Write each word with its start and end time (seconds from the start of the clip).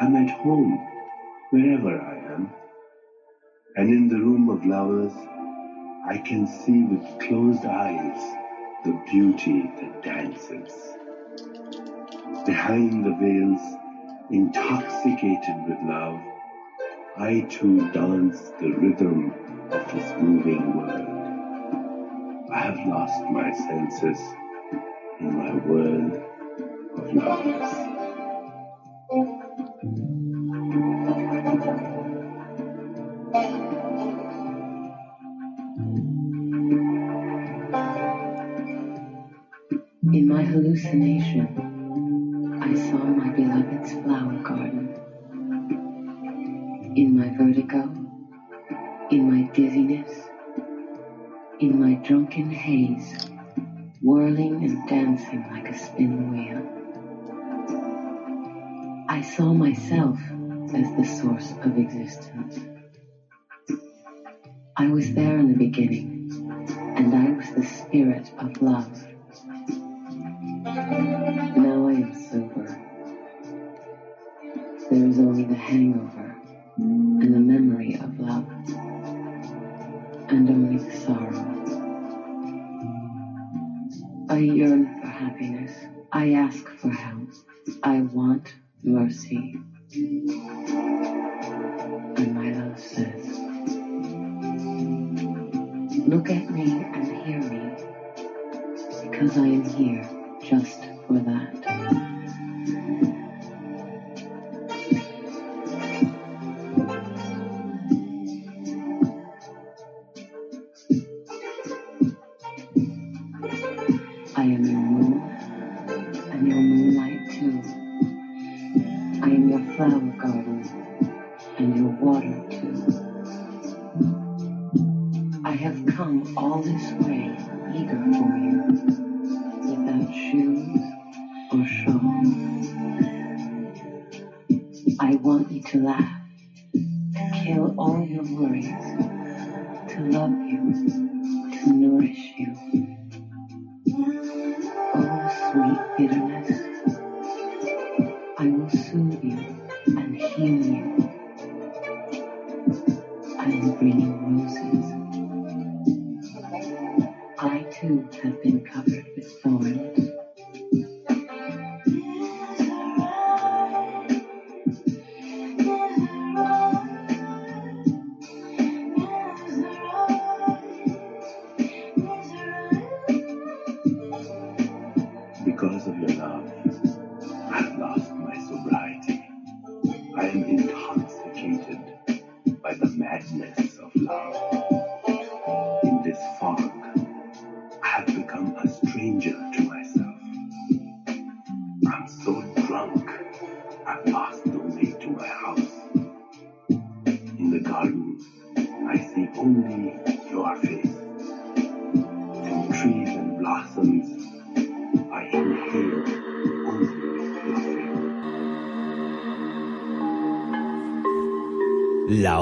I'm 0.00 0.16
at 0.16 0.30
home, 0.30 0.80
wherever 1.50 2.00
I 2.00 2.16
am. 2.34 2.48
And 3.76 3.90
in 3.90 4.08
the 4.08 4.20
room 4.20 4.48
of 4.48 4.64
lovers, 4.64 5.12
I 6.04 6.18
can 6.18 6.46
see 6.46 6.82
with 6.84 7.02
closed 7.20 7.66
eyes 7.66 8.34
the 8.84 8.98
beauty 9.10 9.62
that 9.80 10.02
dances. 10.02 10.96
Behind 12.46 13.04
the 13.04 13.12
veils, 13.20 13.60
intoxicated 14.30 15.56
with 15.66 15.78
love, 15.84 16.20
I 17.16 17.40
too 17.50 17.78
dance 17.92 18.50
the 18.60 18.72
rhythm 18.72 19.32
of 19.72 19.92
this 19.92 20.12
moving 20.20 20.76
world. 20.76 21.30
I 22.50 22.58
have 22.58 22.78
lost 22.86 23.22
my 23.30 23.50
senses 23.52 24.20
in 25.20 25.36
my 25.36 25.54
world 25.66 26.18
of 26.96 27.12
lovers. 27.14 28.02
In 31.50 31.58
my 40.28 40.42
hallucination, 40.42 41.70
I 42.60 42.74
saw 42.74 42.98
my 42.98 43.30
beloved's 43.30 43.94
flower 43.94 44.36
garden. 44.44 44.94
In 46.96 47.16
my 47.16 47.30
vertigo, 47.36 47.92
in 49.10 49.28
my 49.28 49.42
dizziness, 49.52 50.28
in 51.60 51.80
my 51.80 51.94
drunken 52.04 52.50
haze, 52.50 53.16
whirling 54.02 54.64
and 54.64 54.78
dancing 54.88 55.42
like 55.50 55.68
a 55.68 55.74
spin 55.74 56.30
wheel. 56.30 56.62
I 59.08 59.22
saw 59.22 59.52
myself 59.52 60.18
as 60.74 60.90
the 60.96 61.04
source 61.04 61.52
of 61.62 61.76
existence. 61.78 62.60
I 64.76 64.88
was 64.88 65.12
there 65.14 65.38
in 65.38 65.48
the 65.48 65.54
beginning, 65.54 66.28
and 66.82 67.14
I 67.14 67.30
was 67.30 67.50
the 67.52 67.62
spirit 67.62 68.30
of 68.38 68.60
love. 68.62 68.90
Now 71.56 71.86
I 71.88 71.92
am 71.94 72.12
sober. 72.14 72.66
There 74.90 75.06
is 75.06 75.18
only 75.20 75.44
the 75.44 75.54
hangover 75.54 76.36
and 76.78 77.34
the 77.34 77.40
memory 77.40 77.96
of 78.00 78.18
love, 78.18 78.46
and 80.28 80.50
only 80.50 80.78
the 80.78 80.90
sorrow. 80.90 81.64
I 84.30 84.38
yearn 84.38 84.88
for 85.00 85.08
happiness. 85.08 85.72
I 86.12 86.32
ask 86.32 86.69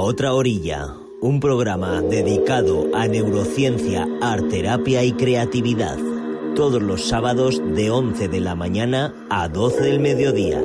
otra 0.08 0.32
orilla, 0.32 0.94
un 1.20 1.38
programa 1.38 2.00
dedicado 2.00 2.88
a 2.96 3.06
neurociencia, 3.06 4.08
arterapia 4.22 5.04
y 5.04 5.12
creatividad. 5.12 5.98
Todos 6.56 6.80
los 6.80 7.06
sábados 7.06 7.60
de 7.76 7.90
11 7.90 8.28
de 8.28 8.40
la 8.40 8.54
mañana 8.54 9.14
a 9.28 9.48
12 9.48 9.82
del 9.82 10.00
mediodía. 10.00 10.62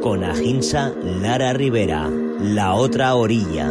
Con 0.00 0.24
Aginsa 0.24 0.94
Lara 1.20 1.52
Rivera. 1.52 2.08
La 2.40 2.72
otra 2.72 3.14
orilla. 3.16 3.70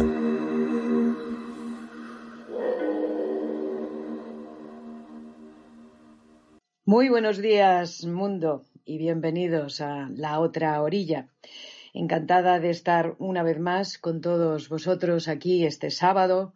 Muy 6.84 7.08
buenos 7.08 7.38
días, 7.38 8.04
mundo, 8.04 8.62
y 8.84 8.96
bienvenidos 8.98 9.80
a 9.80 10.08
La 10.14 10.38
Otra 10.38 10.80
Orilla. 10.80 11.26
Encantada 11.98 12.60
de 12.60 12.68
estar 12.68 13.16
una 13.18 13.42
vez 13.42 13.58
más 13.58 13.96
con 13.96 14.20
todos 14.20 14.68
vosotros 14.68 15.28
aquí 15.28 15.64
este 15.64 15.90
sábado, 15.90 16.52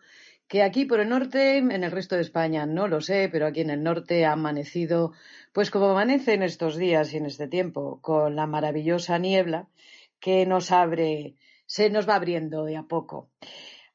que 0.49 0.63
aquí 0.63 0.85
por 0.85 1.01
el 1.01 1.09
norte, 1.09 1.57
en 1.57 1.83
el 1.83 1.91
resto 1.91 2.17
de 2.17 2.21
España 2.21 2.67
no 2.67 2.89
lo 2.89 3.01
sé, 3.01 3.31
pero 3.33 3.47
aquí 3.47 3.63
en 3.63 3.71
el 3.71 3.83
norte 3.83 4.27
ha 4.27 4.33
amanecido, 4.33 5.13
pues 5.55 5.71
como 5.71 5.89
amanece 5.89 6.35
en 6.35 6.43
estos 6.43 6.77
días 6.77 7.15
y 7.15 7.17
en 7.17 7.25
este 7.25 7.49
tiempo, 7.49 8.01
con 8.03 8.37
la 8.37 8.47
maravillosa 8.47 9.19
niebla 9.19 9.67
que 10.19 10.45
nos 10.45 10.73
abre, 10.73 11.37
se 11.65 11.89
nos 11.89 12.07
va 12.07 12.17
abriendo 12.17 12.67
de 12.67 12.77
a 12.77 12.83
poco. 12.83 13.31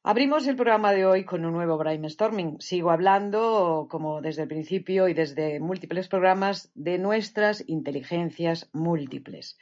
Abrimos 0.02 0.48
el 0.48 0.56
programa 0.56 0.94
de 0.94 1.06
hoy 1.06 1.26
con 1.26 1.46
un 1.46 1.54
nuevo 1.54 1.78
brainstorming. 1.78 2.60
Sigo 2.60 2.90
hablando, 2.90 3.88
como 3.92 4.20
desde 4.20 4.42
el 4.42 4.48
principio 4.48 5.08
y 5.10 5.14
desde 5.14 5.60
múltiples 5.60 6.08
programas, 6.08 6.72
de 6.74 6.98
nuestras 6.98 7.64
inteligencias 7.68 8.68
múltiples. 8.74 9.60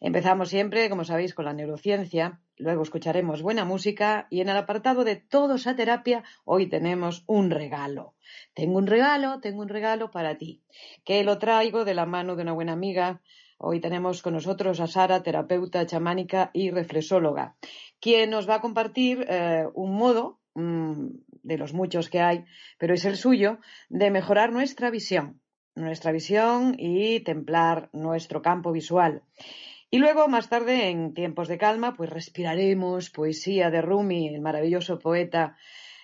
Empezamos 0.00 0.48
siempre, 0.48 0.88
como 0.88 1.04
sabéis, 1.04 1.34
con 1.34 1.44
la 1.44 1.52
neurociencia, 1.52 2.40
luego 2.56 2.82
escucharemos 2.82 3.42
buena 3.42 3.64
música 3.64 4.26
y 4.30 4.40
en 4.40 4.48
el 4.48 4.56
apartado 4.56 5.04
de 5.04 5.16
Todos 5.16 5.66
a 5.66 5.74
Terapia 5.76 6.24
hoy 6.44 6.68
tenemos 6.68 7.24
un 7.26 7.50
regalo. 7.50 8.14
Tengo 8.54 8.78
un 8.78 8.86
regalo, 8.86 9.40
tengo 9.40 9.62
un 9.62 9.68
regalo 9.68 10.10
para 10.10 10.38
ti, 10.38 10.62
que 11.04 11.24
lo 11.24 11.38
traigo 11.38 11.84
de 11.84 11.94
la 11.94 12.06
mano 12.06 12.36
de 12.36 12.42
una 12.42 12.52
buena 12.52 12.72
amiga. 12.72 13.20
Hoy 13.58 13.80
tenemos 13.80 14.22
con 14.22 14.34
nosotros 14.34 14.78
a 14.80 14.86
Sara, 14.86 15.22
terapeuta 15.22 15.84
chamánica 15.84 16.50
y 16.52 16.70
reflexóloga 16.70 17.56
quien 18.00 18.30
nos 18.30 18.48
va 18.48 18.56
a 18.56 18.60
compartir 18.60 19.26
eh, 19.28 19.66
un 19.74 19.96
modo 19.96 20.40
mm, 20.54 21.08
de 21.42 21.58
los 21.58 21.72
muchos 21.72 22.08
que 22.08 22.20
hay, 22.20 22.44
pero 22.78 22.94
es 22.94 23.04
el 23.04 23.16
suyo, 23.16 23.58
de 23.88 24.10
mejorar 24.10 24.52
nuestra 24.52 24.90
visión, 24.90 25.40
nuestra 25.74 26.12
visión 26.12 26.74
y 26.78 27.20
templar 27.20 27.88
nuestro 27.92 28.42
campo 28.42 28.72
visual. 28.72 29.22
Y 29.90 29.98
luego, 29.98 30.28
más 30.28 30.48
tarde, 30.48 30.90
en 30.90 31.14
tiempos 31.14 31.48
de 31.48 31.56
calma, 31.56 31.94
pues 31.94 32.10
respiraremos 32.10 33.10
poesía 33.10 33.70
de 33.70 33.80
Rumi, 33.80 34.28
el 34.28 34.40
maravilloso 34.40 34.98
poeta, 34.98 35.56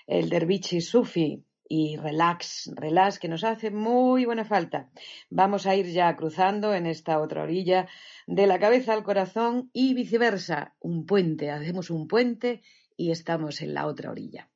el 0.07 0.31
dervichi 0.31 0.81
sufi, 0.81 1.45
y 1.69 1.97
relax, 1.97 2.71
relax, 2.75 3.19
que 3.19 3.29
nos 3.29 3.45
hace 3.45 3.71
muy 3.71 4.25
buena 4.25 4.45
falta. 4.45 4.91
Vamos 5.31 5.67
a 5.67 5.75
ir 5.75 5.87
ya 5.87 6.15
cruzando 6.17 6.75
en 6.75 6.87
esta 6.87 7.21
otra 7.21 7.43
orilla 7.43 7.89
de 8.27 8.47
la 8.47 8.59
cabeza 8.59 8.93
al 8.93 9.03
corazón 9.03 9.71
y 9.73 9.95
viceversa. 9.95 10.75
Un 10.81 11.07
puente, 11.07 11.51
hacemos 11.51 11.91
un 11.91 12.07
puente 12.07 12.63
y 12.97 13.11
estamos 13.11 13.61
en 13.63 13.75
la 13.75 13.87
otra 13.87 14.11
orilla. 14.11 14.49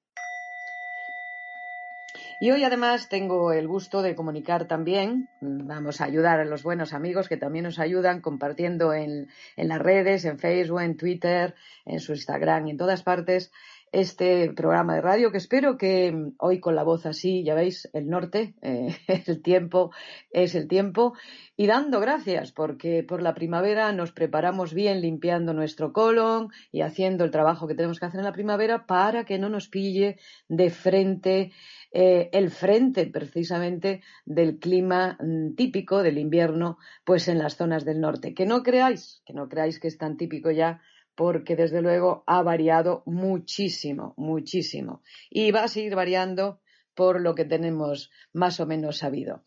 Y 2.40 2.52
hoy 2.52 2.62
además 2.62 3.08
tengo 3.08 3.52
el 3.52 3.66
gusto 3.66 4.00
de 4.00 4.14
comunicar 4.14 4.68
también, 4.68 5.28
vamos 5.40 6.00
a 6.00 6.04
ayudar 6.04 6.38
a 6.38 6.44
los 6.44 6.62
buenos 6.62 6.92
amigos 6.92 7.28
que 7.28 7.36
también 7.36 7.64
nos 7.64 7.80
ayudan 7.80 8.20
compartiendo 8.20 8.94
en, 8.94 9.28
en 9.56 9.68
las 9.68 9.80
redes, 9.80 10.24
en 10.24 10.38
Facebook, 10.38 10.80
en 10.80 10.96
Twitter, 10.96 11.56
en 11.84 11.98
su 11.98 12.12
Instagram 12.12 12.68
en 12.68 12.76
todas 12.76 13.02
partes, 13.02 13.50
este 13.92 14.52
programa 14.52 14.94
de 14.94 15.00
radio, 15.00 15.30
que 15.30 15.38
espero 15.38 15.76
que 15.76 16.12
mm, 16.12 16.34
hoy 16.38 16.60
con 16.60 16.74
la 16.74 16.82
voz 16.82 17.06
así, 17.06 17.42
ya 17.44 17.54
veis, 17.54 17.88
el 17.92 18.08
norte, 18.08 18.54
eh, 18.62 18.96
el 19.26 19.42
tiempo 19.42 19.90
es 20.30 20.54
el 20.54 20.68
tiempo, 20.68 21.14
y 21.56 21.66
dando 21.66 22.00
gracias, 22.00 22.52
porque 22.52 23.02
por 23.02 23.22
la 23.22 23.34
primavera 23.34 23.92
nos 23.92 24.12
preparamos 24.12 24.74
bien 24.74 25.00
limpiando 25.00 25.52
nuestro 25.52 25.92
colon 25.92 26.48
y 26.70 26.82
haciendo 26.82 27.24
el 27.24 27.30
trabajo 27.30 27.66
que 27.66 27.74
tenemos 27.74 27.98
que 27.98 28.06
hacer 28.06 28.20
en 28.20 28.26
la 28.26 28.32
primavera 28.32 28.86
para 28.86 29.24
que 29.24 29.38
no 29.38 29.48
nos 29.48 29.68
pille 29.68 30.18
de 30.48 30.70
frente 30.70 31.52
eh, 31.90 32.28
el 32.32 32.50
frente 32.50 33.06
precisamente 33.06 34.02
del 34.26 34.58
clima 34.58 35.16
mm, 35.20 35.54
típico 35.54 36.02
del 36.02 36.18
invierno, 36.18 36.78
pues 37.04 37.28
en 37.28 37.38
las 37.38 37.56
zonas 37.56 37.84
del 37.84 38.00
norte. 38.00 38.34
Que 38.34 38.46
no 38.46 38.62
creáis, 38.62 39.22
que 39.24 39.32
no 39.32 39.48
creáis 39.48 39.80
que 39.80 39.88
es 39.88 39.96
tan 39.96 40.16
típico 40.16 40.50
ya 40.50 40.80
porque 41.18 41.56
desde 41.56 41.82
luego 41.82 42.22
ha 42.28 42.44
variado 42.44 43.02
muchísimo, 43.04 44.14
muchísimo. 44.16 45.02
Y 45.28 45.50
va 45.50 45.64
a 45.64 45.68
seguir 45.68 45.96
variando 45.96 46.60
por 46.94 47.20
lo 47.20 47.34
que 47.34 47.44
tenemos 47.44 48.12
más 48.32 48.60
o 48.60 48.66
menos 48.66 48.98
sabido. 48.98 49.42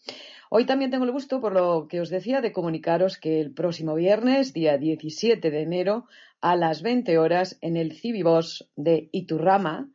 Hoy 0.50 0.65
también 0.65 0.91
tengo 0.91 1.06
el 1.06 1.13
gusto, 1.13 1.39
por 1.39 1.53
lo 1.53 1.88
que 1.88 2.01
os 2.01 2.09
decía, 2.09 2.41
de 2.41 2.51
comunicaros 2.51 3.18
que 3.18 3.39
el 3.39 3.53
próximo 3.53 3.95
viernes, 3.95 4.51
día 4.51 4.77
17 4.77 5.50
de 5.50 5.62
enero, 5.62 6.07
a 6.41 6.57
las 6.57 6.81
20 6.81 7.18
horas, 7.18 7.57
en 7.62 7.77
el 7.77 7.94
Cibibos 7.94 8.69
de 8.75 9.07
Iturrama, 9.13 9.89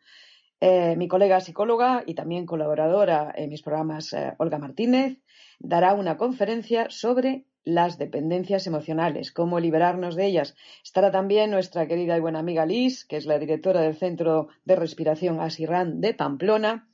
eh, 0.60 0.96
mi 0.96 1.08
colega 1.08 1.40
psicóloga 1.40 2.04
y 2.06 2.14
también 2.14 2.46
colaboradora 2.46 3.34
en 3.36 3.50
mis 3.50 3.60
programas, 3.60 4.14
eh, 4.14 4.32
Olga 4.38 4.56
Martínez, 4.56 5.18
dará 5.58 5.92
una 5.92 6.16
conferencia 6.16 6.86
sobre 6.88 7.44
las 7.66 7.98
dependencias 7.98 8.66
emocionales, 8.68 9.32
cómo 9.32 9.60
liberarnos 9.60 10.14
de 10.14 10.24
ellas. 10.24 10.54
Estará 10.84 11.10
también 11.10 11.50
nuestra 11.50 11.86
querida 11.88 12.16
y 12.16 12.20
buena 12.20 12.38
amiga 12.38 12.64
Liz, 12.64 13.04
que 13.04 13.16
es 13.16 13.26
la 13.26 13.38
directora 13.38 13.82
del 13.82 13.96
Centro 13.96 14.48
de 14.64 14.76
Respiración 14.76 15.40
Asirran 15.40 16.00
de 16.00 16.14
Pamplona. 16.14 16.88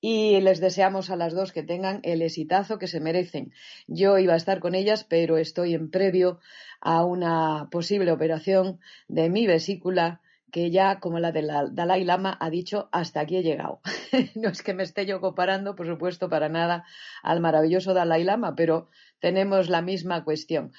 Y 0.00 0.40
les 0.40 0.58
deseamos 0.60 1.10
a 1.10 1.16
las 1.16 1.34
dos 1.34 1.52
que 1.52 1.62
tengan 1.62 2.00
el 2.02 2.22
exitazo 2.22 2.78
que 2.78 2.86
se 2.86 3.00
merecen. 3.00 3.52
Yo 3.86 4.18
iba 4.18 4.32
a 4.32 4.38
estar 4.38 4.58
con 4.58 4.74
ellas, 4.74 5.04
pero 5.04 5.36
estoy 5.36 5.74
en 5.74 5.90
previo 5.90 6.40
a 6.80 7.04
una 7.04 7.68
posible 7.70 8.10
operación 8.10 8.80
de 9.08 9.28
mi 9.28 9.46
vesícula 9.46 10.22
que 10.52 10.70
ya, 10.70 11.00
como 11.00 11.18
la 11.18 11.32
del 11.32 11.50
Dalai 11.72 12.04
Lama, 12.04 12.36
ha 12.40 12.50
dicho, 12.50 12.88
hasta 12.92 13.20
aquí 13.20 13.36
he 13.36 13.42
llegado. 13.42 13.80
no 14.34 14.48
es 14.48 14.62
que 14.62 14.74
me 14.74 14.82
esté 14.82 15.06
yo 15.06 15.20
comparando, 15.20 15.74
por 15.74 15.86
supuesto, 15.86 16.28
para 16.28 16.48
nada 16.48 16.84
al 17.22 17.40
maravilloso 17.40 17.94
Dalai 17.94 18.24
Lama, 18.24 18.54
pero 18.54 18.88
tenemos 19.20 19.68
la 19.68 19.82
misma 19.82 20.24
cuestión. 20.24 20.72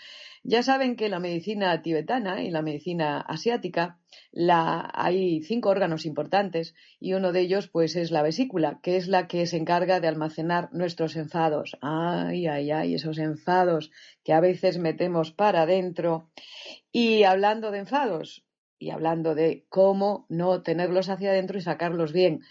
Ya 0.44 0.64
saben 0.64 0.96
que 0.96 1.10
la 1.10 1.20
medicina 1.20 1.82
tibetana 1.82 2.42
y 2.42 2.52
la 2.52 2.62
medicina 2.62 3.20
asiática 3.20 4.00
la, 4.32 4.90
hay 4.94 5.42
cinco 5.42 5.70
órganos 5.70 6.06
importantes 6.06 6.74
y 7.02 7.14
uno 7.14 7.34
de 7.34 7.42
ellos 7.42 7.68
pues 7.68 7.98
es 7.98 8.12
la 8.12 8.22
vesícula, 8.22 8.80
que 8.82 8.96
es 8.96 9.10
la 9.10 9.28
que 9.28 9.46
se 9.46 9.58
encarga 9.58 10.00
de 10.00 10.08
almacenar 10.08 10.70
nuestros 10.72 11.18
enfados. 11.18 11.78
Ay, 11.82 12.48
ay, 12.48 12.72
ay, 12.72 12.96
esos 12.96 13.18
enfados 13.18 13.92
que 14.24 14.32
a 14.32 14.40
veces 14.40 14.78
metemos 14.78 15.34
para 15.34 15.64
adentro. 15.64 16.30
Y 16.92 17.24
hablando 17.24 17.72
de 17.72 17.80
enfados 17.80 18.47
y 18.80 18.92
hablando 18.92 19.36
de 19.36 19.66
cómo 19.70 20.26
no 20.30 20.62
tenerlos 20.62 21.10
hacia 21.10 21.30
adentro 21.30 21.58
y 21.58 21.62
sacarlos 21.62 22.14
bien. 22.14 22.42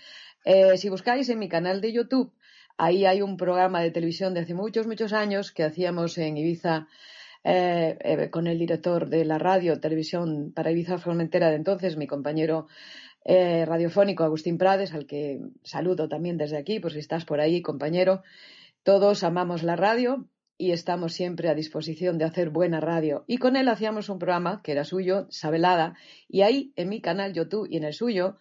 Eh, 0.45 0.77
si 0.77 0.89
buscáis 0.89 1.29
en 1.29 1.39
mi 1.39 1.49
canal 1.49 1.81
de 1.81 1.93
YouTube 1.93 2.33
Ahí 2.79 3.07
hay 3.07 3.23
un 3.23 3.39
programa 3.39 3.81
de 3.81 3.91
televisión 3.91 4.35
de 4.35 4.41
hace 4.41 4.53
muchos, 4.53 4.87
muchos 4.87 5.15
años 5.15 5.51
que 5.51 5.65
hacíamos 5.65 6.19
en 6.19 6.37
Ibiza 6.37 6.89
eh, 7.43 7.97
eh, 8.01 8.29
con 8.29 8.47
el 8.47 8.59
director 8.59 9.09
de 9.09 9.25
la 9.25 9.39
radio, 9.39 9.81
televisión 9.81 10.53
para 10.55 10.71
Ibiza 10.71 10.99
Formentera 10.99 11.49
de 11.49 11.57
entonces, 11.57 11.97
mi 11.97 12.07
compañero 12.07 12.67
radiofónico 13.25 14.25
Agustín 14.25 14.59
Prades, 14.59 14.93
al 14.93 15.07
que 15.07 15.41
saludo 15.63 16.07
también 16.07 16.37
desde 16.37 16.59
aquí, 16.59 16.79
por 16.79 16.93
si 16.93 16.99
estás 16.99 17.25
por 17.25 17.41
ahí, 17.41 17.63
compañero. 17.63 18.23
Todos 18.83 19.25
amamos 19.25 19.63
la 19.63 19.75
radio 19.75 20.29
y 20.59 20.73
estamos 20.73 21.13
siempre 21.13 21.49
a 21.49 21.55
disposición 21.55 22.19
de 22.19 22.25
hacer 22.25 22.51
buena 22.51 22.81
radio. 22.81 23.25
Y 23.27 23.39
con 23.39 23.57
él 23.57 23.69
hacíamos 23.69 24.09
un 24.09 24.19
programa 24.19 24.61
que 24.63 24.73
era 24.73 24.85
suyo, 24.85 25.27
Sabelada, 25.31 25.97
y 26.29 26.43
ahí 26.43 26.73
en 26.77 26.89
mi 26.89 27.01
canal 27.01 27.33
YouTube 27.33 27.69
y 27.71 27.77
en 27.77 27.85
el 27.85 27.93
suyo 27.93 28.37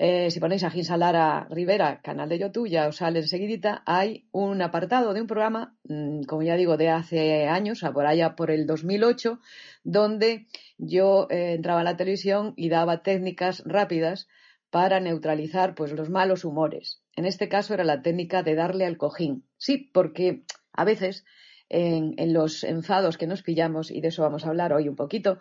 eh, 0.00 0.30
si 0.30 0.38
ponéis 0.38 0.62
a 0.62 0.70
Ginsalara 0.70 1.48
Rivera, 1.50 2.00
canal 2.02 2.28
de 2.28 2.38
YouTube, 2.38 2.68
ya 2.68 2.86
os 2.86 2.96
sale 2.96 3.18
enseguidita, 3.18 3.82
hay 3.84 4.28
un 4.30 4.62
apartado 4.62 5.12
de 5.12 5.20
un 5.20 5.26
programa, 5.26 5.76
mm, 5.88 6.22
como 6.22 6.42
ya 6.44 6.54
digo, 6.54 6.76
de 6.76 6.88
hace 6.88 7.48
años, 7.48 7.84
por 7.92 8.06
allá 8.06 8.36
por 8.36 8.52
el 8.52 8.64
2008, 8.64 9.40
donde 9.82 10.46
yo 10.78 11.26
eh, 11.30 11.54
entraba 11.54 11.80
a 11.80 11.84
la 11.84 11.96
televisión 11.96 12.54
y 12.56 12.68
daba 12.68 13.02
técnicas 13.02 13.64
rápidas 13.66 14.28
para 14.70 15.00
neutralizar 15.00 15.74
pues 15.74 15.90
los 15.92 16.10
malos 16.10 16.44
humores. 16.44 17.02
En 17.16 17.24
este 17.24 17.48
caso 17.48 17.74
era 17.74 17.82
la 17.82 18.00
técnica 18.00 18.44
de 18.44 18.54
darle 18.54 18.86
al 18.86 18.98
cojín. 18.98 19.44
Sí, 19.56 19.90
porque 19.92 20.44
a 20.72 20.84
veces 20.84 21.24
en, 21.68 22.14
los 22.32 22.64
enfados 22.64 23.18
que 23.18 23.26
nos 23.26 23.42
pillamos, 23.42 23.90
y 23.90 24.00
de 24.00 24.08
eso 24.08 24.22
vamos 24.22 24.44
a 24.44 24.48
hablar 24.48 24.72
hoy 24.72 24.88
un 24.88 24.96
poquito, 24.96 25.38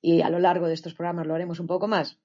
y 0.00 0.22
a 0.22 0.30
lo 0.30 0.38
largo 0.38 0.68
de 0.68 0.74
estos 0.74 0.94
programas 0.94 1.26
lo 1.26 1.34
haremos 1.34 1.60
un 1.60 1.66
poco 1.66 1.88
más, 1.88 2.18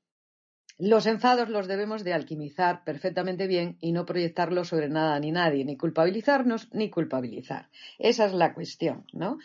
los 0.80 1.06
enfados 1.06 1.50
los 1.50 1.68
debemos 1.68 2.04
de 2.04 2.14
alquimizar 2.14 2.84
perfectamente 2.84 3.46
bien 3.46 3.78
y 3.80 3.92
no 3.92 4.06
proyectarlos 4.06 4.70
sobre 4.70 4.90
nada 4.90 5.20
ni 5.20 5.32
nadie, 5.32 5.66
ni 5.66 5.78
culpabilizarnos 5.78 6.74
ni 6.74 6.90
culpabilizar. 6.90 7.70
Esa 8.00 8.26
es 8.26 8.34
la 8.34 8.56
cuestión, 8.56 9.06
¿no? 9.14 9.38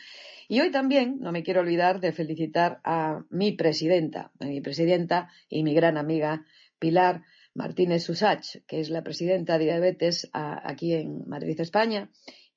Y 0.49 0.61
hoy 0.61 0.71
también 0.71 1.19
no 1.21 1.31
me 1.31 1.43
quiero 1.43 1.61
olvidar 1.61 2.01
de 2.01 2.13
felicitar 2.13 2.81
a 2.83 3.25
mi 3.29 3.53
presidenta, 3.53 4.33
a 4.41 4.47
mi 4.47 4.63
presidenta 4.63 5.29
y 5.51 5.65
mi 5.65 5.75
gran 5.75 5.99
amiga 5.99 6.47
Pilar 6.79 7.25
Martínez 7.55 8.05
Susach, 8.05 8.57
que 8.67 8.81
es 8.81 8.89
la 8.89 9.03
presidenta 9.03 9.59
de 9.59 9.67
Diabetes 9.67 10.31
aquí 10.33 10.95
en 10.95 11.29
Madrid, 11.29 11.61
España, 11.61 12.09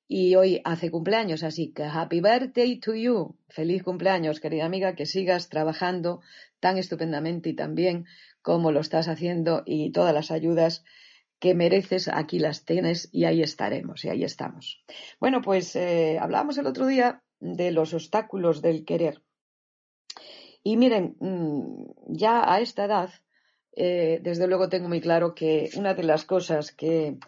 y 0.08 0.34
hoy 0.34 0.60
hace 0.64 0.90
cumpleaños, 0.90 1.42
así 1.42 1.72
que 1.72 1.84
happy 1.84 2.20
birthday 2.20 2.78
to 2.78 2.94
you. 2.94 3.36
Feliz 3.48 3.82
cumpleaños, 3.82 4.40
querida 4.40 4.64
amiga, 4.64 4.94
que 4.94 5.06
sigas 5.06 5.48
trabajando 5.48 6.20
tan 6.60 6.78
estupendamente 6.78 7.50
y 7.50 7.54
tan 7.54 7.74
bien 7.74 8.06
como 8.42 8.72
lo 8.72 8.80
estás 8.80 9.08
haciendo 9.08 9.62
y 9.64 9.92
todas 9.92 10.12
las 10.12 10.30
ayudas 10.30 10.84
que 11.38 11.54
mereces, 11.54 12.08
aquí 12.08 12.38
las 12.38 12.64
tienes 12.64 13.08
y 13.10 13.24
ahí 13.24 13.42
estaremos 13.42 14.04
y 14.04 14.10
ahí 14.10 14.22
estamos. 14.22 14.84
Bueno, 15.18 15.40
pues 15.42 15.74
eh, 15.74 16.18
hablábamos 16.20 16.56
el 16.58 16.66
otro 16.66 16.86
día 16.86 17.22
de 17.40 17.72
los 17.72 17.94
obstáculos 17.94 18.62
del 18.62 18.84
querer. 18.84 19.22
Y 20.62 20.76
miren, 20.76 21.16
mm, 21.18 21.86
ya 22.06 22.52
a 22.52 22.60
esta 22.60 22.84
edad, 22.84 23.10
eh, 23.74 24.20
desde 24.22 24.46
luego 24.46 24.68
tengo 24.68 24.88
muy 24.88 25.00
claro 25.00 25.34
que 25.34 25.70
una 25.74 25.94
de 25.94 26.04
las 26.04 26.24
cosas 26.24 26.70
que, 26.70 27.18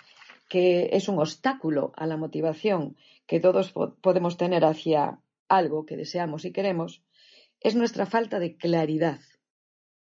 que 0.54 0.90
es 0.92 1.08
un 1.08 1.18
obstáculo 1.18 1.92
a 1.96 2.06
la 2.06 2.16
motivación 2.16 2.96
que 3.26 3.40
todos 3.40 3.72
podemos 4.06 4.36
tener 4.36 4.64
hacia 4.64 5.18
algo 5.48 5.84
que 5.84 5.96
deseamos 5.96 6.44
y 6.44 6.52
queremos, 6.52 7.02
es 7.58 7.74
nuestra 7.74 8.06
falta 8.06 8.38
de 8.38 8.56
claridad 8.56 9.18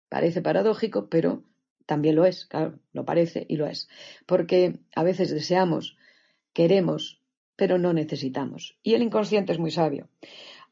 Parece 0.09 0.40
paradójico, 0.40 1.11
pero 1.11 1.44
también 1.85 2.16
lo 2.16 2.25
es, 2.25 2.47
claro, 2.47 2.78
lo 2.94 3.04
parece 3.04 3.44
y 3.50 3.56
lo 3.56 3.66
es. 3.66 3.88
Porque 4.25 4.80
a 4.97 5.02
veces 5.02 5.30
deseamos, 5.30 5.99
queremos, 6.54 7.20
pero 7.54 7.76
no 7.76 7.92
necesitamos. 7.92 8.78
Y 8.82 8.94
el 8.94 9.02
inconsciente 9.02 9.52
es 9.52 9.59
muy 9.59 9.70
sabio. 9.70 10.09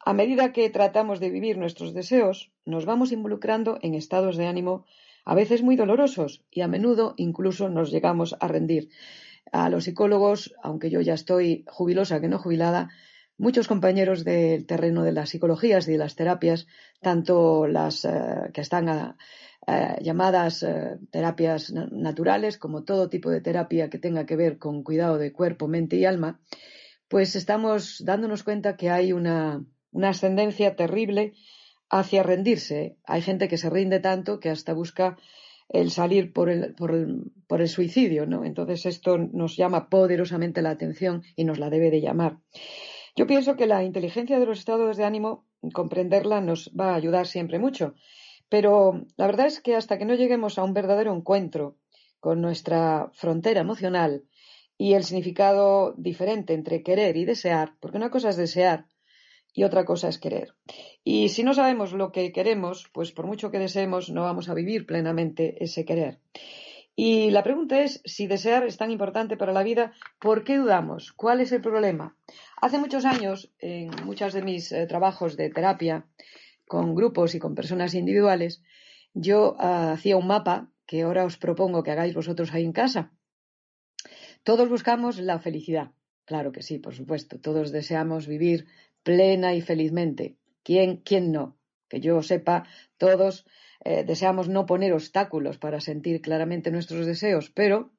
A 0.00 0.14
medida 0.14 0.54
que 0.54 0.70
tratamos 0.70 1.20
de 1.20 1.28
vivir 1.28 1.58
nuestros 1.58 1.92
deseos, 1.92 2.50
nos 2.64 2.86
vamos 2.86 3.12
involucrando 3.12 3.78
en 3.82 3.94
estados 3.94 4.38
de 4.38 4.46
ánimo 4.46 4.86
a 5.26 5.34
veces 5.34 5.62
muy 5.62 5.76
dolorosos 5.76 6.42
y 6.50 6.62
a 6.62 6.68
menudo 6.68 7.12
incluso 7.18 7.68
nos 7.68 7.90
llegamos 7.90 8.34
a 8.40 8.48
rendir. 8.48 8.88
A 9.52 9.70
los 9.70 9.84
psicólogos, 9.84 10.54
aunque 10.62 10.90
yo 10.90 11.00
ya 11.00 11.14
estoy 11.14 11.64
jubilosa 11.66 12.20
que 12.20 12.28
no 12.28 12.38
jubilada, 12.38 12.90
muchos 13.38 13.68
compañeros 13.68 14.24
del 14.24 14.66
terreno 14.66 15.04
de 15.04 15.12
las 15.12 15.30
psicologías 15.30 15.86
y 15.88 15.92
de 15.92 15.98
las 15.98 16.16
terapias, 16.16 16.66
tanto 17.00 17.66
las 17.66 18.04
eh, 18.04 18.50
que 18.52 18.60
están 18.60 19.16
eh, 19.66 19.96
llamadas 20.02 20.62
eh, 20.62 20.98
terapias 21.10 21.72
naturales 21.72 22.58
como 22.58 22.84
todo 22.84 23.08
tipo 23.08 23.30
de 23.30 23.40
terapia 23.40 23.88
que 23.88 23.98
tenga 23.98 24.26
que 24.26 24.36
ver 24.36 24.58
con 24.58 24.82
cuidado 24.82 25.18
de 25.18 25.32
cuerpo, 25.32 25.68
mente 25.68 25.96
y 25.96 26.04
alma, 26.04 26.40
pues 27.08 27.36
estamos 27.36 28.04
dándonos 28.04 28.42
cuenta 28.42 28.76
que 28.76 28.90
hay 28.90 29.12
una, 29.12 29.64
una 29.92 30.10
ascendencia 30.10 30.76
terrible 30.76 31.32
hacia 31.90 32.22
rendirse. 32.22 32.98
Hay 33.04 33.22
gente 33.22 33.48
que 33.48 33.56
se 33.56 33.70
rinde 33.70 34.00
tanto 34.00 34.40
que 34.40 34.50
hasta 34.50 34.74
busca 34.74 35.16
el 35.68 35.90
salir 35.90 36.32
por 36.32 36.48
el, 36.48 36.74
por 36.74 36.92
el, 36.94 37.32
por 37.46 37.60
el 37.60 37.68
suicidio, 37.68 38.26
¿no? 38.26 38.44
Entonces 38.44 38.86
esto 38.86 39.18
nos 39.18 39.56
llama 39.56 39.88
poderosamente 39.88 40.62
la 40.62 40.70
atención 40.70 41.22
y 41.36 41.44
nos 41.44 41.58
la 41.58 41.70
debe 41.70 41.90
de 41.90 42.00
llamar. 42.00 42.38
Yo 43.16 43.26
pienso 43.26 43.56
que 43.56 43.66
la 43.66 43.82
inteligencia 43.82 44.38
de 44.38 44.46
los 44.46 44.60
estados 44.60 44.96
de 44.96 45.04
ánimo, 45.04 45.44
comprenderla 45.72 46.40
nos 46.40 46.70
va 46.78 46.92
a 46.92 46.94
ayudar 46.94 47.26
siempre 47.26 47.58
mucho, 47.58 47.94
pero 48.48 49.04
la 49.16 49.26
verdad 49.26 49.46
es 49.46 49.60
que 49.60 49.74
hasta 49.74 49.98
que 49.98 50.04
no 50.04 50.14
lleguemos 50.14 50.58
a 50.58 50.64
un 50.64 50.72
verdadero 50.72 51.14
encuentro 51.14 51.76
con 52.20 52.40
nuestra 52.40 53.10
frontera 53.12 53.60
emocional 53.60 54.24
y 54.78 54.94
el 54.94 55.04
significado 55.04 55.94
diferente 55.98 56.54
entre 56.54 56.82
querer 56.82 57.16
y 57.16 57.24
desear, 57.24 57.74
porque 57.80 57.96
una 57.96 58.10
cosa 58.10 58.30
es 58.30 58.36
desear 58.36 58.86
y 59.58 59.64
otra 59.64 59.84
cosa 59.84 60.06
es 60.08 60.18
querer. 60.18 60.54
Y 61.02 61.30
si 61.30 61.42
no 61.42 61.52
sabemos 61.52 61.92
lo 61.92 62.12
que 62.12 62.30
queremos, 62.30 62.88
pues 62.92 63.10
por 63.10 63.26
mucho 63.26 63.50
que 63.50 63.58
deseemos, 63.58 64.08
no 64.08 64.22
vamos 64.22 64.48
a 64.48 64.54
vivir 64.54 64.86
plenamente 64.86 65.64
ese 65.64 65.84
querer. 65.84 66.20
Y 66.94 67.32
la 67.32 67.42
pregunta 67.42 67.80
es, 67.80 68.00
si 68.04 68.28
desear 68.28 68.64
es 68.64 68.76
tan 68.76 68.92
importante 68.92 69.36
para 69.36 69.52
la 69.52 69.64
vida, 69.64 69.94
¿por 70.20 70.44
qué 70.44 70.58
dudamos? 70.58 71.10
¿Cuál 71.10 71.40
es 71.40 71.50
el 71.50 71.60
problema? 71.60 72.16
Hace 72.62 72.78
muchos 72.78 73.04
años, 73.04 73.52
en 73.58 73.90
muchos 74.04 74.32
de 74.32 74.42
mis 74.42 74.70
eh, 74.70 74.86
trabajos 74.86 75.36
de 75.36 75.50
terapia, 75.50 76.06
con 76.68 76.94
grupos 76.94 77.34
y 77.34 77.40
con 77.40 77.56
personas 77.56 77.94
individuales, 77.94 78.62
yo 79.12 79.56
ah, 79.58 79.90
hacía 79.90 80.16
un 80.16 80.28
mapa 80.28 80.70
que 80.86 81.02
ahora 81.02 81.24
os 81.24 81.36
propongo 81.36 81.82
que 81.82 81.90
hagáis 81.90 82.14
vosotros 82.14 82.54
ahí 82.54 82.64
en 82.64 82.72
casa. 82.72 83.10
Todos 84.44 84.68
buscamos 84.68 85.18
la 85.18 85.40
felicidad. 85.40 85.90
Claro 86.28 86.52
que 86.52 86.62
sí, 86.62 86.78
por 86.78 86.94
supuesto. 86.94 87.40
Todos 87.40 87.72
deseamos 87.72 88.26
vivir 88.26 88.66
plena 89.02 89.54
y 89.54 89.62
felizmente. 89.62 90.36
¿Quién, 90.62 90.98
quién 90.98 91.32
no? 91.32 91.56
Que 91.88 92.00
yo 92.00 92.22
sepa, 92.22 92.66
todos 92.98 93.46
eh, 93.82 94.04
deseamos 94.04 94.46
no 94.50 94.66
poner 94.66 94.92
obstáculos 94.92 95.56
para 95.56 95.80
sentir 95.80 96.20
claramente 96.20 96.70
nuestros 96.70 97.06
deseos, 97.06 97.48
pero 97.48 97.94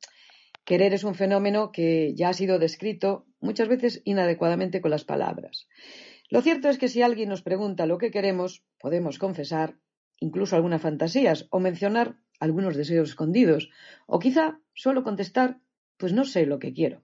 querer 0.64 0.94
es 0.94 1.04
un 1.04 1.16
fenómeno 1.16 1.72
que 1.72 2.14
ya 2.14 2.30
ha 2.30 2.34
sido 2.34 2.60
descrito 2.60 3.26
muchas 3.40 3.68
veces 3.68 4.04
inadecuadamente 4.06 4.80
con 4.80 4.92
las 4.92 5.06
palabras. 5.06 5.68
Lo 6.30 6.44
cierto 6.44 6.70
es 6.70 6.78
que 6.78 6.88
si 6.88 7.02
alguien 7.02 7.30
nos 7.30 7.42
pregunta 7.42 7.88
lo 7.88 7.98
que 7.98 8.12
queremos, 8.12 8.64
podemos 8.80 9.18
confesar 9.18 9.80
incluso 10.20 10.56
algunas 10.56 10.84
fantasías 10.84 11.48
o 11.50 11.60
mencionar 11.60 12.18
algunos 12.40 12.78
deseos 12.78 13.10
escondidos, 13.10 13.72
o 14.06 14.20
quizá 14.20 14.60
solo 14.76 15.04
contestar, 15.04 15.58
pues 15.98 16.14
no 16.14 16.26
sé 16.26 16.46
lo 16.46 16.60
que 16.60 16.74
quiero. 16.74 17.02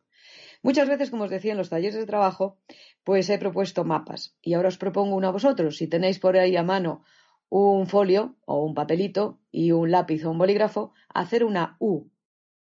Muchas 0.66 0.90
veces, 0.90 1.12
como 1.12 1.26
os 1.26 1.30
decía 1.30 1.52
en 1.52 1.60
los 1.60 1.70
talleres 1.70 1.94
de 1.94 2.08
trabajo, 2.08 2.58
pues 3.04 3.30
he 3.30 3.38
propuesto 3.38 3.84
mapas 3.84 4.36
y 4.42 4.56
ahora 4.56 4.70
os 4.70 4.80
propongo 4.80 5.16
uno 5.16 5.28
a 5.28 5.32
vosotros. 5.32 5.78
Si 5.78 5.86
tenéis 5.86 6.18
por 6.18 6.36
ahí 6.38 6.56
a 6.56 6.64
mano 6.64 7.04
un 7.50 7.86
folio 7.86 8.38
o 8.48 8.66
un 8.66 8.74
papelito 8.74 9.38
y 9.52 9.74
un 9.74 9.92
lápiz 9.92 10.26
o 10.26 10.32
un 10.32 10.40
bolígrafo, 10.40 10.92
hacer 11.14 11.44
una 11.44 11.78
U. 11.80 12.10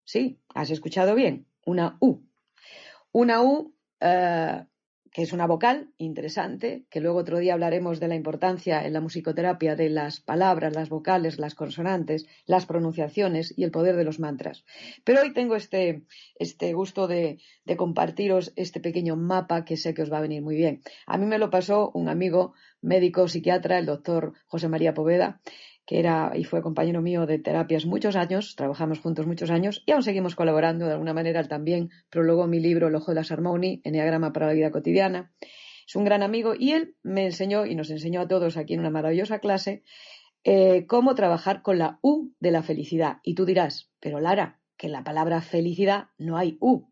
¿Sí? 0.05 0.39
¿Has 0.55 0.69
escuchado 0.69 1.13
bien? 1.13 1.45
Una 1.65 1.97
U. 1.99 2.23
Una 3.11 3.41
U 3.41 3.75
eh, 3.99 4.63
que 5.11 5.21
es 5.21 5.33
una 5.33 5.47
vocal 5.47 5.89
interesante, 5.97 6.83
que 6.89 6.99
luego 6.99 7.19
otro 7.19 7.39
día 7.39 7.53
hablaremos 7.53 7.99
de 7.99 8.07
la 8.07 8.15
importancia 8.15 8.85
en 8.85 8.93
la 8.93 9.01
musicoterapia 9.01 9.75
de 9.75 9.89
las 9.89 10.19
palabras, 10.21 10.75
las 10.75 10.89
vocales, 10.89 11.39
las 11.39 11.55
consonantes, 11.55 12.27
las 12.45 12.65
pronunciaciones 12.65 13.53
y 13.57 13.63
el 13.63 13.71
poder 13.71 13.95
de 13.95 14.03
los 14.03 14.19
mantras. 14.19 14.65
Pero 15.03 15.21
hoy 15.21 15.33
tengo 15.33 15.55
este, 15.55 16.03
este 16.35 16.73
gusto 16.73 17.07
de, 17.07 17.39
de 17.65 17.77
compartiros 17.77 18.53
este 18.55 18.79
pequeño 18.79 19.15
mapa 19.15 19.65
que 19.65 19.77
sé 19.77 19.93
que 19.93 20.01
os 20.01 20.11
va 20.11 20.17
a 20.17 20.21
venir 20.21 20.41
muy 20.41 20.55
bien. 20.55 20.81
A 21.05 21.17
mí 21.17 21.25
me 21.25 21.39
lo 21.39 21.49
pasó 21.49 21.91
un 21.93 22.09
amigo 22.09 22.53
médico 22.81 23.27
psiquiatra, 23.27 23.77
el 23.77 23.85
doctor 23.85 24.33
José 24.47 24.69
María 24.69 24.93
Poveda, 24.93 25.41
que 25.89 25.97
era 25.97 26.33
y 26.35 26.43
fue 26.43 26.61
compañero 26.61 27.01
mío 27.01 27.25
de 27.25 27.39
terapias 27.39 27.87
muchos 27.87 28.15
años, 28.15 28.55
trabajamos 28.55 28.99
juntos 28.99 29.25
muchos 29.25 29.49
años 29.49 29.81
y 29.87 29.91
aún 29.91 30.03
seguimos 30.03 30.35
colaborando. 30.35 30.85
De 30.85 30.91
alguna 30.91 31.15
manera, 31.15 31.39
él 31.39 31.47
también 31.47 31.89
prologó 32.11 32.45
mi 32.45 32.59
libro 32.59 32.89
El 32.89 32.95
ojo 32.95 33.09
de 33.09 33.15
las 33.15 33.31
armoni, 33.31 33.81
Enneagrama 33.83 34.31
para 34.31 34.45
la 34.45 34.53
vida 34.53 34.69
cotidiana. 34.69 35.33
Es 35.87 35.95
un 35.95 36.05
gran 36.05 36.21
amigo 36.21 36.53
y 36.55 36.73
él 36.73 36.95
me 37.01 37.25
enseñó 37.25 37.65
y 37.65 37.73
nos 37.73 37.89
enseñó 37.89 38.21
a 38.21 38.27
todos 38.27 38.55
aquí 38.55 38.75
en 38.75 38.81
una 38.81 38.91
maravillosa 38.91 39.39
clase 39.39 39.81
eh, 40.43 40.85
cómo 40.85 41.15
trabajar 41.15 41.63
con 41.63 41.79
la 41.79 41.97
U 42.03 42.35
de 42.39 42.51
la 42.51 42.61
felicidad. 42.61 43.17
Y 43.23 43.33
tú 43.33 43.47
dirás, 43.47 43.89
pero 43.99 44.19
Lara, 44.19 44.59
que 44.77 44.85
en 44.85 44.93
la 44.93 45.03
palabra 45.03 45.41
felicidad 45.41 46.09
no 46.19 46.37
hay 46.37 46.59
U. 46.61 46.85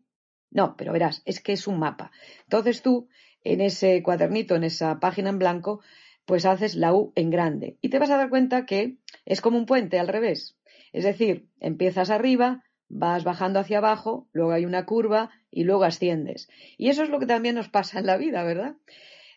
No, 0.50 0.74
pero 0.76 0.92
verás, 0.92 1.22
es 1.24 1.40
que 1.40 1.52
es 1.52 1.68
un 1.68 1.78
mapa. 1.78 2.10
Entonces 2.46 2.82
tú, 2.82 3.06
en 3.44 3.60
ese 3.60 4.02
cuadernito, 4.02 4.56
en 4.56 4.64
esa 4.64 4.98
página 4.98 5.30
en 5.30 5.38
blanco, 5.38 5.82
pues 6.28 6.44
haces 6.44 6.76
la 6.76 6.92
U 6.92 7.14
en 7.16 7.30
grande. 7.30 7.78
Y 7.80 7.88
te 7.88 7.98
vas 7.98 8.10
a 8.10 8.18
dar 8.18 8.28
cuenta 8.28 8.66
que 8.66 8.98
es 9.24 9.40
como 9.40 9.56
un 9.56 9.64
puente 9.64 9.98
al 9.98 10.08
revés. 10.08 10.58
Es 10.92 11.04
decir, 11.04 11.48
empiezas 11.58 12.10
arriba, 12.10 12.64
vas 12.90 13.24
bajando 13.24 13.60
hacia 13.60 13.78
abajo, 13.78 14.28
luego 14.32 14.52
hay 14.52 14.66
una 14.66 14.84
curva 14.84 15.30
y 15.50 15.64
luego 15.64 15.84
asciendes. 15.84 16.50
Y 16.76 16.90
eso 16.90 17.02
es 17.02 17.08
lo 17.08 17.18
que 17.18 17.24
también 17.24 17.54
nos 17.54 17.70
pasa 17.70 17.98
en 17.98 18.04
la 18.04 18.18
vida, 18.18 18.44
¿verdad? 18.44 18.76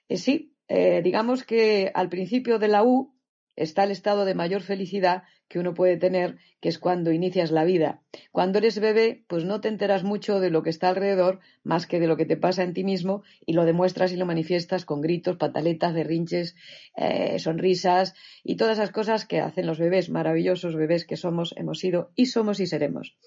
Eh, 0.09 0.17
sí, 0.17 0.53
eh, 0.67 1.01
digamos 1.01 1.45
que 1.45 1.91
al 1.93 2.09
principio 2.09 2.59
de 2.59 2.67
la 2.67 2.83
U 2.83 3.15
está 3.55 3.85
el 3.85 3.91
estado 3.91 4.25
de 4.25 4.35
mayor 4.35 4.61
felicidad 4.61 5.23
que 5.51 5.59
uno 5.59 5.73
puede 5.73 5.97
tener, 5.97 6.37
que 6.61 6.69
es 6.69 6.79
cuando 6.79 7.11
inicias 7.11 7.51
la 7.51 7.65
vida. 7.65 7.99
Cuando 8.31 8.59
eres 8.59 8.79
bebé, 8.79 9.25
pues 9.27 9.43
no 9.43 9.59
te 9.59 9.67
enteras 9.67 10.05
mucho 10.05 10.39
de 10.39 10.49
lo 10.49 10.63
que 10.63 10.69
está 10.69 10.87
alrededor, 10.87 11.39
más 11.65 11.87
que 11.87 11.99
de 11.99 12.07
lo 12.07 12.15
que 12.15 12.25
te 12.25 12.37
pasa 12.37 12.63
en 12.63 12.73
ti 12.73 12.85
mismo, 12.85 13.23
y 13.45 13.51
lo 13.51 13.65
demuestras 13.65 14.13
y 14.13 14.15
lo 14.15 14.25
manifiestas 14.25 14.85
con 14.85 15.01
gritos, 15.01 15.35
pataletas, 15.35 15.93
berrinches, 15.93 16.55
eh, 16.95 17.37
sonrisas 17.37 18.13
y 18.45 18.55
todas 18.55 18.77
esas 18.77 18.91
cosas 18.91 19.25
que 19.25 19.41
hacen 19.41 19.65
los 19.65 19.77
bebés, 19.77 20.09
maravillosos 20.09 20.73
bebés 20.73 21.05
que 21.05 21.17
somos, 21.17 21.53
hemos 21.57 21.79
sido 21.79 22.11
y 22.15 22.27
somos 22.27 22.61
y 22.61 22.65
seremos. 22.65 23.17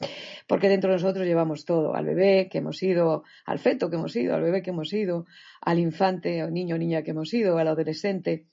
Porque 0.46 0.70
dentro 0.70 0.88
de 0.88 0.96
nosotros 0.96 1.26
llevamos 1.26 1.66
todo, 1.66 1.94
al 1.94 2.06
bebé 2.06 2.48
que 2.50 2.58
hemos 2.58 2.78
sido, 2.78 3.24
al 3.44 3.58
feto 3.58 3.90
que 3.90 3.96
hemos 3.96 4.12
sido, 4.12 4.34
al 4.34 4.40
bebé 4.40 4.62
que 4.62 4.70
hemos 4.70 4.88
sido, 4.88 5.26
al 5.60 5.78
infante 5.78 6.42
o 6.42 6.48
niño 6.48 6.76
o 6.76 6.78
niña 6.78 7.02
que 7.02 7.10
hemos 7.10 7.28
sido, 7.28 7.58
al 7.58 7.68
adolescente. 7.68 8.46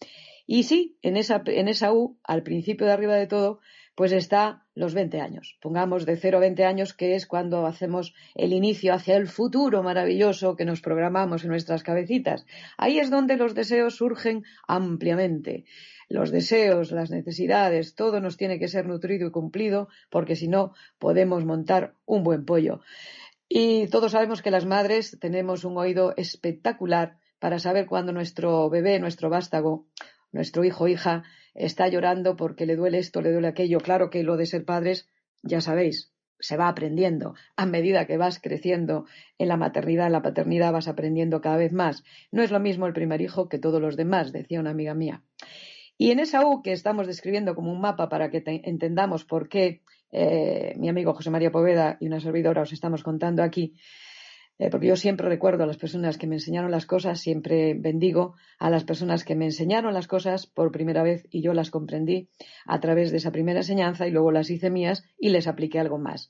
Y 0.54 0.64
sí, 0.64 0.98
en 1.02 1.16
esa, 1.16 1.42
en 1.46 1.70
esa 1.70 1.94
U, 1.94 2.20
al 2.26 2.44
principio 2.44 2.86
de 2.86 2.92
arriba 2.92 3.16
de 3.16 3.26
todo, 3.26 3.62
pues 3.96 4.12
está 4.12 4.66
los 4.76 4.94
20 4.94 5.22
años. 5.22 5.58
Pongamos 5.62 6.06
de 6.06 6.18
0 6.18 6.40
a 6.40 6.42
20 6.42 6.66
años, 6.66 6.94
que 6.94 7.16
es 7.16 7.26
cuando 7.26 7.66
hacemos 7.66 8.14
el 8.36 8.52
inicio 8.52 8.94
hacia 8.94 9.16
el 9.16 9.30
futuro 9.30 9.82
maravilloso 9.82 10.58
que 10.58 10.66
nos 10.66 10.82
programamos 10.82 11.46
en 11.46 11.52
nuestras 11.52 11.84
cabecitas. 11.84 12.46
Ahí 12.78 13.00
es 13.00 13.10
donde 13.10 13.38
los 13.38 13.56
deseos 13.56 13.96
surgen 13.96 14.44
ampliamente. 14.68 15.64
Los 16.10 16.32
deseos, 16.32 16.92
las 16.92 17.12
necesidades, 17.12 17.96
todo 17.96 18.20
nos 18.20 18.36
tiene 18.36 18.60
que 18.60 18.68
ser 18.68 18.86
nutrido 18.88 19.30
y 19.30 19.32
cumplido, 19.32 19.88
porque 20.10 20.36
si 20.36 20.50
no, 20.50 20.74
podemos 21.00 21.46
montar 21.46 21.96
un 22.06 22.24
buen 22.26 22.44
pollo. 22.44 22.82
Y 23.48 23.88
todos 23.88 24.12
sabemos 24.12 24.42
que 24.42 24.52
las 24.52 24.66
madres 24.66 25.18
tenemos 25.22 25.64
un 25.64 25.78
oído 25.78 26.14
espectacular 26.18 27.22
para 27.42 27.58
saber 27.58 27.88
cuándo 27.88 28.12
nuestro 28.12 28.70
bebé, 28.70 29.00
nuestro 29.00 29.30
vástago 29.32 29.88
nuestro 30.32 30.64
hijo 30.64 30.88
hija 30.88 31.24
está 31.54 31.88
llorando 31.88 32.36
porque 32.36 32.66
le 32.66 32.76
duele 32.76 33.00
esto, 33.00 33.22
le 33.22 33.32
duele 33.32 33.48
aquello. 33.48 33.80
Claro 33.80 34.10
que 34.10 34.24
lo 34.24 34.38
de 34.38 34.46
ser 34.46 34.66
padres, 34.66 35.10
ya 35.44 35.62
sabéis, 35.62 36.12
se 36.40 36.58
va 36.58 36.68
aprendiendo. 36.68 37.36
A 37.56 37.66
medida 37.66 38.06
que 38.08 38.18
vas 38.18 38.40
creciendo 38.40 39.06
en 39.38 39.48
la 39.48 39.58
maternidad, 39.58 40.08
en 40.08 40.14
la 40.14 40.22
paternidad, 40.22 40.74
vas 40.74 40.88
aprendiendo 40.88 41.42
cada 41.42 41.58
vez 41.58 41.72
más. 41.72 42.04
No 42.32 42.42
es 42.44 42.52
lo 42.52 42.60
mismo 42.60 42.88
el 42.88 42.94
primer 42.94 43.22
hijo 43.22 43.48
que 43.48 43.60
todos 43.60 43.82
los 43.82 43.96
demás, 43.96 44.32
decía 44.32 44.60
una 44.60 44.72
amiga 44.72 44.94
mía. 44.94 45.24
Y 45.98 46.12
en 46.12 46.20
esa 46.20 46.46
U 46.46 46.62
que 46.64 46.72
estamos 46.72 47.06
describiendo 47.06 47.54
como 47.54 47.72
un 47.72 47.80
mapa 47.80 48.10
para 48.10 48.32
que 48.32 48.42
entendamos 48.46 49.24
por 49.24 49.50
qué 49.50 49.82
eh, 50.12 50.74
mi 50.78 50.90
amigo 50.90 51.14
José 51.14 51.30
María 51.30 51.52
Poveda 51.52 51.98
y 52.00 52.08
una 52.08 52.20
servidora 52.20 52.64
os 52.64 52.74
estamos 52.74 53.04
contando 53.04 53.44
aquí, 53.44 53.76
eh, 54.62 54.70
porque 54.70 54.86
yo 54.86 54.96
siempre 54.96 55.28
recuerdo 55.28 55.64
a 55.64 55.66
las 55.66 55.78
personas 55.78 56.20
que 56.20 56.28
me 56.28 56.36
enseñaron 56.36 56.70
las 56.70 56.86
cosas, 56.86 57.20
siempre 57.20 57.74
bendigo 57.74 58.36
a 58.60 58.70
las 58.70 58.84
personas 58.84 59.24
que 59.24 59.36
me 59.36 59.46
enseñaron 59.46 59.92
las 59.92 60.08
cosas 60.08 60.46
por 60.46 60.72
primera 60.72 61.02
vez 61.02 61.26
y 61.32 61.42
yo 61.42 61.56
las 61.56 61.72
comprendí 61.72 62.30
a 62.68 62.80
través 62.80 63.10
de 63.10 63.18
esa 63.18 63.32
primera 63.32 63.62
enseñanza 63.62 64.06
y 64.06 64.12
luego 64.12 64.32
las 64.32 64.52
hice 64.52 64.70
mías 64.70 65.04
y 65.18 65.30
les 65.30 65.48
apliqué 65.48 65.80
algo 65.80 65.98
más. 65.98 66.30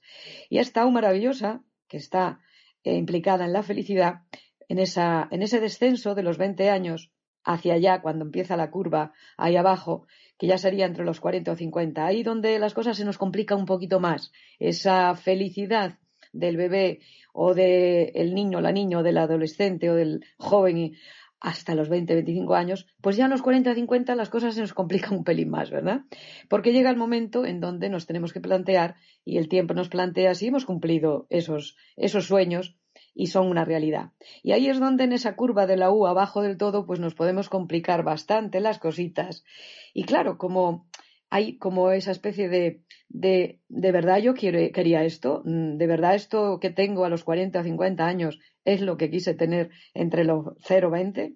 Y 0.50 0.60
esta 0.60 0.86
U 0.86 0.92
maravillosa, 0.92 1.62
que 1.90 1.98
está 1.98 2.40
eh, 2.86 2.96
implicada 2.96 3.44
en 3.44 3.52
la 3.52 3.64
felicidad, 3.64 4.22
en, 4.70 4.80
esa, 4.80 5.28
en 5.30 5.42
ese 5.42 5.60
descenso 5.60 6.16
de 6.16 6.24
los 6.24 6.38
20 6.38 6.70
años 6.70 7.12
hacia 7.44 7.74
allá, 7.74 8.02
cuando 8.02 8.24
empieza 8.24 8.56
la 8.56 8.72
curva 8.72 9.12
ahí 9.36 9.58
abajo, 9.58 10.08
que 10.38 10.48
ya 10.48 10.58
sería 10.58 10.86
entre 10.86 11.04
los 11.04 11.20
40 11.20 11.52
o 11.52 11.56
50, 11.58 12.06
ahí 12.06 12.24
donde 12.24 12.60
las 12.60 12.74
cosas 12.74 12.96
se 12.96 13.04
nos 13.04 13.18
complican 13.18 13.60
un 13.60 13.66
poquito 13.66 14.00
más. 14.00 14.32
Esa 14.58 15.16
felicidad 15.16 15.98
del 16.34 16.58
bebé 16.58 17.00
o 17.34 17.54
del 17.54 18.34
niño, 18.34 18.62
la 18.62 18.72
niña 18.72 19.00
o 19.00 19.04
del 19.04 19.18
adolescente 19.18 19.90
o 19.90 19.96
del 19.96 20.26
joven 20.38 20.94
hasta 21.42 21.74
los 21.74 21.90
20, 21.90 22.14
25 22.14 22.54
años, 22.54 22.88
pues 23.02 23.18
ya 23.18 23.26
a 23.26 23.28
los 23.28 23.42
40, 23.42 23.74
50 23.74 24.16
las 24.16 24.30
cosas 24.30 24.54
se 24.54 24.62
nos 24.62 24.74
complican 24.74 25.14
un 25.18 25.24
pelín 25.24 25.50
más, 25.50 25.72
¿verdad? 25.72 26.02
Porque 26.48 26.72
llega 26.72 26.92
el 26.92 26.98
momento 26.98 27.46
en 27.46 27.60
donde 27.60 27.90
nos 27.90 28.06
tenemos 28.06 28.32
que 28.32 28.40
plantear 28.40 28.96
y 29.26 29.38
el 29.38 29.50
tiempo 29.50 29.74
nos 29.74 29.90
plantea 29.90 30.36
si 30.36 30.48
hemos 30.48 30.66
cumplido 30.66 31.26
esos, 31.30 31.76
esos 31.98 32.28
sueños 32.28 32.78
y 33.14 33.28
son 33.28 33.48
una 33.48 33.66
realidad. 33.66 34.12
Y 34.44 34.52
ahí 34.52 34.68
es 34.70 34.80
donde 34.80 35.04
en 35.04 35.14
esa 35.14 35.36
curva 35.36 35.66
de 35.66 35.78
la 35.78 35.92
U 35.92 36.06
abajo 36.06 36.44
del 36.44 36.58
todo, 36.58 36.86
pues 36.86 37.00
nos 37.00 37.16
podemos 37.16 37.50
complicar 37.50 38.04
bastante 38.04 38.60
las 38.60 38.78
cositas. 38.78 39.44
Y 39.94 40.04
claro, 40.04 40.38
como 40.38 40.88
hay 41.32 41.58
como 41.58 41.92
esa 41.92 42.12
especie 42.12 42.50
de, 42.50 42.84
de, 43.08 43.62
de 43.70 43.92
verdad 43.94 44.20
yo 44.20 44.34
quería 44.34 45.06
esto, 45.06 45.42
mm, 45.46 45.78
de 45.78 45.88
verdad 45.88 46.14
esto 46.14 46.60
que 46.60 46.70
tengo 46.70 47.06
a 47.06 47.10
los 47.10 47.24
40 47.24 47.62
o 47.62 47.64
50 47.64 48.06
años 48.06 48.40
es 48.66 48.82
lo 48.82 48.98
que 48.98 49.10
quise 49.10 49.34
tener 49.34 49.72
entre 49.94 50.26
los 50.26 50.54
0 50.60 50.90
y 50.90 50.92
20. 50.92 51.34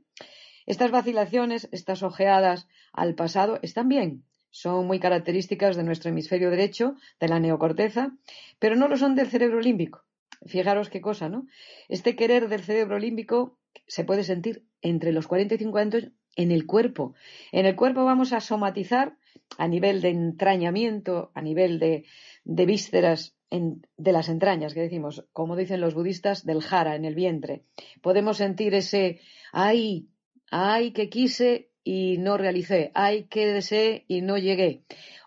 Estas 0.65 0.91
vacilaciones, 0.91 1.69
estas 1.71 2.03
ojeadas 2.03 2.67
al 2.91 3.15
pasado 3.15 3.57
están 3.61 3.87
bien, 3.87 4.25
son 4.51 4.85
muy 4.85 4.99
características 4.99 5.77
de 5.77 5.83
nuestro 5.83 6.09
hemisferio 6.09 6.49
derecho, 6.49 6.95
de 7.21 7.29
la 7.29 7.39
neocorteza, 7.39 8.11
pero 8.59 8.75
no 8.75 8.89
lo 8.89 8.97
son 8.97 9.15
del 9.15 9.27
cerebro 9.27 9.61
límbico. 9.61 10.03
Fijaros 10.45 10.89
qué 10.89 10.99
cosa, 10.99 11.29
¿no? 11.29 11.47
Este 11.87 12.17
querer 12.17 12.49
del 12.49 12.63
cerebro 12.63 12.99
límbico 12.99 13.57
se 13.87 14.03
puede 14.03 14.25
sentir 14.25 14.65
entre 14.81 15.13
los 15.13 15.27
40 15.27 15.55
y 15.55 15.57
50 15.57 15.97
años 15.97 16.11
en 16.35 16.51
el 16.51 16.65
cuerpo. 16.65 17.13
En 17.51 17.65
el 17.65 17.75
cuerpo 17.75 18.05
vamos 18.05 18.33
a 18.33 18.39
somatizar 18.39 19.17
a 19.57 19.67
nivel 19.67 20.01
de 20.01 20.09
entrañamiento, 20.09 21.31
a 21.33 21.41
nivel 21.41 21.79
de, 21.79 22.05
vísceras 22.43 23.35
de 23.49 24.11
las 24.11 24.29
entrañas, 24.29 24.73
que 24.73 24.81
decimos, 24.81 25.25
como 25.31 25.55
dicen 25.55 25.81
los 25.81 25.93
budistas, 25.93 26.45
del 26.45 26.61
jara, 26.61 26.95
en 26.95 27.05
el 27.05 27.15
vientre. 27.15 27.63
Podemos 28.01 28.37
sentir 28.37 28.73
ese 28.73 29.19
ay, 29.51 30.09
ay 30.51 30.91
que 30.91 31.09
quise 31.09 31.69
y 31.83 32.17
no 32.17 32.37
realicé, 32.37 32.91
ay 32.93 33.25
que 33.25 33.47
deseé 33.47 34.05
y 34.07 34.21
no 34.21 34.37
llegué. 34.37 34.83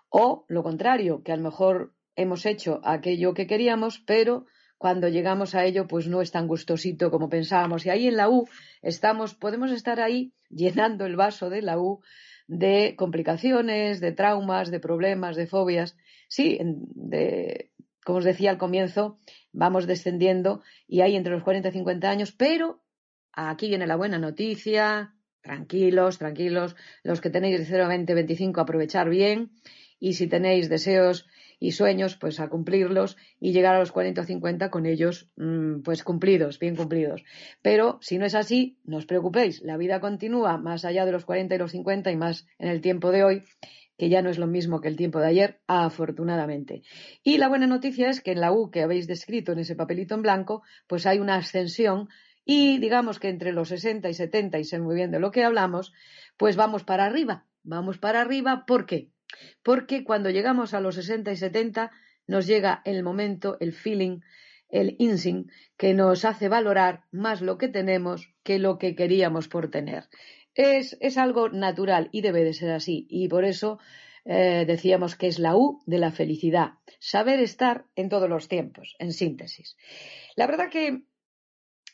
O 0.09 0.45
lo 0.47 0.63
contrario, 0.63 1.23
que 1.23 1.31
a 1.31 1.37
lo 1.37 1.43
mejor 1.43 1.93
hemos 2.15 2.45
hecho 2.45 2.81
aquello 2.83 3.33
que 3.33 3.47
queríamos, 3.47 3.99
pero 3.99 4.45
cuando 4.79 5.09
llegamos 5.09 5.55
a 5.55 5.65
ello, 5.65 5.87
pues 5.87 6.07
no 6.07 6.21
es 6.21 6.31
tan 6.31 6.47
gustosito 6.47 7.11
como 7.11 7.27
pensábamos. 7.27 7.85
Y 7.85 7.89
ahí 7.89 8.07
en 8.07 8.15
la 8.15 8.29
U 8.29 8.47
estamos, 8.81 9.35
podemos 9.35 9.71
estar 9.71 9.99
ahí 9.99 10.33
llenando 10.49 11.05
el 11.05 11.17
vaso 11.17 11.49
de 11.49 11.61
la 11.61 11.77
U 11.77 12.01
de 12.47 12.95
complicaciones, 12.97 13.99
de 13.99 14.13
traumas, 14.13 14.71
de 14.71 14.79
problemas, 14.79 15.35
de 15.35 15.47
fobias. 15.47 15.97
Sí, 16.29 16.57
de, 16.63 17.71
como 18.05 18.19
os 18.19 18.23
decía 18.23 18.51
al 18.51 18.57
comienzo, 18.57 19.19
vamos 19.51 19.85
descendiendo 19.85 20.63
y 20.87 21.01
hay 21.01 21.17
entre 21.17 21.33
los 21.33 21.43
40 21.43 21.67
y 21.67 21.71
50 21.73 22.09
años, 22.09 22.31
pero 22.31 22.81
aquí 23.33 23.67
viene 23.67 23.85
la 23.85 23.97
buena 23.97 24.17
noticia. 24.17 25.13
Tranquilos, 25.41 26.19
tranquilos, 26.19 26.77
los 27.03 27.19
que 27.19 27.29
tenéis 27.29 27.59
de 27.59 27.65
0 27.65 27.83
a 27.83 27.87
20, 27.89 28.13
25, 28.13 28.61
aprovechar 28.61 29.09
bien. 29.09 29.51
Y 29.99 30.13
si 30.13 30.27
tenéis 30.27 30.69
deseos 30.69 31.27
y 31.59 31.71
sueños, 31.73 32.15
pues 32.15 32.39
a 32.39 32.47
cumplirlos 32.47 33.17
y 33.39 33.51
llegar 33.51 33.75
a 33.75 33.79
los 33.79 33.91
40 33.91 34.21
o 34.21 34.23
50 34.23 34.69
con 34.69 34.85
ellos, 34.85 35.29
mm, 35.35 35.81
pues 35.81 36.03
cumplidos, 36.03 36.59
bien 36.59 36.75
cumplidos. 36.75 37.23
Pero 37.61 37.99
si 38.01 38.17
no 38.17 38.25
es 38.25 38.35
así, 38.35 38.77
no 38.85 38.97
os 38.97 39.05
preocupéis, 39.05 39.61
la 39.61 39.77
vida 39.77 39.99
continúa 39.99 40.57
más 40.57 40.85
allá 40.85 41.05
de 41.05 41.11
los 41.11 41.25
40 41.25 41.55
y 41.55 41.57
los 41.57 41.71
50 41.71 42.11
y 42.11 42.15
más 42.15 42.47
en 42.57 42.69
el 42.69 42.81
tiempo 42.81 43.11
de 43.11 43.23
hoy 43.23 43.43
que 43.97 44.07
ya 44.07 44.21
no 44.21 44.29
es 44.29 44.37
lo 44.37 44.47
mismo 44.47 44.79
que 44.79 44.87
el 44.87 44.95
tiempo 44.95 45.19
de 45.19 45.27
ayer, 45.27 45.59
afortunadamente. 45.67 46.83
Y 47.21 47.37
la 47.37 47.49
buena 47.49 47.67
noticia 47.67 48.09
es 48.09 48.21
que 48.21 48.31
en 48.31 48.39
la 48.39 48.53
U 48.53 48.71
que 48.71 48.81
habéis 48.81 49.07
descrito 49.07 49.51
en 49.51 49.59
ese 49.59 49.75
papelito 49.75 50.15
en 50.15 50.21
blanco, 50.21 50.63
pues 50.87 51.05
hay 51.05 51.19
una 51.19 51.35
ascensión 51.35 52.07
y 52.45 52.77
digamos 52.79 53.19
que 53.19 53.27
entre 53.27 53.51
los 53.51 53.67
60 53.67 54.09
y 54.09 54.13
70, 54.13 54.57
y 54.57 54.63
sé 54.63 54.79
muy 54.79 54.95
bien 54.95 55.11
de 55.11 55.19
lo 55.19 55.31
que 55.31 55.43
hablamos, 55.43 55.91
pues 56.37 56.55
vamos 56.55 56.85
para 56.85 57.05
arriba. 57.05 57.45
Vamos 57.63 57.97
para 57.97 58.21
arriba, 58.21 58.63
¿por 58.65 58.85
qué? 58.85 59.11
Porque 59.63 60.03
cuando 60.03 60.29
llegamos 60.29 60.73
a 60.73 60.79
los 60.79 60.95
60 60.95 61.31
y 61.31 61.37
70 61.37 61.91
nos 62.27 62.45
llega 62.47 62.81
el 62.85 63.03
momento, 63.03 63.57
el 63.59 63.73
feeling, 63.73 64.19
el 64.69 64.95
instinct, 64.99 65.51
que 65.77 65.93
nos 65.93 66.25
hace 66.25 66.47
valorar 66.47 67.05
más 67.11 67.41
lo 67.41 67.57
que 67.57 67.67
tenemos 67.67 68.33
que 68.43 68.59
lo 68.59 68.77
que 68.77 68.95
queríamos 68.95 69.47
por 69.47 69.69
tener. 69.69 70.05
Es, 70.53 70.97
es 70.99 71.17
algo 71.17 71.49
natural 71.49 72.09
y 72.11 72.21
debe 72.21 72.43
de 72.43 72.53
ser 72.53 72.71
así. 72.71 73.07
Y 73.09 73.27
por 73.29 73.45
eso 73.45 73.79
eh, 74.25 74.65
decíamos 74.67 75.15
que 75.15 75.27
es 75.27 75.39
la 75.39 75.55
U 75.55 75.81
de 75.85 75.97
la 75.97 76.11
felicidad. 76.11 76.73
Saber 76.99 77.39
estar 77.39 77.85
en 77.95 78.09
todos 78.09 78.29
los 78.29 78.47
tiempos, 78.47 78.95
en 78.99 79.13
síntesis. 79.13 79.75
La 80.35 80.47
verdad 80.47 80.69
que 80.69 81.03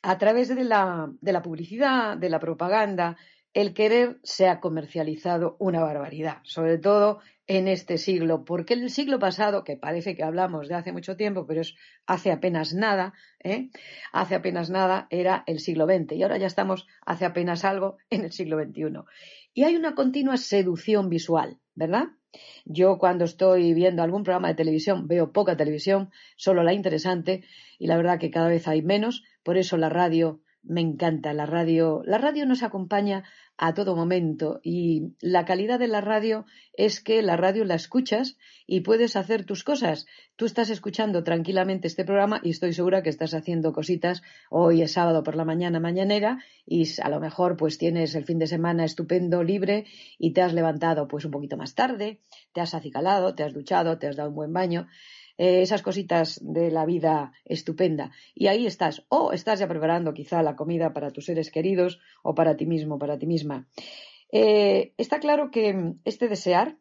a 0.02 0.18
través 0.18 0.50
de 0.50 0.64
la 0.64 1.42
publicidad, 1.44 2.18
de 2.18 2.30
la 2.30 2.40
propaganda, 2.40 3.18
el 3.56 3.74
querer 3.74 4.20
se 4.22 4.50
ha 4.50 4.60
comercializado 4.60 5.56
una 5.60 5.82
barbaridad, 5.82 6.40
sobre 6.44 6.78
todo 6.78 7.22
en 7.48 7.70
este 7.70 7.98
siglo, 7.98 8.44
porque 8.44 8.74
el 8.74 8.90
siglo 8.90 9.18
pasado, 9.18 9.64
que 9.64 9.78
parece 9.78 10.14
que 10.14 10.24
hablamos 10.24 10.68
de 10.68 10.76
hace 10.76 10.92
mucho 10.92 11.16
tiempo, 11.16 11.48
pero 11.48 11.62
es 11.62 11.74
hace 12.06 12.34
apenas 12.34 12.74
nada, 12.74 13.14
¿eh? 13.42 13.70
hace 14.12 14.36
apenas 14.36 14.70
nada 14.70 15.08
era 15.10 15.46
el 15.48 15.60
siglo 15.60 15.86
XX 15.86 16.18
y 16.18 16.24
ahora 16.24 16.38
ya 16.38 16.48
estamos 16.48 16.86
hace 17.06 17.24
apenas 17.24 17.64
algo 17.64 17.98
en 18.10 18.26
el 18.26 18.34
siglo 18.34 18.62
XXI. 18.62 19.06
Y 19.54 19.64
hay 19.64 19.78
una 19.78 19.96
continua 19.96 20.36
seducción 20.36 21.08
visual, 21.08 21.58
¿verdad? 21.76 22.08
Yo 22.66 22.98
cuando 22.98 23.24
estoy 23.24 23.74
viendo 23.74 24.04
algún 24.04 24.24
programa 24.24 24.50
de 24.50 24.56
televisión 24.56 25.08
veo 25.08 25.32
poca 25.32 25.56
televisión, 25.56 26.12
solo 26.36 26.62
la 26.62 26.74
interesante, 26.74 27.46
y 27.80 27.88
la 27.88 27.96
verdad 27.96 28.20
que 28.20 28.32
cada 28.32 28.50
vez 28.50 28.68
hay 28.68 28.82
menos, 28.82 29.24
por 29.44 29.56
eso 29.56 29.78
la 29.78 29.88
radio 29.88 30.42
me 30.68 30.82
encanta 30.82 31.34
la 31.34 31.46
radio. 31.46 32.02
La 32.06 32.18
radio 32.18 32.46
nos 32.46 32.64
acompaña 32.64 33.24
a 33.58 33.74
todo 33.74 33.96
momento 33.96 34.60
y 34.64 35.14
la 35.22 35.46
calidad 35.46 35.80
de 35.80 35.88
la 35.88 36.02
radio 36.02 36.46
es 36.74 37.02
que 37.02 37.22
la 37.22 37.38
radio 37.38 37.64
la 37.64 37.76
escuchas 37.76 38.38
y 38.68 38.82
puedes 38.82 39.16
hacer 39.16 39.46
tus 39.46 39.64
cosas. 39.64 40.06
Tú 40.36 40.46
estás 40.46 40.70
escuchando 40.70 41.24
tranquilamente 41.24 41.88
este 41.88 42.04
programa 42.04 42.42
y 42.44 42.50
estoy 42.50 42.74
segura 42.74 43.02
que 43.02 43.10
estás 43.10 43.34
haciendo 43.34 43.72
cositas. 43.72 44.24
Hoy 44.50 44.82
es 44.82 44.92
sábado 44.94 45.24
por 45.24 45.36
la 45.36 45.46
mañana 45.46 45.80
mañanera 45.80 46.40
y 46.66 46.86
a 47.02 47.10
lo 47.10 47.20
mejor 47.20 47.56
pues 47.56 47.78
tienes 47.78 48.16
el 48.16 48.26
fin 48.26 48.40
de 48.40 48.48
semana 48.48 48.84
estupendo 48.84 49.44
libre 49.44 49.86
y 50.18 50.34
te 50.34 50.42
has 50.42 50.54
levantado 50.54 51.08
pues 51.08 51.24
un 51.24 51.32
poquito 51.32 51.56
más 51.56 51.76
tarde, 51.76 52.20
te 52.54 52.62
has 52.62 52.74
acicalado, 52.74 53.36
te 53.36 53.44
has 53.44 53.54
duchado, 53.54 53.98
te 53.98 54.08
has 54.08 54.18
dado 54.18 54.30
un 54.30 54.36
buen 54.36 54.54
baño. 54.54 54.88
Eh, 55.38 55.62
esas 55.62 55.82
cositas 55.82 56.40
de 56.42 56.72
la 56.72 56.86
vida 56.86 57.34
estupenda. 57.44 58.12
Y 58.34 58.48
ahí 58.48 58.66
estás. 58.66 59.06
O 59.10 59.34
estás 59.34 59.60
ya 59.60 59.68
preparando 59.68 60.14
quizá 60.14 60.42
la 60.42 60.56
comida 60.56 60.94
para 60.94 61.12
tus 61.12 61.26
seres 61.26 61.52
queridos 61.52 62.00
o 62.24 62.36
para 62.36 62.56
ti 62.56 62.66
mismo, 62.66 62.98
para 62.98 63.18
ti 63.20 63.28
misma. 63.28 63.68
Eh, 64.32 64.94
está 64.98 65.20
claro 65.20 65.52
que 65.52 65.96
este 66.06 66.28
desear 66.28 66.78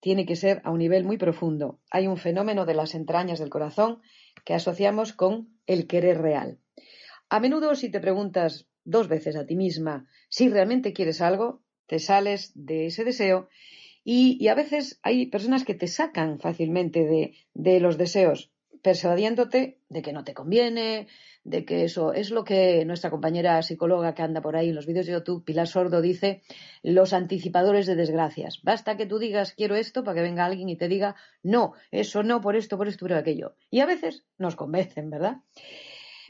tiene 0.00 0.26
que 0.26 0.36
ser 0.36 0.62
a 0.64 0.70
un 0.70 0.78
nivel 0.78 1.04
muy 1.04 1.18
profundo. 1.18 1.80
Hay 1.90 2.06
un 2.06 2.16
fenómeno 2.16 2.64
de 2.64 2.74
las 2.74 2.94
entrañas 2.94 3.38
del 3.38 3.50
corazón 3.50 4.00
que 4.44 4.54
asociamos 4.54 5.12
con 5.12 5.48
el 5.66 5.86
querer 5.86 6.18
real. 6.20 6.58
A 7.28 7.40
menudo, 7.40 7.74
si 7.74 7.90
te 7.90 8.00
preguntas 8.00 8.68
dos 8.84 9.08
veces 9.08 9.36
a 9.36 9.44
ti 9.44 9.54
misma 9.54 10.06
si 10.30 10.48
realmente 10.48 10.92
quieres 10.92 11.20
algo, 11.20 11.62
te 11.86 11.98
sales 11.98 12.52
de 12.54 12.86
ese 12.86 13.04
deseo 13.04 13.48
y, 14.10 14.48
a 14.48 14.54
veces 14.54 14.98
hay 15.02 15.26
personas 15.26 15.64
que 15.64 15.74
te 15.74 15.86
sacan 15.86 16.40
fácilmente 16.40 17.04
de, 17.04 17.34
de 17.52 17.78
los 17.78 17.98
deseos, 17.98 18.50
persuadiéndote 18.80 19.80
de 19.90 20.00
que 20.00 20.14
no 20.14 20.24
te 20.24 20.32
conviene, 20.32 21.08
de 21.44 21.66
que 21.66 21.84
eso 21.84 22.14
es 22.14 22.30
lo 22.30 22.42
que 22.42 22.86
nuestra 22.86 23.10
compañera 23.10 23.60
psicóloga 23.60 24.14
que 24.14 24.22
anda 24.22 24.40
por 24.40 24.56
ahí 24.56 24.70
en 24.70 24.76
los 24.76 24.86
vídeos 24.86 25.04
de 25.04 25.12
YouTube, 25.12 25.44
Pilar 25.44 25.66
Sordo, 25.66 26.00
dice, 26.00 26.40
los 26.82 27.12
anticipadores 27.12 27.84
de 27.84 27.96
desgracias. 27.96 28.62
Basta 28.62 28.96
que 28.96 29.04
tú 29.04 29.18
digas 29.18 29.52
quiero 29.52 29.76
esto 29.76 30.04
para 30.04 30.14
que 30.14 30.22
venga 30.22 30.46
alguien 30.46 30.70
y 30.70 30.78
te 30.78 30.88
diga 30.88 31.14
no, 31.42 31.74
eso 31.90 32.22
no, 32.22 32.40
por 32.40 32.56
esto, 32.56 32.78
por 32.78 32.88
esto, 32.88 33.04
por 33.04 33.12
aquello. 33.12 33.56
Y 33.70 33.80
a 33.80 33.86
veces 33.86 34.24
nos 34.38 34.56
convencen, 34.56 35.10
¿verdad? 35.10 35.42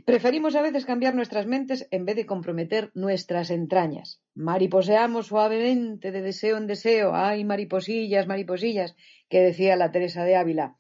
Preferimos 0.05 0.55
a 0.55 0.63
veces 0.63 0.85
cambiar 0.85 1.15
nuestras 1.15 1.47
mentes 1.47 1.89
en 1.91 2.05
vez 2.05 2.15
de 2.15 2.27
comprometer 2.27 2.91
nuestras 2.95 3.51
entrañas. 3.51 4.23
Mariposeamos 4.35 5.27
suavemente 5.27 6.13
de 6.13 6.23
deseo 6.23 6.57
en 6.57 6.67
deseo. 6.67 7.15
¡Ay, 7.15 7.45
mariposillas, 7.45 8.27
mariposillas! 8.29 8.95
que 9.29 9.41
decía 9.41 9.77
la 9.77 9.91
Teresa 9.91 10.25
de 10.25 10.37
Ávila. 10.37 10.77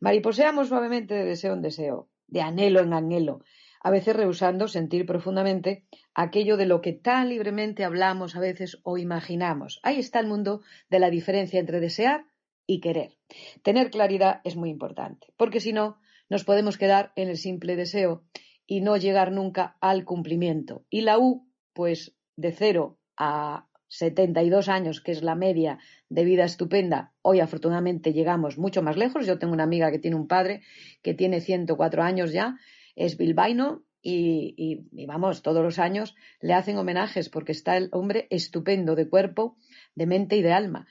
Mariposeamos 0.00 0.68
suavemente 0.68 1.14
de 1.14 1.24
deseo 1.24 1.52
en 1.52 1.62
deseo, 1.62 2.08
de 2.26 2.40
anhelo 2.40 2.80
en 2.80 2.92
anhelo. 2.92 3.44
a 3.86 3.90
veces 3.90 4.16
rehusando 4.16 4.66
sentir 4.66 5.04
profundamente 5.04 5.84
aquello 6.14 6.56
de 6.56 6.64
lo 6.64 6.80
que 6.80 6.94
tan 6.94 7.28
libremente 7.28 7.84
hablamos 7.84 8.34
a 8.34 8.40
veces 8.40 8.80
o 8.82 8.96
imaginamos. 8.96 9.78
Ahí 9.82 9.98
está 9.98 10.20
el 10.20 10.26
mundo 10.26 10.62
de 10.88 11.00
la 11.00 11.10
diferencia 11.10 11.60
entre 11.60 11.80
desear 11.80 12.24
y 12.66 12.80
querer. 12.80 13.18
Tener 13.62 13.90
claridad 13.90 14.40
es 14.44 14.56
muy 14.56 14.70
importante, 14.70 15.26
porque 15.36 15.60
si 15.60 15.74
no, 15.74 15.98
nos 16.30 16.44
podemos 16.44 16.78
quedar 16.78 17.12
en 17.14 17.28
el 17.28 17.36
simple 17.36 17.76
deseo 17.76 18.24
y 18.66 18.80
no 18.80 18.96
llegar 18.96 19.32
nunca 19.32 19.76
al 19.80 20.04
cumplimiento. 20.04 20.84
Y 20.90 21.02
la 21.02 21.18
U, 21.18 21.46
pues 21.72 22.14
de 22.36 22.52
cero 22.52 22.98
a 23.16 23.66
72 23.88 24.68
años, 24.68 25.00
que 25.00 25.12
es 25.12 25.22
la 25.22 25.34
media 25.34 25.78
de 26.08 26.24
vida 26.24 26.44
estupenda, 26.44 27.12
hoy 27.22 27.40
afortunadamente 27.40 28.12
llegamos 28.12 28.58
mucho 28.58 28.82
más 28.82 28.96
lejos. 28.96 29.26
Yo 29.26 29.38
tengo 29.38 29.52
una 29.52 29.64
amiga 29.64 29.90
que 29.90 29.98
tiene 29.98 30.16
un 30.16 30.26
padre 30.26 30.62
que 31.02 31.14
tiene 31.14 31.40
104 31.40 32.02
años 32.02 32.32
ya, 32.32 32.58
es 32.96 33.16
bilbaíno 33.16 33.84
y, 34.02 34.84
y, 34.92 35.06
vamos, 35.06 35.42
todos 35.42 35.62
los 35.62 35.78
años 35.78 36.14
le 36.40 36.52
hacen 36.52 36.76
homenajes 36.76 37.28
porque 37.30 37.52
está 37.52 37.76
el 37.76 37.88
hombre 37.92 38.26
estupendo 38.30 38.94
de 38.94 39.08
cuerpo, 39.08 39.56
de 39.94 40.06
mente 40.06 40.36
y 40.36 40.42
de 40.42 40.52
alma. 40.52 40.86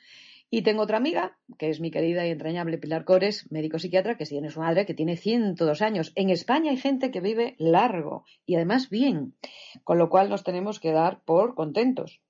Y 0.56 0.62
tengo 0.62 0.84
otra 0.84 0.98
amiga, 0.98 1.36
que 1.58 1.72
es 1.72 1.80
mi 1.80 1.90
querida 1.90 2.28
y 2.28 2.30
entrañable 2.30 2.78
Pilar 2.78 3.06
Cores, 3.06 3.52
médico 3.52 3.80
psiquiatra, 3.80 4.18
que 4.18 4.26
tiene 4.28 4.52
su 4.52 4.60
madre, 4.60 4.86
que 4.86 4.94
tiene 4.94 5.18
102 5.18 5.82
años. 5.82 6.12
En 6.14 6.30
España 6.30 6.70
hay 6.70 6.78
gente 6.78 7.10
que 7.10 7.22
vive 7.22 7.56
largo 7.58 8.24
y 8.46 8.54
además 8.54 8.92
bien, 8.92 9.34
con 9.84 9.98
lo 9.98 10.12
cual 10.12 10.30
nos 10.30 10.44
tenemos 10.44 10.80
que 10.80 10.92
dar 10.92 11.24
por 11.24 11.56
contentos. 11.56 12.22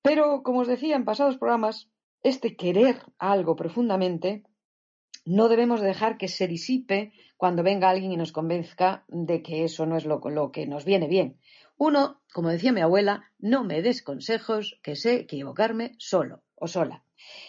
Pero, 0.00 0.42
como 0.42 0.60
os 0.60 0.66
decía 0.66 0.96
en 0.96 1.04
pasados 1.04 1.36
programas, 1.36 1.90
este 2.22 2.56
querer 2.56 2.96
algo 3.18 3.54
profundamente 3.54 4.44
no 5.26 5.50
debemos 5.50 5.82
dejar 5.82 6.16
que 6.16 6.28
se 6.28 6.48
disipe 6.48 7.12
cuando 7.36 7.62
venga 7.62 7.90
alguien 7.90 8.12
y 8.12 8.16
nos 8.16 8.32
convenzca 8.32 9.04
de 9.08 9.42
que 9.42 9.64
eso 9.64 9.84
no 9.84 9.98
es 9.98 10.06
lo, 10.06 10.20
lo 10.30 10.52
que 10.52 10.66
nos 10.66 10.86
viene 10.86 11.06
bien. 11.06 11.36
Uno, 11.76 12.22
como 12.32 12.48
decía 12.48 12.72
mi 12.72 12.80
abuela, 12.80 13.30
no 13.38 13.62
me 13.62 13.82
des 13.82 14.02
consejos, 14.02 14.80
que 14.82 14.96
sé 14.96 15.16
equivocarme 15.16 15.96
solo 15.98 16.43
o 16.56 16.68
sola. 16.68 17.04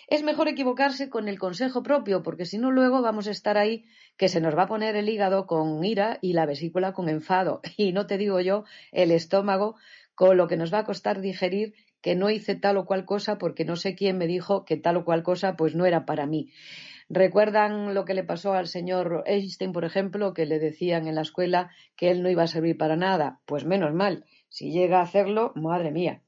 Es 0.08 0.24
mejor 0.24 0.48
equivocarse 0.48 1.10
con 1.10 1.28
el 1.28 1.40
consejo 1.40 1.84
propio, 1.84 2.24
porque 2.24 2.46
si 2.46 2.58
no 2.58 2.72
luego 2.72 3.02
vamos 3.02 3.28
a 3.28 3.32
estar 3.32 3.58
ahí 3.58 3.86
que 4.18 4.30
se 4.30 4.42
nos 4.42 4.58
va 4.58 4.64
a 4.64 4.68
poner 4.68 4.96
el 4.96 5.10
hígado 5.10 5.48
con 5.48 5.84
ira 5.84 6.20
y 6.22 6.34
la 6.34 6.46
vesícula 6.46 6.94
con 6.94 7.10
enfado. 7.10 7.62
Y 7.78 7.92
no 7.92 8.08
te 8.08 8.18
digo 8.18 8.40
yo 8.42 8.64
el 8.92 9.12
estómago 9.12 9.76
con 10.16 10.38
lo 10.38 10.48
que 10.48 10.58
nos 10.58 10.74
va 10.74 10.80
a 10.80 10.86
costar 10.86 11.22
digerir 11.22 11.74
que 12.02 12.16
no 12.16 12.30
hice 12.30 12.56
tal 12.56 12.78
o 12.78 12.86
cual 12.86 13.04
cosa 13.06 13.38
porque 13.38 13.66
no 13.66 13.76
sé 13.76 13.96
quién 13.96 14.18
me 14.18 14.28
dijo 14.28 14.64
que 14.64 14.78
tal 14.78 14.98
o 14.98 15.06
cual 15.06 15.24
cosa 15.24 15.56
pues 15.56 15.76
no 15.76 15.86
era 15.86 16.06
para 16.06 16.26
mí. 16.26 16.52
¿Recuerdan 17.10 17.94
lo 17.94 18.06
que 18.06 18.16
le 18.16 18.24
pasó 18.24 18.54
al 18.54 18.68
señor 18.68 19.24
Einstein, 19.28 19.72
por 19.72 19.86
ejemplo, 19.86 20.34
que 20.34 20.46
le 20.46 20.58
decían 20.58 21.08
en 21.08 21.16
la 21.16 21.22
escuela 21.22 21.72
que 21.96 22.10
él 22.10 22.24
no 22.24 22.30
iba 22.30 22.44
a 22.44 22.48
servir 22.48 22.78
para 22.78 22.96
nada? 22.96 23.42
Pues 23.46 23.66
menos 23.66 23.94
mal, 23.94 24.26
si 24.50 24.72
llega 24.72 25.00
a 25.00 25.04
hacerlo, 25.04 25.52
madre 25.56 25.92
mía. 25.92 26.22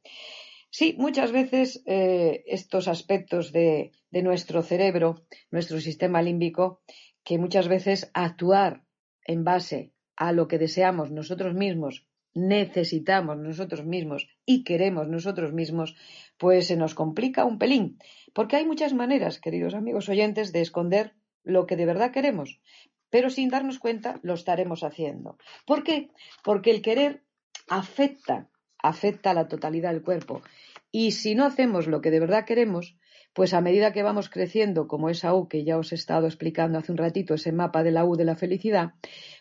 Sí, 0.70 0.96
muchas 0.98 1.32
veces 1.32 1.82
eh, 1.86 2.44
estos 2.48 2.88
aspectos 2.88 3.52
de, 3.52 3.92
nuestro 4.12 4.62
cerebro, 4.64 5.26
nuestro 5.52 5.80
sistema 5.80 6.22
límbico, 6.22 6.82
que 7.24 7.38
muchas 7.38 7.68
veces 7.68 8.12
actuar 8.14 8.84
en 9.26 9.44
base 9.44 9.94
a 10.16 10.32
lo 10.32 10.48
que 10.48 10.58
deseamos 10.58 11.12
nosotros 11.12 11.54
mismos, 11.54 12.08
necesitamos 12.34 13.38
nosotros 13.38 13.86
mismos 13.86 14.28
y 14.46 14.64
queremos 14.64 15.08
nosotros 15.08 15.54
mismos, 15.54 15.96
pues 16.38 16.68
se 16.68 16.78
nos 16.78 16.96
complica 16.96 17.46
un 17.46 17.58
pelín. 17.60 17.98
Porque 18.34 18.56
hay 18.58 18.66
muchas 18.66 18.94
maneras, 18.94 19.40
queridos 19.40 19.74
amigos 19.74 20.10
oyentes, 20.10 20.52
de 20.52 20.62
esconder 20.62 21.16
lo 21.44 21.66
que 21.66 21.76
de 21.76 21.86
verdad 21.86 22.12
queremos, 22.12 22.60
pero 23.10 23.30
sin 23.30 23.50
darnos 23.50 23.80
cuenta 23.80 24.20
lo 24.22 24.34
estaremos 24.34 24.84
haciendo. 24.84 25.38
¿Por 25.66 25.84
qué? 25.84 26.10
Porque 26.44 26.72
el 26.72 26.82
querer 26.82 27.24
afecta 27.70 28.50
afecta 28.82 29.32
a 29.32 29.34
la 29.34 29.48
totalidad 29.48 29.92
del 29.92 30.04
cuerpo. 30.04 30.42
Y 30.92 31.12
si 31.12 31.36
no 31.36 31.46
hacemos 31.46 31.88
lo 31.88 32.02
que 32.02 32.12
de 32.12 32.20
verdad 32.20 32.46
queremos, 32.46 32.98
pues 33.34 33.54
a 33.54 33.62
medida 33.62 33.94
que 33.94 34.04
vamos 34.04 34.30
creciendo, 34.30 34.88
como 34.88 35.10
esa 35.10 35.34
U 35.36 35.48
que 35.48 35.64
ya 35.64 35.78
os 35.78 35.92
he 35.92 35.96
estado 35.96 36.26
explicando 36.26 36.80
hace 36.80 36.92
un 36.92 36.98
ratito, 36.98 37.34
ese 37.34 37.52
mapa 37.52 37.84
de 37.84 37.92
la 37.92 38.06
U 38.06 38.16
de 38.16 38.26
la 38.26 38.36
felicidad, 38.36 38.94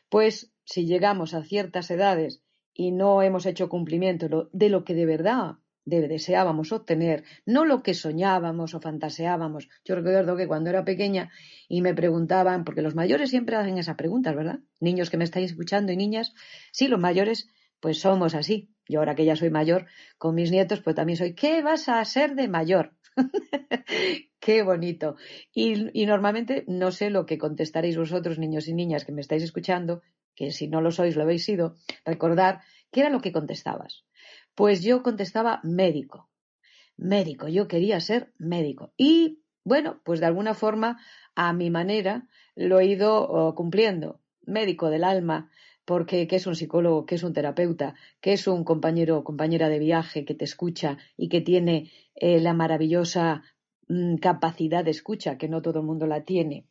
pues 0.08 0.52
si 0.64 0.86
llegamos 0.86 1.32
a 1.34 1.42
ciertas 1.42 1.90
edades 1.90 2.42
y 2.74 2.92
no 2.92 3.22
hemos 3.22 3.46
hecho 3.46 3.68
cumplimiento 3.68 4.50
de 4.52 4.68
lo 4.68 4.84
que 4.84 4.94
de 4.94 5.06
verdad 5.06 5.56
deseábamos 5.86 6.72
obtener, 6.72 7.24
no 7.46 7.64
lo 7.64 7.82
que 7.82 7.94
soñábamos 7.94 8.74
o 8.74 8.80
fantaseábamos. 8.80 9.68
Yo 9.84 9.94
recuerdo 9.94 10.36
que 10.36 10.48
cuando 10.48 10.68
era 10.68 10.84
pequeña 10.84 11.30
y 11.68 11.80
me 11.80 11.94
preguntaban, 11.94 12.64
porque 12.64 12.82
los 12.82 12.96
mayores 12.96 13.30
siempre 13.30 13.56
hacen 13.56 13.78
esas 13.78 13.96
preguntas, 13.96 14.34
¿verdad? 14.34 14.58
Niños 14.80 15.10
que 15.10 15.16
me 15.16 15.24
estáis 15.24 15.52
escuchando 15.52 15.92
y 15.92 15.96
niñas, 15.96 16.34
sí, 16.72 16.88
los 16.88 17.00
mayores 17.00 17.48
pues 17.80 18.00
somos 18.00 18.34
así. 18.34 18.75
Yo 18.88 19.00
ahora 19.00 19.14
que 19.14 19.24
ya 19.24 19.36
soy 19.36 19.50
mayor, 19.50 19.86
con 20.18 20.34
mis 20.34 20.50
nietos, 20.50 20.80
pues 20.80 20.94
también 20.96 21.16
soy, 21.16 21.34
¿qué 21.34 21.62
vas 21.62 21.88
a 21.88 22.04
ser 22.04 22.34
de 22.34 22.48
mayor? 22.48 22.92
Qué 24.40 24.62
bonito. 24.62 25.16
Y, 25.52 26.06
normalmente 26.06 26.64
no 26.68 26.92
sé 26.92 27.10
lo 27.10 27.26
que 27.26 27.38
contestaréis 27.38 27.96
vosotros, 27.96 28.38
niños 28.38 28.68
y 28.68 28.74
niñas 28.74 29.04
que 29.04 29.12
me 29.12 29.20
estáis 29.20 29.42
escuchando, 29.42 30.02
que 30.34 30.52
si 30.52 30.68
no 30.68 30.80
lo 30.80 30.90
sois, 30.90 31.16
lo 31.16 31.22
habéis 31.22 31.44
sido, 31.44 31.76
recordar 32.04 32.60
qué 32.92 33.00
era 33.00 33.10
lo 33.10 33.20
que 33.20 33.32
contestabas. 33.32 34.04
Pues 34.54 34.82
yo 34.82 35.02
contestaba 35.02 35.60
médico. 35.64 36.28
Médico, 36.96 37.48
yo 37.48 37.66
quería 37.66 38.00
ser 38.00 38.32
médico. 38.38 38.92
Y 38.96 39.42
bueno, 39.64 40.00
pues 40.04 40.20
de 40.20 40.26
alguna 40.26 40.54
forma, 40.54 41.00
a 41.34 41.52
mi 41.52 41.70
manera, 41.70 42.28
lo 42.54 42.78
he 42.78 42.86
ido 42.86 43.28
oh, 43.28 43.54
cumpliendo. 43.54 44.20
Médico 44.42 44.90
del 44.90 45.02
alma, 45.02 45.50
porque 45.86 46.26
que 46.26 46.36
es 46.36 46.46
un 46.46 46.56
psicólogo, 46.56 47.06
que 47.06 47.14
es 47.14 47.22
un 47.22 47.32
terapeuta, 47.32 47.94
que 48.20 48.32
es 48.32 48.46
un 48.48 48.64
compañero 48.64 49.18
o 49.18 49.24
compañera 49.24 49.68
de 49.70 49.78
viaje 49.78 50.24
que 50.26 50.34
te 50.34 50.44
escucha 50.44 50.98
y 51.16 51.28
que 51.28 51.40
tiene 51.40 51.92
eh, 52.16 52.40
la 52.40 52.52
maravillosa 52.52 53.44
mm, 53.88 54.16
capacidad 54.16 54.84
de 54.84 54.90
escucha, 54.90 55.38
que 55.38 55.48
no 55.48 55.62
todo 55.62 55.78
el 55.80 55.86
mundo 55.86 56.06
la 56.06 56.24
tiene, 56.24 56.66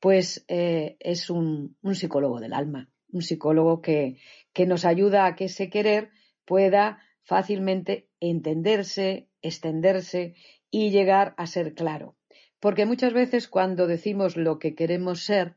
pues 0.00 0.44
eh, 0.48 0.96
es 0.98 1.28
un, 1.28 1.76
psicólogo 1.92 2.40
del 2.40 2.54
alma, 2.54 2.88
un 3.12 3.20
psicólogo 3.20 3.82
que, 3.82 4.16
que 4.54 4.66
nos 4.66 4.86
ayuda 4.86 5.26
a 5.26 5.36
que 5.36 5.44
ese 5.44 5.68
querer 5.68 6.10
pueda 6.46 6.98
fácilmente 7.22 8.08
entenderse, 8.18 9.28
extenderse 9.42 10.36
y 10.70 10.90
llegar 10.90 11.34
a 11.36 11.46
ser 11.46 11.74
claro. 11.74 12.16
Porque 12.60 12.86
muchas 12.86 13.12
veces 13.12 13.46
cuando 13.46 13.86
decimos 13.86 14.38
lo 14.38 14.58
que 14.58 14.74
queremos 14.74 15.22
ser, 15.22 15.54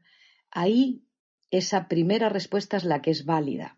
ahí 0.51 1.06
esa 1.51 1.87
primera 1.87 2.29
respuesta 2.29 2.77
es 2.77 2.83
la 2.83 3.01
que 3.01 3.11
es 3.11 3.25
válida. 3.25 3.77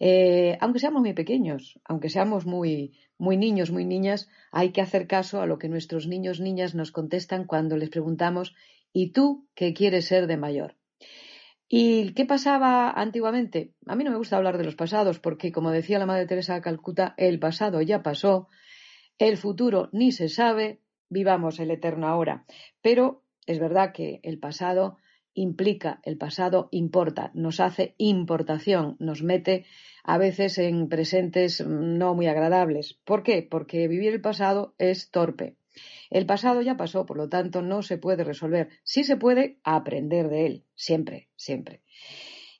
Eh, 0.00 0.56
aunque 0.60 0.78
seamos 0.78 1.02
muy 1.02 1.12
pequeños, 1.12 1.80
aunque 1.84 2.08
seamos 2.08 2.46
muy, 2.46 2.96
muy 3.18 3.36
niños, 3.36 3.70
muy 3.70 3.84
niñas, 3.84 4.28
hay 4.52 4.70
que 4.70 4.80
hacer 4.80 5.06
caso 5.06 5.40
a 5.40 5.46
lo 5.46 5.58
que 5.58 5.68
nuestros 5.68 6.06
niños, 6.06 6.40
niñas 6.40 6.74
nos 6.74 6.92
contestan 6.92 7.44
cuando 7.44 7.76
les 7.76 7.90
preguntamos 7.90 8.54
¿y 8.92 9.12
tú 9.12 9.48
qué 9.54 9.74
quieres 9.74 10.06
ser 10.06 10.26
de 10.26 10.36
mayor? 10.36 10.76
¿Y 11.68 12.14
qué 12.14 12.24
pasaba 12.24 12.90
antiguamente? 12.90 13.74
A 13.86 13.94
mí 13.94 14.04
no 14.04 14.10
me 14.10 14.16
gusta 14.16 14.36
hablar 14.36 14.56
de 14.56 14.64
los 14.64 14.74
pasados 14.74 15.18
porque, 15.18 15.52
como 15.52 15.70
decía 15.70 15.98
la 15.98 16.06
Madre 16.06 16.26
Teresa 16.26 16.54
de 16.54 16.62
Calcuta, 16.62 17.14
el 17.18 17.38
pasado 17.38 17.82
ya 17.82 18.02
pasó, 18.02 18.48
el 19.18 19.36
futuro 19.36 19.90
ni 19.92 20.12
se 20.12 20.28
sabe, 20.28 20.80
vivamos 21.10 21.60
el 21.60 21.70
eterno 21.70 22.08
ahora. 22.08 22.46
Pero 22.80 23.22
es 23.46 23.58
verdad 23.58 23.92
que 23.92 24.20
el 24.22 24.38
pasado 24.38 24.96
implica, 25.38 26.00
el 26.02 26.18
pasado 26.18 26.68
importa, 26.72 27.30
nos 27.34 27.60
hace 27.60 27.94
importación, 27.98 28.96
nos 28.98 29.22
mete 29.22 29.66
a 30.02 30.18
veces 30.18 30.58
en 30.58 30.88
presentes 30.88 31.64
no 31.64 32.14
muy 32.14 32.26
agradables. 32.26 32.98
¿Por 33.04 33.22
qué? 33.22 33.46
Porque 33.48 33.88
vivir 33.88 34.12
el 34.12 34.20
pasado 34.20 34.74
es 34.78 35.10
torpe. 35.10 35.56
El 36.10 36.26
pasado 36.26 36.60
ya 36.62 36.76
pasó, 36.76 37.06
por 37.06 37.16
lo 37.16 37.28
tanto 37.28 37.62
no 37.62 37.82
se 37.82 37.98
puede 37.98 38.24
resolver. 38.24 38.68
Sí 38.82 39.04
se 39.04 39.16
puede 39.16 39.60
aprender 39.62 40.28
de 40.28 40.46
él, 40.46 40.64
siempre, 40.74 41.28
siempre. 41.36 41.82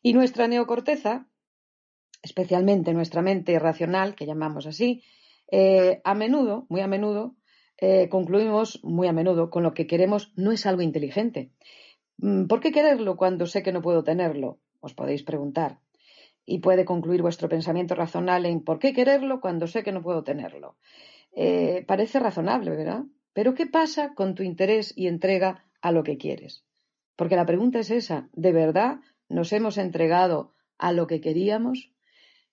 Y 0.03 0.13
nuestra 0.13 0.47
neocorteza, 0.47 1.27
especialmente 2.23 2.93
nuestra 2.93 3.23
mente 3.23 3.59
racional, 3.59 4.15
que 4.15 4.27
llamamos 4.27 4.67
así, 4.67 5.03
eh, 5.51 6.01
a 6.05 6.15
menudo, 6.15 6.67
muy 6.69 6.81
a 6.81 6.87
menudo, 6.87 7.35
eh, 7.81 8.09
concluimos 8.09 8.81
muy 8.85 9.09
a 9.09 9.13
menudo 9.13 9.51
con 9.51 9.63
lo 9.63 9.73
que 9.73 9.87
queremos 9.87 10.33
no 10.37 10.53
es 10.53 10.67
algo 10.67 10.83
inteligente, 10.83 11.51
Mm, 11.51 11.88
¿Por 12.19 12.61
qué 12.61 12.73
quererlo 12.73 13.17
cuando 13.17 13.47
sé 13.47 13.63
que 13.63 13.73
no 13.73 13.81
puedo 13.81 14.03
tenerlo? 14.03 14.59
Os 14.81 14.95
podéis 14.95 15.23
preguntar. 15.23 15.79
Y 16.45 16.59
puede 16.59 16.85
concluir 16.85 17.23
vuestro 17.23 17.49
pensamiento 17.49 17.95
razonable 17.95 18.49
en 18.49 18.65
¿por 18.65 18.79
qué 18.79 18.93
quererlo 18.93 19.41
cuando 19.41 19.67
sé 19.67 19.83
que 19.85 19.93
no 19.93 20.03
puedo 20.03 20.25
tenerlo? 20.25 20.77
Eh, 21.33 21.85
parece 21.87 22.19
razonable, 22.19 22.71
¿verdad? 22.71 23.05
Pero 23.33 23.55
¿qué 23.55 23.67
pasa 23.67 24.15
con 24.15 24.35
tu 24.35 24.43
interés 24.43 24.93
y 24.97 25.07
entrega 25.07 25.65
a 25.81 25.93
lo 25.93 26.03
que 26.03 26.17
quieres? 26.17 26.65
Porque 27.15 27.37
la 27.37 27.47
pregunta 27.47 27.79
es 27.79 27.91
esa, 27.91 28.29
¿de 28.33 28.53
verdad 28.53 29.01
nos 29.29 29.53
hemos 29.53 29.79
entregado 29.79 30.55
a 30.79 30.93
lo 30.93 31.07
que 31.07 31.21
queríamos? 31.21 31.93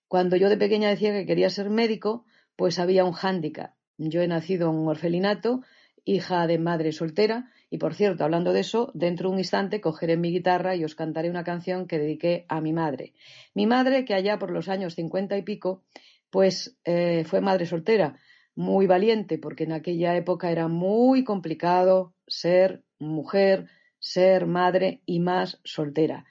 Cuando 0.07 0.35
yo 0.35 0.49
de 0.49 0.57
pequeña 0.57 0.89
decía 0.89 1.13
que 1.13 1.25
quería 1.25 1.49
ser 1.49 1.69
médico, 1.69 2.25
pues 2.55 2.77
había 2.77 3.05
un 3.05 3.13
hándicap. 3.13 3.73
Yo 3.97 4.21
he 4.21 4.27
nacido 4.27 4.69
en 4.69 4.75
un 4.75 4.87
orfelinato 4.87 5.61
hija 6.03 6.45
de 6.45 6.59
madre 6.59 6.91
soltera 6.91 7.51
y 7.75 7.77
por 7.77 7.93
cierto, 7.93 8.23
hablando 8.23 8.53
de 8.53 8.61
eso, 8.61 8.89
dentro 8.93 9.27
de 9.27 9.33
un 9.33 9.39
instante 9.39 9.81
cogeré 9.81 10.15
mi 10.15 10.31
guitarra 10.31 10.77
y 10.77 10.85
os 10.85 10.95
cantaré 10.95 11.29
una 11.29 11.43
canción 11.43 11.87
que 11.87 11.99
dediqué 11.99 12.45
a 12.47 12.61
mi 12.61 12.71
madre. 12.71 13.11
Mi 13.53 13.65
madre, 13.65 14.05
que 14.05 14.13
allá 14.13 14.39
por 14.39 14.49
los 14.49 14.69
años 14.69 14.95
cincuenta 14.95 15.37
y 15.37 15.41
pico, 15.41 15.83
pues 16.29 16.77
eh, 16.85 17.25
fue 17.25 17.41
madre 17.41 17.65
soltera, 17.65 18.17
muy 18.55 18.87
valiente, 18.87 19.37
porque 19.37 19.65
en 19.65 19.73
aquella 19.73 20.15
época 20.15 20.51
era 20.51 20.69
muy 20.69 21.25
complicado 21.25 22.13
ser 22.27 22.81
mujer, 22.97 23.67
ser 23.99 24.45
madre 24.45 25.01
y 25.05 25.19
más 25.19 25.59
soltera 25.65 26.23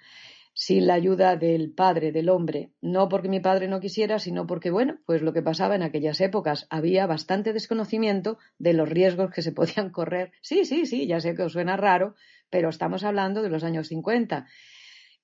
sin 0.55 0.87
la 0.87 0.95
ayuda 0.95 1.37
del 1.37 1.73
padre, 1.73 2.13
del 2.13 2.29
hombre, 2.29 2.71
no 2.81 3.09
porque 3.09 3.29
mi 3.29 3.41
padre 3.41 3.67
no 3.67 3.81
quisiera, 3.81 4.21
sino 4.21 4.47
porque, 4.47 4.71
bueno, 4.71 5.01
pues 5.05 5.21
lo 5.21 5.33
que 5.33 5.43
pasaba 5.43 5.75
en 5.75 5.83
aquellas 5.83 6.21
épocas, 6.21 6.69
había 6.71 7.07
bastante 7.07 7.53
desconocimiento 7.53 8.39
de 8.59 8.73
los 8.73 8.89
riesgos 8.89 9.33
que 9.33 9.43
se 9.43 9.53
podían 9.53 9.91
correr. 9.91 10.31
Sí, 10.41 10.65
sí, 10.65 10.87
sí, 10.87 11.07
ya 11.09 11.21
sé 11.21 11.35
que 11.35 11.43
os 11.43 11.53
suena 11.53 11.77
raro, 11.77 12.15
pero 12.51 12.69
estamos 12.69 13.03
hablando 13.03 13.43
de 13.43 13.51
los 13.51 13.65
años 13.65 13.89
50. 13.89 14.47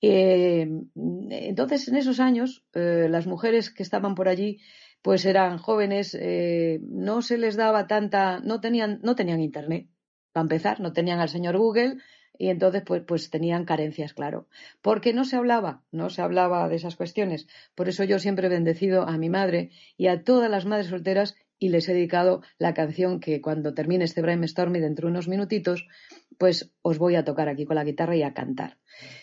Eh, 0.03 0.69
entonces, 1.31 1.87
en 1.88 1.97
esos 1.97 2.19
años, 2.19 2.64
eh, 2.75 3.07
las 3.09 3.29
mujeres 3.29 3.71
que 3.71 3.85
estaban 3.85 4.16
por 4.16 4.29
allí, 4.29 4.59
pues 5.01 5.25
eran 5.25 5.59
jóvenes, 5.59 6.16
eh, 6.21 6.81
no 6.88 7.23
se 7.23 7.38
les 7.38 7.57
daba 7.57 7.87
tanta, 7.87 8.40
no 8.40 8.61
tenían, 8.61 8.99
no 9.03 9.14
tenían 9.14 9.40
internet, 9.40 9.87
para 10.33 10.43
empezar, 10.43 10.81
no 10.81 10.93
tenían 10.93 11.21
al 11.21 11.29
señor 11.29 11.57
Google, 11.57 11.99
y 12.40 12.48
entonces 12.48 12.83
pues, 12.87 13.03
pues 13.07 13.29
tenían 13.29 13.66
carencias, 13.66 14.14
claro. 14.14 14.48
Porque 14.81 15.12
no 15.12 15.26
se 15.26 15.37
hablaba, 15.37 15.83
no 15.92 16.09
se 16.09 16.22
hablaba 16.22 16.66
de 16.70 16.76
esas 16.76 16.96
cuestiones. 16.96 17.46
Por 17.74 17.90
eso 17.90 18.03
yo 18.03 18.18
siempre 18.18 18.46
he 18.46 18.50
bendecido 18.50 19.03
a 19.03 19.18
mi 19.18 19.29
madre 19.29 19.72
y 19.98 20.07
a 20.07 20.24
todas 20.24 20.50
las 20.50 20.64
madres 20.64 20.87
solteras 20.87 21.37
y 21.59 21.68
les 21.68 21.87
he 21.90 21.92
dedicado 21.92 22.40
la 22.57 22.72
canción 22.72 23.20
que 23.20 23.42
cuando 23.42 23.74
termine 23.74 24.05
este 24.05 24.22
brainstorming 24.22 24.81
dentro 24.81 25.07
de 25.07 25.12
unos 25.12 25.29
minutitos, 25.29 25.87
pues 26.38 26.72
os 26.81 26.96
voy 26.96 27.14
a 27.16 27.26
tocar 27.26 27.50
aquí 27.50 27.66
con 27.66 27.76
la 27.76 27.85
guitarra 27.85 28.16
y 28.16 28.22
a 28.22 28.33
cantar. 28.33 28.79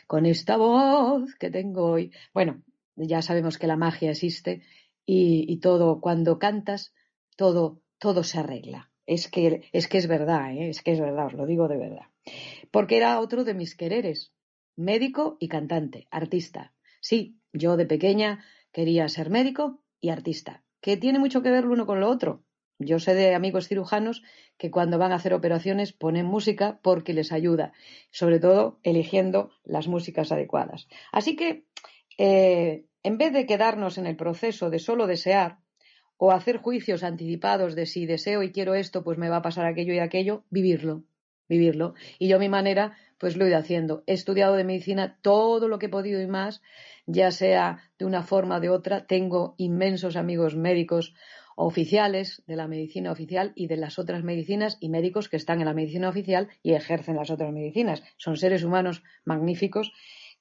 Con 0.06 0.28
esta 0.28 0.56
voz 0.56 1.34
que 1.40 1.50
tengo 1.50 1.90
hoy. 1.90 2.12
Bueno, 2.36 2.62
ya 2.96 3.24
sabemos 3.24 3.58
que 3.58 3.66
la 3.66 3.78
magia 3.78 4.12
existe 4.12 4.62
y, 5.08 5.58
todo, 5.58 6.02
cuando 6.02 6.38
cantas, 6.38 6.94
todo, 7.36 7.82
todo 7.98 8.24
se 8.24 8.38
arregla. 8.38 8.92
Es 9.08 9.28
que, 9.28 9.64
es 9.72 9.88
que 9.88 9.98
es 9.98 10.08
verdad, 10.08 10.52
¿eh? 10.52 10.70
es 10.70 10.84
que 10.84 10.92
es 10.92 11.00
verdad, 11.00 11.28
os 11.28 11.34
lo 11.34 11.48
digo 11.48 11.68
de 11.68 11.78
verdad 11.78 12.06
porque 12.72 12.98
era 12.98 13.20
otro 13.20 13.44
de 13.44 13.54
mis 13.54 13.76
quereres, 13.76 14.34
médico 14.76 15.38
y 15.40 15.48
cantante, 15.48 16.08
artista. 16.12 16.74
Sí, 17.02 17.40
yo 17.54 17.78
de 17.78 17.86
pequeña 17.86 18.44
quería 18.72 19.08
ser 19.10 19.30
médico 19.30 19.82
y 20.00 20.10
artista, 20.10 20.64
que 20.82 20.98
tiene 20.98 21.20
mucho 21.20 21.42
que 21.42 21.52
ver 21.52 21.64
lo 21.66 21.74
uno 21.74 21.86
con 21.86 22.00
lo 22.00 22.10
otro. 22.10 22.44
Yo 22.80 23.00
sé 23.00 23.16
de 23.16 23.34
amigos 23.34 23.68
cirujanos 23.68 24.22
que 24.58 24.70
cuando 24.70 25.00
van 25.00 25.12
a 25.12 25.16
hacer 25.16 25.34
operaciones 25.34 25.94
ponen 25.94 26.28
música 26.28 26.80
porque 26.84 27.14
les 27.14 27.32
ayuda, 27.32 27.74
sobre 28.12 28.40
todo 28.40 28.80
eligiendo 28.84 29.50
las 29.64 29.88
músicas 29.88 30.32
adecuadas. 30.32 30.88
Así 31.12 31.36
que, 31.36 31.66
eh, 32.20 32.86
en 33.02 33.18
vez 33.18 33.34
de 33.34 33.48
quedarnos 33.48 33.98
en 33.98 34.06
el 34.06 34.16
proceso 34.16 34.70
de 34.70 34.78
solo 34.78 35.08
desear 35.08 35.58
o 36.18 36.32
hacer 36.32 36.58
juicios 36.58 37.04
anticipados 37.04 37.76
de 37.76 37.86
si 37.86 38.06
deseo 38.06 38.44
y 38.44 38.52
quiero 38.52 38.76
esto, 38.76 39.04
pues 39.04 39.18
me 39.18 39.30
va 39.30 39.38
a 39.38 39.42
pasar 39.42 39.66
aquello 39.66 39.94
y 39.94 40.00
aquello, 40.00 40.44
vivirlo, 40.50 41.04
vivirlo. 41.48 41.94
Y 42.20 42.28
yo 42.28 42.38
a 42.38 42.40
mi 42.40 42.50
manera, 42.50 42.98
pues 43.18 43.38
lo 43.38 43.46
he 43.46 43.50
ido 43.50 43.58
haciendo. 43.58 44.04
He 44.08 44.14
estudiado 44.14 44.56
de 44.56 44.64
medicina 44.64 45.18
todo 45.22 45.68
lo 45.68 45.80
que 45.80 45.88
he 45.88 45.90
podido 45.90 46.22
y 46.22 46.28
más, 46.28 46.62
ya 47.06 47.32
sea 47.32 47.90
de 48.00 48.06
una 48.06 48.24
forma 48.24 48.58
o 48.58 48.60
de 48.60 48.70
otra. 48.70 49.06
Tengo 49.06 49.56
inmensos 49.58 50.16
amigos 50.16 50.56
médicos 50.56 51.14
oficiales 51.56 52.44
de 52.46 52.56
la 52.56 52.68
medicina 52.68 53.12
oficial 53.12 53.52
y 53.56 53.66
de 53.66 53.78
las 53.78 53.98
otras 53.98 54.24
medicinas 54.24 54.78
y 54.80 54.90
médicos 54.90 55.28
que 55.28 55.38
están 55.38 55.60
en 55.60 55.66
la 55.66 55.74
medicina 55.74 56.08
oficial 56.08 56.50
y 56.62 56.74
ejercen 56.74 57.16
las 57.16 57.32
otras 57.32 57.52
medicinas. 57.52 58.04
Son 58.18 58.38
seres 58.38 58.64
humanos 58.64 59.04
magníficos 59.26 59.92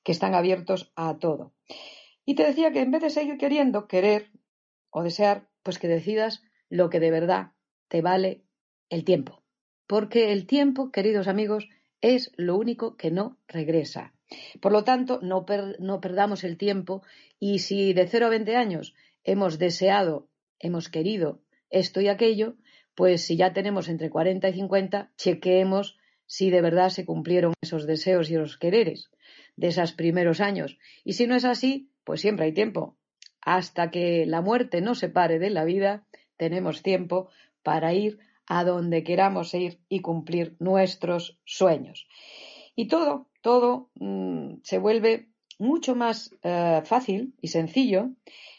que 0.03 0.13
están 0.13 0.35
abiertos 0.35 0.93
a 0.95 1.19
todo. 1.19 1.53
Y 2.27 2.35
te 2.35 2.45
decía 2.45 2.71
que 2.71 2.81
en 2.81 2.91
vez 2.91 3.01
de 3.01 3.11
seguir 3.11 3.39
queriendo, 3.39 3.89
querer 3.89 4.31
o 4.91 5.03
desear, 5.03 5.49
pues 5.67 5.79
que 5.79 5.89
decidas 5.89 6.43
lo 6.71 6.89
que 6.89 7.01
de 7.01 7.11
verdad 7.11 7.53
te 7.89 8.01
vale 8.01 8.43
el 8.89 9.05
tiempo 9.05 9.43
porque 9.87 10.33
el 10.33 10.47
tiempo, 10.47 10.91
queridos 10.91 11.29
amigos, 11.29 11.69
es 12.01 12.33
lo 12.37 12.57
único 12.57 12.97
que 12.97 13.11
no 13.11 13.39
regresa. 13.49 14.13
Por 14.61 14.73
lo 14.73 14.85
tanto, 14.85 15.21
no, 15.23 15.47
perdamos 15.47 16.45
el 16.45 16.57
tiempo 16.57 17.03
y 17.39 17.61
si 17.61 17.93
de 17.93 18.09
0 18.09 18.27
a 18.27 18.31
20 18.31 18.57
años 18.57 18.95
hemos 19.23 19.59
deseado, 19.59 20.29
hemos 20.59 20.89
querido 20.89 21.41
esto 21.71 22.01
y 22.01 22.09
aquello, 22.09 22.57
pues 22.95 23.23
si 23.23 23.37
ya 23.37 23.53
tenemos 23.53 23.89
entre 23.89 24.11
40 24.11 24.49
y 24.49 24.53
50, 24.53 25.13
chequeemos 25.17 25.97
si 26.27 26.51
de 26.51 26.61
verdad 26.61 26.89
se 26.89 27.05
cumplieron 27.05 27.55
esos 27.61 27.87
deseos 27.87 28.31
y 28.31 28.35
esos 28.35 28.57
quereres 28.57 29.11
de 29.55 29.69
esos 29.69 29.93
primeros 29.93 30.41
años. 30.41 30.79
Y 31.05 31.13
si 31.13 31.27
no 31.27 31.37
es 31.37 31.45
así, 31.45 31.91
pues 32.05 32.21
siempre 32.21 32.47
hay 32.47 32.53
tiempo. 32.53 32.97
Hasta 33.47 33.93
que 33.93 34.27
la 34.27 34.43
muerte 34.43 34.81
nos 34.81 34.99
separe 34.99 35.39
de 35.39 35.51
la 35.51 35.65
vida, 35.65 36.05
tenemos 36.37 36.83
tiempo 36.83 37.31
para 37.63 37.95
ir 37.95 38.19
a 38.49 38.65
donde 38.65 39.05
queramos 39.05 39.55
ir 39.55 39.79
y 39.89 40.01
cumplir 40.01 40.57
nuestros 40.59 41.39
sueños. 41.45 42.09
Y 42.75 42.89
todo, 42.89 43.29
todo 43.43 43.89
mm, 43.95 44.57
se 44.65 44.79
vuelve 44.79 45.29
mucho 45.61 45.95
más 45.95 46.35
eh, 46.43 46.83
fácil 46.85 47.35
y 47.41 47.49
sencillo 47.49 48.11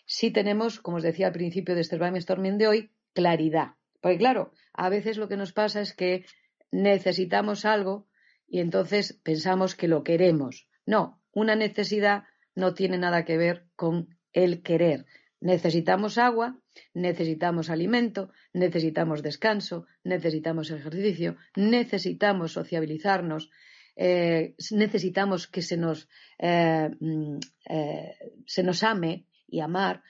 si 0.05 0.31
tenemos, 0.31 0.79
como 0.79 0.97
os 0.97 1.03
decía 1.03 1.27
al 1.27 1.33
principio 1.33 1.75
de 1.75 1.81
este 1.81 1.97
brainstorming 1.97 2.57
de 2.57 2.67
hoy, 2.67 2.91
claridad. 3.13 3.75
Porque 3.99 4.17
claro, 4.17 4.53
a 4.71 4.87
veces 4.87 5.17
lo 5.17 5.27
que 5.27 5.35
nos 5.35 5.51
pasa 5.51 5.81
es 5.81 5.93
que 5.93 6.23
necesitamos 6.71 7.65
algo 7.65 8.07
y 8.47 8.61
entonces 8.61 9.19
pensamos 9.21 9.75
que 9.75 9.89
lo 9.89 10.05
queremos. 10.05 10.69
No, 10.85 11.21
una 11.33 11.57
necesidad 11.57 12.23
no 12.55 12.73
tiene 12.73 12.97
nada 12.97 13.25
que 13.25 13.35
ver 13.35 13.65
con 13.75 14.16
el 14.43 14.61
querer. 14.61 15.05
Necesitamos 15.41 16.17
agua, 16.17 16.59
necesitamos 16.93 17.69
alimento, 17.69 18.29
necesitamos 18.53 19.23
descanso, 19.23 19.85
necesitamos 20.03 20.69
ejercicio, 20.69 21.37
necesitamos 21.55 22.51
sociabilizarnos, 22.53 23.49
eh, 23.95 24.55
necesitamos 24.71 25.47
que 25.47 25.63
se 25.63 25.77
nos, 25.77 26.07
eh, 26.37 26.89
mm, 26.99 27.37
eh, 27.69 28.17
se 28.45 28.63
nos 28.63 28.83
ame 28.83 29.25
y 29.47 29.59
amar, 29.59 30.03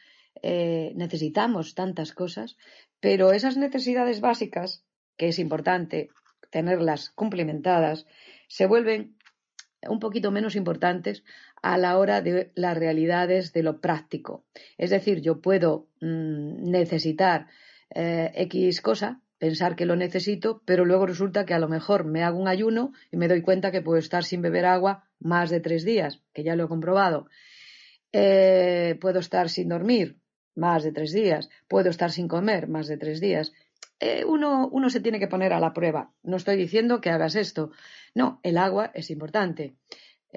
necesitamos 1.04 1.74
tantas 1.74 2.12
cosas, 2.12 2.58
pero 3.00 3.32
esas 3.32 3.58
necesidades 3.58 4.22
básicas, 4.22 4.84
que 5.18 5.30
es 5.30 5.40
importante 5.40 6.10
tenerlas 6.52 7.10
cumplimentadas, 7.10 8.06
se 8.48 8.68
vuelven 8.68 9.18
un 9.82 10.00
poquito 10.00 10.32
menos 10.32 10.56
importantes 10.56 11.24
a 11.74 11.78
la 11.78 11.98
hora 11.98 12.22
de 12.22 12.52
las 12.56 12.78
realidades 12.78 13.52
de 13.52 13.62
lo 13.62 13.82
práctico. 13.82 14.46
Es 14.78 14.90
decir, 14.90 15.20
yo 15.20 15.42
puedo 15.42 15.90
mm, 16.00 16.72
necesitar 16.72 17.48
eh, 17.94 18.32
X 18.36 18.82
cosa, 18.82 19.20
pensar 19.38 19.76
que 19.76 19.86
lo 19.86 19.98
necesito, 19.98 20.62
pero 20.64 20.86
luego 20.86 21.06
resulta 21.06 21.46
que 21.46 21.54
a 21.54 21.60
lo 21.60 21.68
mejor 21.68 22.06
me 22.06 22.24
hago 22.24 22.40
un 22.40 22.48
ayuno 22.48 22.94
y 23.12 23.18
me 23.18 23.28
doy 23.28 23.42
cuenta 23.42 23.70
que 23.72 23.82
puedo 23.82 24.00
estar 24.00 24.24
sin 24.24 24.42
beber 24.42 24.66
agua 24.66 25.10
más 25.20 25.50
de 25.50 25.60
tres 25.60 25.84
días, 25.84 26.22
que 26.34 26.44
ya 26.44 26.56
lo 26.56 26.64
he 26.64 26.68
comprobado. 26.70 27.28
Eh, 28.14 28.98
puedo 29.02 29.20
estar 29.20 29.50
sin 29.50 29.68
dormir 29.68 30.22
más 30.56 30.84
de 30.84 30.94
tres 30.94 31.12
días, 31.12 31.50
puedo 31.68 31.90
estar 31.90 32.12
sin 32.12 32.30
comer 32.30 32.70
más 32.70 32.88
de 32.88 32.98
tres 32.98 33.20
días. 33.20 33.52
Eh, 34.00 34.24
uno, 34.24 34.70
uno 34.72 34.90
se 34.90 35.02
tiene 35.02 35.20
que 35.20 35.28
poner 35.28 35.52
a 35.52 35.60
la 35.60 35.74
prueba. 35.74 36.14
No 36.24 36.38
estoy 36.38 36.56
diciendo 36.56 37.02
que 37.02 37.10
hagas 37.10 37.36
esto. 37.36 37.72
No, 38.16 38.40
el 38.44 38.58
agua 38.58 38.92
es 38.94 39.10
importante. 39.10 39.76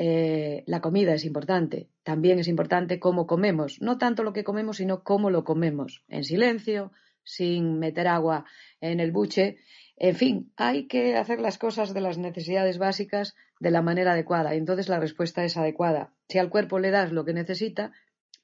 Eh, 0.02 0.64
la 0.66 0.80
comida 0.80 1.12
es 1.12 1.26
importante. 1.26 1.90
También 2.04 2.38
es 2.38 2.48
importante 2.48 2.98
cómo 2.98 3.26
comemos. 3.26 3.82
No 3.82 3.98
tanto 3.98 4.22
lo 4.22 4.32
que 4.32 4.44
comemos, 4.44 4.78
sino 4.78 5.04
cómo 5.04 5.28
lo 5.28 5.44
comemos. 5.44 6.04
En 6.08 6.24
silencio, 6.24 6.90
sin 7.22 7.78
meter 7.78 8.08
agua 8.08 8.46
en 8.80 8.98
el 9.00 9.12
buche. 9.12 9.58
En 9.98 10.16
fin, 10.16 10.52
hay 10.56 10.86
que 10.86 11.16
hacer 11.16 11.38
las 11.38 11.58
cosas 11.58 11.92
de 11.92 12.00
las 12.00 12.16
necesidades 12.16 12.78
básicas 12.78 13.34
de 13.58 13.70
la 13.70 13.82
manera 13.82 14.12
adecuada. 14.12 14.54
Y 14.54 14.58
entonces 14.58 14.88
la 14.88 14.98
respuesta 14.98 15.44
es 15.44 15.58
adecuada. 15.58 16.14
Si 16.30 16.38
al 16.38 16.48
cuerpo 16.48 16.78
le 16.78 16.90
das 16.90 17.12
lo 17.12 17.26
que 17.26 17.34
necesita, 17.34 17.92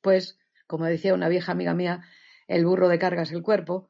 pues, 0.02 0.38
como 0.66 0.84
decía 0.84 1.14
una 1.14 1.30
vieja 1.30 1.52
amiga 1.52 1.72
mía, 1.72 2.02
el 2.48 2.66
burro 2.66 2.90
de 2.90 2.98
carga 2.98 3.22
es 3.22 3.32
el 3.32 3.42
cuerpo 3.42 3.88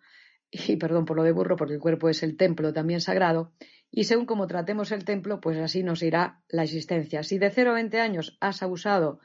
y 0.52 0.76
perdón 0.76 1.04
por 1.04 1.16
lo 1.16 1.24
de 1.24 1.32
burro, 1.32 1.56
porque 1.56 1.74
el 1.74 1.80
cuerpo 1.80 2.08
es 2.08 2.22
el 2.22 2.36
templo 2.36 2.72
también 2.72 3.00
sagrado, 3.00 3.50
y 3.90 4.04
según 4.04 4.26
como 4.26 4.46
tratemos 4.46 4.92
el 4.92 5.04
templo, 5.04 5.40
pues 5.40 5.58
así 5.58 5.82
nos 5.82 6.02
irá 6.02 6.40
la 6.48 6.64
existencia. 6.64 7.22
Si 7.22 7.38
de 7.38 7.50
0 7.50 7.70
a 7.70 7.74
20 7.74 8.00
años 8.00 8.36
has 8.40 8.62
abusado 8.62 9.20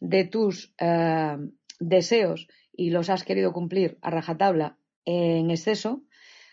de 0.00 0.24
tus 0.24 0.74
eh, 0.78 1.36
deseos 1.78 2.48
y 2.72 2.90
los 2.90 3.10
has 3.10 3.24
querido 3.24 3.52
cumplir 3.52 3.98
a 4.02 4.10
rajatabla 4.10 4.78
en 5.04 5.50
exceso, 5.50 6.02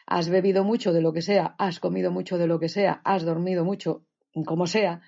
has 0.06 0.30
bebido 0.30 0.63
mucho 0.63 0.93
de 0.93 1.02
lo 1.02 1.13
que 1.13 1.21
sea, 1.21 1.56
has 1.58 1.80
comido 1.80 2.12
mucho 2.12 2.38
de 2.38 2.47
lo 2.47 2.60
que 2.60 2.69
sea, 2.69 3.02
has 3.04 3.23
dormido 3.23 3.65
mucho 3.65 4.06
como 4.45 4.67
sea, 4.67 5.02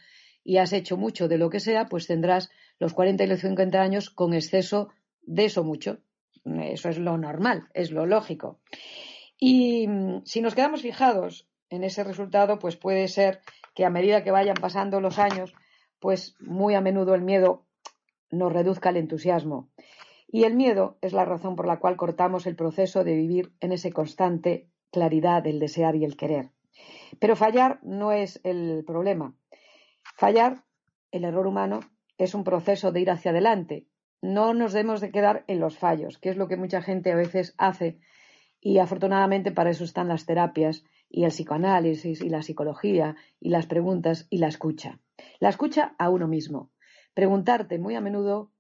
y 0.44 0.58
has 0.58 0.74
hecho 0.74 0.96
mucho 0.96 1.28
de 1.28 1.38
lo 1.38 1.50
que 1.50 1.60
sea, 1.60 1.88
pues 1.88 2.08
tendrás 2.08 2.52
los 2.80 2.94
40 2.94 3.24
y 3.24 3.28
los 3.28 3.42
50 3.42 3.82
años 3.82 4.10
con 4.10 4.34
exceso 4.34 4.90
de 5.24 5.46
eso 5.46 5.64
mucho. 5.64 6.00
Eso 6.46 6.90
es 6.90 7.00
lo 7.00 7.18
normal, 7.18 7.68
es 7.74 7.92
lo 7.92 8.06
lógico. 8.06 8.60
Y 9.40 9.88
mm, 9.88 10.22
si 10.26 10.42
nos 10.42 10.54
quedamos 10.54 10.84
fijados 10.84 11.48
en 11.70 11.84
ese 11.84 12.04
resultado, 12.04 12.60
pues 12.60 12.76
puede 12.76 13.08
ser 13.08 13.42
que 13.74 13.86
a 13.86 13.90
medida 13.90 14.24
que 14.24 14.32
vayan 14.32 14.56
pasando 14.56 15.02
los 15.02 15.20
años, 15.20 15.54
pues 16.00 16.36
muy 16.40 16.76
a 16.76 16.82
menudo 16.82 17.16
el 17.16 17.22
miedo 17.22 17.66
nos 18.32 18.52
reduzca 18.54 18.90
el 18.90 18.98
entusiasmo. 18.98 19.70
Y 20.28 20.44
el 20.44 20.56
miedo 20.56 20.98
es 21.02 21.14
la 21.14 21.26
razón 21.26 21.56
por 21.56 21.68
la 21.68 21.80
cual 21.80 21.98
cortamos 21.98 22.46
el 22.48 22.56
proceso 22.56 23.04
de 23.04 23.16
vivir 23.16 23.54
en 23.60 23.72
ese 23.72 23.92
constante 23.92 24.70
claridad 24.92 25.44
del 25.44 25.60
desear 25.60 25.96
y 25.96 26.06
el 26.06 26.18
querer. 26.18 26.52
Pero 27.20 27.36
fallar 27.36 27.80
no 27.84 28.12
es 28.12 28.40
el 28.44 28.84
problema. 28.86 29.36
Fallar, 30.16 30.64
el 31.12 31.24
error 31.24 31.48
humano, 31.48 31.80
es 32.18 32.34
un 32.34 32.44
proceso 32.44 32.92
de 32.92 33.02
ir 33.02 33.12
hacia 33.12 33.32
adelante. 33.32 33.88
No 34.22 34.54
nos 34.54 34.74
debemos 34.74 35.02
de 35.02 35.12
quedar 35.12 35.44
en 35.48 35.60
los 35.60 35.78
fallos, 35.78 36.18
que 36.18 36.30
es 36.30 36.38
lo 36.38 36.48
que 36.48 36.58
mucha 36.58 36.82
gente 36.82 37.12
a 37.12 37.16
veces 37.16 37.54
hace. 37.58 38.00
Y 38.60 38.80
afortunadamente 38.80 39.52
para 39.52 39.70
eso 39.70 39.84
están 39.84 40.08
las 40.08 40.26
terapias 40.26 40.84
y 41.16 41.24
el 41.24 41.32
psicoanálisis 41.32 42.22
y 42.22 42.28
la 42.28 42.42
psicología 42.42 43.16
y 43.40 43.50
las 43.50 43.68
preguntas 43.68 44.28
y 44.30 44.40
la 44.40 44.50
escucha. 44.50 45.00
La 45.40 45.48
escucha 45.48 45.96
a 45.98 46.10
uno 46.10 46.28
mismo. 46.28 46.72
Preguntarte 47.14 47.80
muy 47.80 47.96
a 47.96 48.02
menudo, 48.02 48.52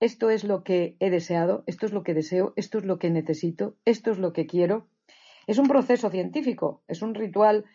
esto 0.00 0.30
es 0.30 0.42
lo 0.42 0.64
que 0.64 0.96
he 1.00 1.10
deseado, 1.10 1.64
esto 1.66 1.84
es 1.84 1.92
lo 1.92 2.02
que 2.04 2.14
deseo, 2.14 2.54
esto 2.56 2.78
es 2.78 2.86
lo 2.86 2.98
que 2.98 3.10
necesito, 3.10 3.76
esto 3.84 4.10
es 4.10 4.16
lo 4.16 4.32
que 4.32 4.46
quiero. 4.46 4.88
Es 5.46 5.58
un 5.58 5.68
proceso 5.68 6.08
científico, 6.08 6.82
es 6.88 7.02
un 7.02 7.14
ritual 7.14 7.66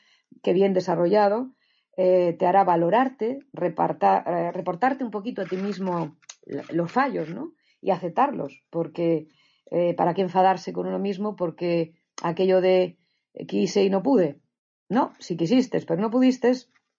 que 0.42 0.54
bien 0.54 0.74
desarrollado 0.74 1.52
eh, 1.96 2.36
te 2.40 2.48
hará 2.48 2.64
valorarte, 2.64 3.38
eh, 3.38 4.52
reportarte 4.52 5.04
un 5.04 5.12
poquito 5.12 5.44
a 5.44 5.46
ti 5.46 5.58
mismo 5.58 6.18
los 6.72 6.92
fallos, 6.92 7.30
¿no? 7.30 7.54
Y 7.82 7.92
aceptarlos, 7.92 8.64
porque 8.72 9.28
eh, 9.70 9.94
para 9.94 10.16
qué 10.16 10.22
enfadarse 10.22 10.74
con 10.74 10.88
uno 10.88 10.98
mismo 10.98 11.36
porque 11.36 11.94
aquello 12.24 12.62
de 12.62 12.98
quise 13.48 13.84
y 13.84 13.90
no 13.90 14.04
pude. 14.04 14.40
No, 14.90 15.14
si 15.20 15.38
quisiste, 15.38 15.82
pero 15.82 16.02
no 16.02 16.10
pudiste, 16.10 16.52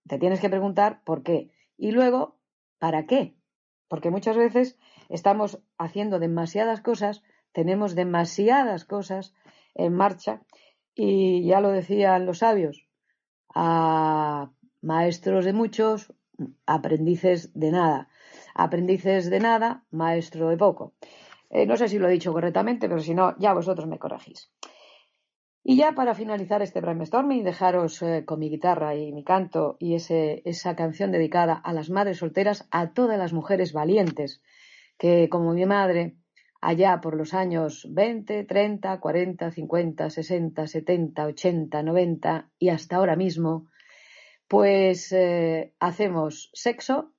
te 0.07 0.19
tienes 0.19 0.41
que 0.41 0.51
preguntar 0.51 1.03
por 1.05 1.23
qué. 1.23 1.51
Y 1.77 1.93
luego, 1.93 2.39
¿para 2.79 3.07
qué? 3.07 3.37
Porque 3.89 4.11
muchas 4.11 4.37
veces 4.37 4.79
estamos 5.09 5.61
haciendo 5.79 6.19
demasiadas 6.19 6.81
cosas, 6.81 7.23
tenemos 7.53 7.95
demasiadas 7.95 8.85
cosas 8.85 9.35
en 9.75 9.95
marcha 9.95 10.43
y 10.95 11.45
ya 11.45 11.61
lo 11.61 11.71
decían 11.71 12.27
los 12.27 12.39
sabios, 12.39 12.87
a 13.55 14.51
maestros 14.81 15.45
de 15.45 15.53
muchos, 15.53 16.13
aprendices 16.67 17.53
de 17.55 17.71
nada. 17.71 18.09
Aprendices 18.55 19.31
de 19.31 19.41
nada, 19.41 19.85
maestro 19.91 20.49
de 20.49 20.57
poco. 20.57 20.95
Eh, 21.51 21.67
no 21.67 21.77
sé 21.77 21.89
si 21.89 21.99
lo 21.99 22.09
he 22.09 22.13
dicho 22.13 22.33
correctamente, 22.33 22.89
pero 22.89 23.01
si 23.01 23.15
no, 23.15 23.37
ya 23.39 23.53
vosotros 23.53 23.87
me 23.87 23.99
corregís. 23.99 24.51
Y 25.67 25.77
ya 25.77 25.93
para 25.93 26.15
finalizar 26.15 26.61
este 26.61 26.83
brainstorming, 26.83 27.43
dejaros 27.43 28.03
eh, 28.03 28.25
con 28.27 28.39
mi 28.39 28.51
guitarra 28.51 28.95
y 28.95 29.13
mi 29.13 29.25
canto 29.25 29.79
y 29.81 29.95
esa 29.95 30.77
canción 30.77 31.11
dedicada 31.11 31.55
a 31.55 31.73
las 31.73 31.89
madres 31.89 32.19
solteras, 32.19 32.69
a 32.71 32.93
todas 32.93 33.17
las 33.17 33.33
mujeres 33.33 33.73
valientes, 33.73 34.43
que 34.99 35.31
como 35.31 35.55
mi 35.55 35.65
madre, 35.65 36.19
allá 36.61 37.01
por 37.01 37.17
los 37.17 37.33
años 37.33 37.89
20, 37.91 38.45
30, 38.45 39.01
40, 39.01 39.51
50, 39.51 40.11
60, 40.11 40.67
70, 40.67 41.27
80, 41.27 41.83
90 41.83 42.51
y 42.59 42.69
hasta 42.69 42.97
ahora 42.97 43.17
mismo, 43.17 43.71
pues 44.47 45.13
eh, 45.13 45.73
hacemos 45.81 46.51
sexo 46.53 47.15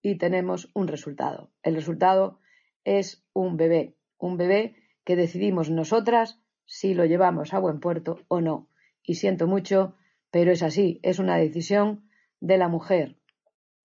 y 0.00 0.16
tenemos 0.16 0.70
un 0.72 0.88
resultado. 0.88 1.50
El 1.62 1.74
resultado 1.74 2.40
es 2.82 3.22
un 3.34 3.58
bebé, 3.58 3.94
un 4.16 4.38
bebé 4.38 4.74
que 5.04 5.16
decidimos 5.16 5.68
nosotras 5.68 6.40
si 6.70 6.94
lo 6.94 7.04
llevamos 7.04 7.52
a 7.52 7.58
buen 7.58 7.80
puerto 7.80 8.20
o 8.28 8.40
no. 8.40 8.68
Y 9.02 9.16
siento 9.16 9.48
mucho, 9.48 9.96
pero 10.30 10.52
es 10.52 10.62
así, 10.62 11.00
es 11.02 11.18
una 11.18 11.36
decisión 11.36 12.08
de 12.38 12.58
la 12.58 12.68
mujer, 12.68 13.16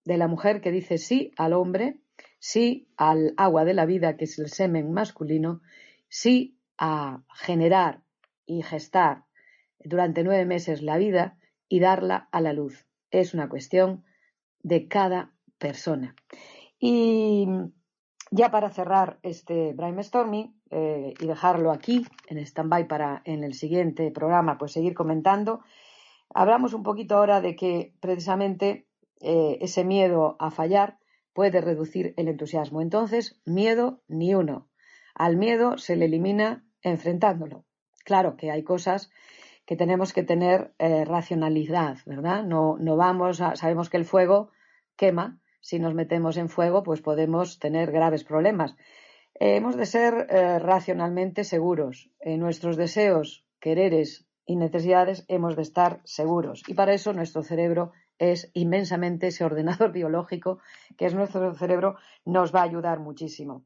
de 0.04 0.18
la 0.18 0.28
mujer 0.28 0.62
que 0.62 0.72
dice 0.72 1.00
sí 1.00 1.32
al 1.36 1.54
hombre, 1.54 2.00
sí 2.38 2.88
al 2.96 3.34
agua 3.38 3.66
de 3.66 3.74
la 3.74 3.88
vida, 3.88 4.18
que 4.18 4.26
es 4.26 4.38
el 4.38 4.50
semen 4.50 4.94
masculino, 4.94 5.62
sí 6.10 6.60
a 6.78 7.24
generar 7.34 8.04
y 8.46 8.62
gestar 8.62 9.26
durante 9.80 10.24
nueve 10.24 10.46
meses 10.46 10.84
la 10.84 10.98
vida 10.98 11.40
y 11.68 11.80
darla 11.80 12.30
a 12.32 12.40
la 12.40 12.54
luz. 12.54 12.86
Es 13.10 13.34
una 13.34 13.50
cuestión 13.50 14.06
de 14.62 14.88
cada 14.88 15.34
persona. 15.58 16.16
Y 16.78 17.48
ya 18.32 18.52
para 18.52 18.70
cerrar 18.70 19.20
este 19.22 19.74
brainstorming 19.74 20.56
eh, 20.72 21.14
y 21.20 21.26
dejarlo 21.26 21.72
aquí 21.72 22.06
en 22.28 22.38
stand-by 22.40 22.88
para 22.88 23.22
en 23.26 23.44
el 23.44 23.54
siguiente 23.54 24.12
programa 24.12 24.58
pues 24.58 24.72
seguir 24.72 24.94
comentando, 24.94 25.62
hablamos 26.34 26.74
un 26.74 26.84
poquito 26.84 27.18
ahora 27.18 27.42
de 27.42 27.56
que 27.56 27.94
precisamente 28.00 28.88
eh, 29.22 29.58
ese 29.62 29.84
miedo 29.84 30.36
a 30.40 30.52
fallar 30.52 30.98
puede 31.34 31.62
reducir 31.62 32.14
el 32.18 32.28
entusiasmo. 32.28 32.82
Entonces, 32.82 33.40
miedo 33.46 34.02
ni 34.08 34.36
uno. 34.36 34.70
Al 35.14 35.38
miedo 35.38 35.78
se 35.78 35.96
le 35.96 36.06
elimina 36.06 36.66
enfrentándolo. 36.82 37.66
Claro 38.06 38.38
que 38.38 38.52
hay 38.52 38.64
cosas 38.64 39.12
que 39.66 39.76
tenemos 39.76 40.14
que 40.14 40.24
tener 40.24 40.74
eh, 40.78 41.06
racionalidad, 41.06 41.98
¿verdad? 42.06 42.44
No, 42.44 42.78
no 42.80 42.96
vamos 42.96 43.42
a, 43.42 43.56
sabemos 43.56 43.90
que 43.90 43.98
el 43.98 44.06
fuego 44.06 44.52
quema, 44.96 45.40
si 45.66 45.80
nos 45.80 45.96
metemos 45.96 46.38
en 46.38 46.48
fuego, 46.48 46.84
pues 46.84 47.02
podemos 47.02 47.58
tener 47.58 47.92
graves 47.92 48.24
problemas. 48.24 48.76
Eh, 49.34 49.56
hemos 49.56 49.76
de 49.76 49.88
ser 49.88 50.28
eh, 50.30 50.60
racionalmente 50.60 51.44
seguros. 51.44 52.12
En 52.20 52.40
nuestros 52.40 52.78
deseos, 52.78 53.48
quereres 53.60 54.28
y 54.46 54.58
necesidades 54.58 55.26
hemos 55.28 55.56
de 55.56 55.64
estar 55.64 56.02
seguros. 56.04 56.62
Y 56.68 56.76
para 56.76 56.94
eso 56.94 57.14
nuestro 57.14 57.42
cerebro 57.42 57.94
es 58.20 58.52
inmensamente 58.54 59.26
ese 59.26 59.44
ordenador 59.44 59.92
biológico 60.00 60.60
que 60.98 61.08
es 61.08 61.16
nuestro 61.16 61.52
cerebro, 61.56 61.96
nos 62.26 62.54
va 62.54 62.60
a 62.60 62.66
ayudar 62.66 63.00
muchísimo. 63.00 63.66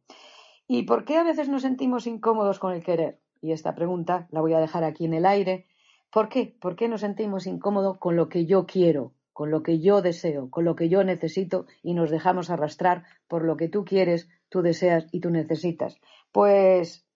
¿Y 0.69 0.83
por 0.83 1.03
qué 1.03 1.17
a 1.17 1.23
veces 1.23 1.49
nos 1.49 1.63
sentimos 1.63 2.07
incómodos 2.07 2.59
con 2.59 2.71
el 2.71 2.81
querer? 2.81 3.19
Y 3.41 3.51
esta 3.51 3.75
pregunta 3.75 4.29
la 4.31 4.39
voy 4.39 4.53
a 4.53 4.59
dejar 4.59 4.85
aquí 4.85 5.03
en 5.03 5.15
el 5.15 5.25
aire. 5.25 5.65
¿Por 6.12 6.29
qué? 6.29 6.55
¿Por 6.62 6.77
qué 6.77 6.88
nos 6.88 7.01
sentimos 7.01 7.45
incómodos 7.45 7.97
con 7.97 8.15
lo 8.15 8.29
que 8.29 8.45
yo 8.45 8.65
quiero? 8.65 9.12
Con 9.39 9.52
lo 9.52 9.63
que 9.63 9.80
yo 9.80 10.02
deseo, 10.02 10.49
con 10.49 10.65
lo 10.65 10.75
que 10.75 10.89
yo 10.89 11.02
necesito 11.06 11.65
y 11.82 11.93
nos 11.93 12.10
dejamos 12.10 12.49
arrastrar 12.49 13.06
por 13.30 13.45
lo 13.45 13.56
que 13.56 13.69
tú 13.69 13.86
quieres, 13.86 14.28
tú 14.49 14.62
deseas 14.62 15.08
y 15.13 15.21
tú 15.21 15.30
necesitas. 15.30 15.95
Pues 16.34 17.08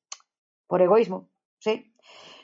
por 0.65 0.81
egoísmo, 0.81 1.27
sí. 1.59 1.93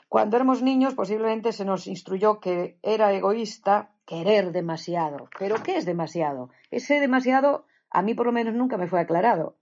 Cuando 0.09 0.35
éramos 0.35 0.61
niños 0.61 0.95
posiblemente 0.95 1.53
se 1.53 1.63
nos 1.63 1.87
instruyó 1.87 2.41
que 2.41 2.77
era 2.83 3.13
egoísta 3.13 3.95
querer 4.05 4.51
demasiado. 4.51 5.29
Pero 5.39 5.63
¿qué 5.63 5.77
es 5.77 5.85
demasiado? 5.85 6.49
Ese 6.71 6.99
demasiado 6.99 7.65
a 7.89 8.01
mí 8.01 8.15
por 8.15 8.25
lo 8.25 8.33
menos 8.33 8.55
nunca 8.55 8.75
me 8.75 8.89
fue 8.89 8.99
aclarado. 8.99 9.55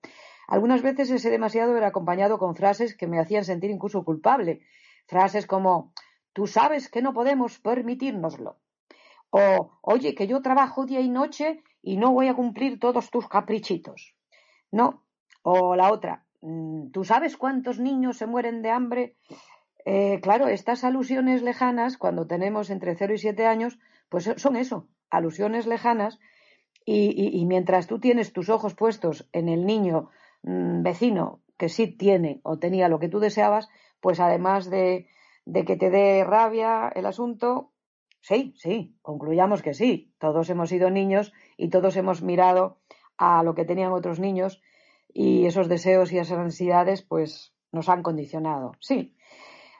Algunas 0.47 0.81
veces 0.81 1.11
ese 1.11 1.29
demasiado 1.29 1.77
era 1.77 1.89
acompañado 1.89 2.39
con 2.39 2.55
frases 2.55 2.97
que 2.97 3.05
me 3.05 3.19
hacían 3.19 3.45
sentir 3.45 3.69
incluso 3.69 4.03
culpable. 4.03 4.61
Frases 5.05 5.45
como 5.45 5.93
tú 6.33 6.47
sabes 6.47 6.89
que 6.89 7.03
no 7.03 7.13
podemos 7.13 7.59
permitírnoslo 7.59 8.57
o, 9.29 9.79
oye, 9.81 10.15
que 10.15 10.27
yo 10.27 10.41
trabajo 10.41 10.85
día 10.85 11.01
y 11.01 11.09
noche 11.09 11.63
y 11.81 11.97
no 11.97 12.11
voy 12.11 12.27
a 12.27 12.35
cumplir 12.35 12.79
todos 12.79 13.09
tus 13.09 13.27
caprichitos. 13.27 14.15
No. 14.71 15.03
O 15.41 15.75
la 15.75 15.91
otra, 15.91 16.25
mm, 16.41 16.91
¿tú 16.91 17.03
sabes 17.03 17.37
cuántos 17.37 17.79
niños 17.79 18.17
se 18.17 18.27
mueren 18.27 18.61
de 18.61 18.71
hambre? 18.71 19.15
Eh, 19.85 20.19
claro, 20.21 20.47
estas 20.47 20.83
alusiones 20.83 21.43
lejanas, 21.43 21.97
cuando 21.97 22.27
tenemos 22.27 22.69
entre 22.69 22.95
0 22.95 23.13
y 23.13 23.17
7 23.17 23.45
años, 23.45 23.79
pues 24.09 24.29
son 24.35 24.57
eso, 24.57 24.87
alusiones 25.09 25.65
lejanas, 25.65 26.19
y, 26.89 27.45
mientras 27.45 27.87
tú 27.87 27.99
tienes 27.99 28.31
tus 28.31 28.49
ojos 28.49 28.73
puestos 28.73 29.27
en 29.33 29.49
el 29.49 29.65
niño 29.65 30.09
mm, 30.43 30.83
vecino 30.83 31.41
que 31.57 31.67
sí 31.67 31.87
tiene 31.87 32.39
o 32.43 32.59
tenía 32.59 32.87
lo 32.87 32.99
que 32.99 33.09
tú 33.09 33.19
deseabas, 33.19 33.67
pues 33.99 34.21
además 34.21 34.69
de, 34.69 35.07
de 35.45 35.65
que 35.65 35.75
te 35.75 35.89
dé 35.89 36.23
rabia 36.23 36.87
el 36.95 37.05
asunto, 37.05 37.71
Sí, 38.21 38.53
sí, 38.57 38.95
concluyamos 39.01 39.61
que 39.61 39.73
sí. 39.73 40.13
Todos 40.19 40.49
hemos 40.49 40.69
sido 40.69 40.89
niños 40.89 41.33
y 41.55 41.69
todos 41.69 41.95
hemos 41.95 42.21
mirado 42.21 42.79
a 43.17 43.43
lo 43.43 43.55
que 43.55 43.65
tenían 43.65 43.91
otros 43.91 44.19
niños 44.19 44.61
y 45.13 45.45
esos 45.45 45.69
deseos 45.69 46.11
y 46.11 46.19
esas 46.19 46.37
ansiedades 46.37 47.01
pues 47.01 47.53
nos 47.71 47.89
han 47.89 48.03
condicionado. 48.03 48.73
Sí, 48.79 49.15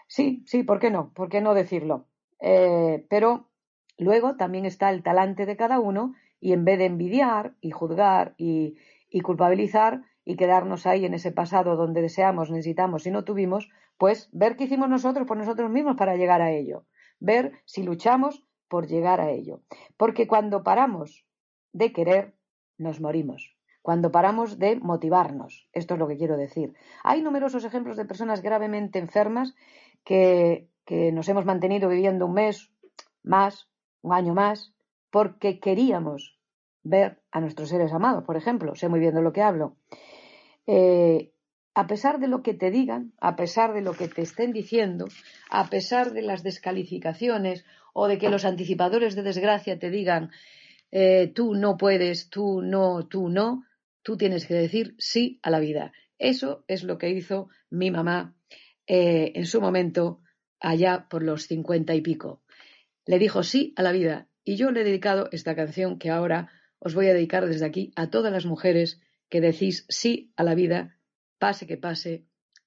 sí, 0.08 0.44
sí, 0.46 0.64
¿por 0.64 0.80
qué 0.80 0.90
no? 0.90 1.12
¿Por 1.14 1.30
qué 1.30 1.42
no 1.42 1.54
decirlo? 1.54 2.08
Eh, 2.40 3.06
pero 3.10 3.50
luego 3.98 4.36
también 4.36 4.66
está 4.66 4.90
el 4.90 5.04
talante 5.04 5.46
de 5.46 5.58
cada 5.58 5.80
uno 5.80 6.14
y 6.40 6.54
en 6.54 6.66
vez 6.66 6.78
de 6.78 6.86
envidiar 6.86 7.56
y 7.62 7.72
juzgar 7.72 8.34
y, 8.38 8.78
y 9.10 9.22
culpabilizar 9.22 10.04
y 10.24 10.36
quedarnos 10.36 10.86
ahí 10.86 11.06
en 11.06 11.14
ese 11.14 11.32
pasado 11.32 11.76
donde 11.76 12.02
deseamos, 12.02 12.52
necesitamos 12.52 13.06
y 13.08 13.12
no 13.12 13.24
tuvimos, 13.24 13.70
pues 13.98 14.30
ver 14.32 14.56
qué 14.56 14.66
hicimos 14.66 14.90
nosotros 14.90 15.28
por 15.28 15.38
nosotros 15.38 15.72
mismos 15.72 15.96
para 15.96 16.16
llegar 16.16 16.42
a 16.42 16.52
ello 16.52 16.86
ver 17.20 17.53
si 17.65 17.84
luchamos 17.84 18.43
por 18.68 18.88
llegar 18.88 19.22
a 19.22 19.32
ello. 19.32 19.61
Porque 19.97 20.28
cuando 20.28 20.63
paramos 20.63 21.26
de 21.74 21.91
querer, 21.91 22.34
nos 22.78 22.99
morimos. 22.99 23.55
Cuando 23.82 24.11
paramos 24.11 24.59
de 24.59 24.76
motivarnos, 24.76 25.68
esto 25.72 25.93
es 25.93 25.99
lo 25.99 26.07
que 26.07 26.18
quiero 26.18 26.36
decir. 26.36 26.74
Hay 27.03 27.22
numerosos 27.22 27.63
ejemplos 27.63 27.95
de 27.95 28.05
personas 28.05 28.41
gravemente 28.41 28.99
enfermas 28.99 29.55
que, 30.03 30.68
que 30.86 31.11
nos 31.11 31.30
hemos 31.30 31.45
mantenido 31.45 31.88
viviendo 31.89 32.26
un 32.26 32.34
mes, 32.34 32.72
más, 33.24 33.70
un 34.01 34.13
año 34.13 34.34
más, 34.34 34.74
porque 35.09 35.59
queríamos 35.59 36.38
ver 36.84 37.22
a 37.32 37.39
nuestros 37.39 37.70
seres 37.70 37.93
amados, 37.93 38.24
por 38.24 38.38
ejemplo, 38.38 38.76
sé 38.76 38.89
muy 38.89 38.99
bien 38.99 39.15
de 39.15 39.22
lo 39.22 39.34
que 39.34 39.41
hablo. 39.41 39.76
Eh, 40.65 41.32
a 41.78 41.86
pesar 41.86 42.20
de 42.20 42.28
lo 42.28 42.42
que 42.42 42.56
te 42.56 42.72
digan, 42.72 43.14
a 43.20 43.36
pesar 43.36 43.72
de 43.76 43.82
lo 43.82 43.94
que 43.94 44.08
te 44.08 44.24
estén 44.24 44.52
diciendo, 44.52 45.10
a 45.48 45.70
pesar 45.70 46.12
de 46.12 46.24
las 46.24 46.42
descalificaciones 46.42 47.66
o 47.94 48.08
de 48.08 48.18
que 48.18 48.32
los 48.32 48.46
anticipadores 48.46 49.14
de 49.16 49.22
desgracia 49.22 49.78
te 49.78 49.92
digan 49.92 50.32
eh, 50.90 51.32
tú 51.36 51.54
no 51.54 51.78
puedes, 51.78 52.32
tú 52.32 52.64
no, 52.64 53.08
tú 53.08 53.30
no, 53.30 53.64
tú 54.02 54.18
tienes 54.18 54.48
que 54.48 54.56
decir 54.56 54.96
sí 54.98 55.40
a 55.44 55.52
la 55.52 55.60
vida. 55.60 55.92
Eso 56.18 56.64
es 56.68 56.84
lo 56.84 56.98
que 56.98 57.12
hizo 57.12 57.50
mi 57.70 57.92
mamá 57.92 58.36
eh, 58.88 59.34
en 59.36 59.46
su 59.46 59.62
momento, 59.62 60.22
allá 60.60 61.06
por 61.08 61.22
los 61.22 61.46
cincuenta 61.46 61.94
y 61.94 62.02
pico. 62.02 62.42
Le 63.06 63.20
dijo 63.20 63.44
sí 63.44 63.76
a 63.76 63.84
la 63.84 63.92
vida 63.92 64.28
y 64.44 64.56
yo 64.56 64.72
le 64.72 64.82
he 64.82 64.84
dedicado 64.84 65.30
esta 65.32 65.56
canción 65.56 66.00
que 66.00 66.10
ahora 66.10 66.50
os 66.80 66.96
voy 66.96 67.06
a 67.06 67.14
dedicar 67.14 67.46
desde 67.46 67.68
aquí 67.68 67.92
a 67.96 68.10
todas 68.10 68.32
las 68.32 68.48
mujeres 68.48 69.00
que 69.30 69.42
decís 69.42 69.86
sí 69.90 70.32
a 70.38 70.44
la 70.44 70.56
vida 70.56 70.97
pase 71.40 71.68
que 71.68 71.78
pase, 71.78 72.26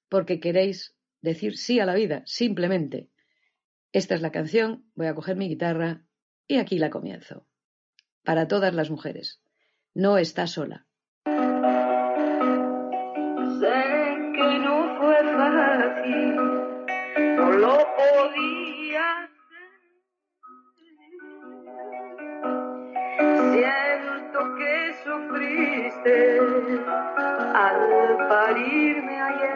porque 0.09 0.39
queréis 0.39 0.95
decir 1.21 1.57
sí 1.57 1.79
a 1.79 1.85
la 1.85 1.95
vida, 1.95 2.23
simplemente. 2.25 3.09
Esta 3.91 4.15
es 4.15 4.21
la 4.21 4.31
canción, 4.31 4.85
voy 4.95 5.07
a 5.07 5.15
coger 5.15 5.35
mi 5.35 5.47
guitarra 5.49 6.05
y 6.47 6.57
aquí 6.57 6.77
la 6.79 6.89
comienzo. 6.89 7.47
Para 8.23 8.47
todas 8.47 8.73
las 8.73 8.89
mujeres. 8.89 9.41
No 9.93 10.17
está 10.17 10.47
sola. 10.47 10.87
Sé 11.25 11.31
que 14.35 14.59
no 14.59 14.97
fue 14.99 15.17
fácil, 15.35 16.35
no 17.35 17.51
lo 17.51 17.77
podía 17.97 19.29
Siento 23.51 24.39
que 24.55 24.93
sufriste 25.03 26.39
al 27.53 28.27
parirme 28.27 29.21
ayer. 29.21 29.50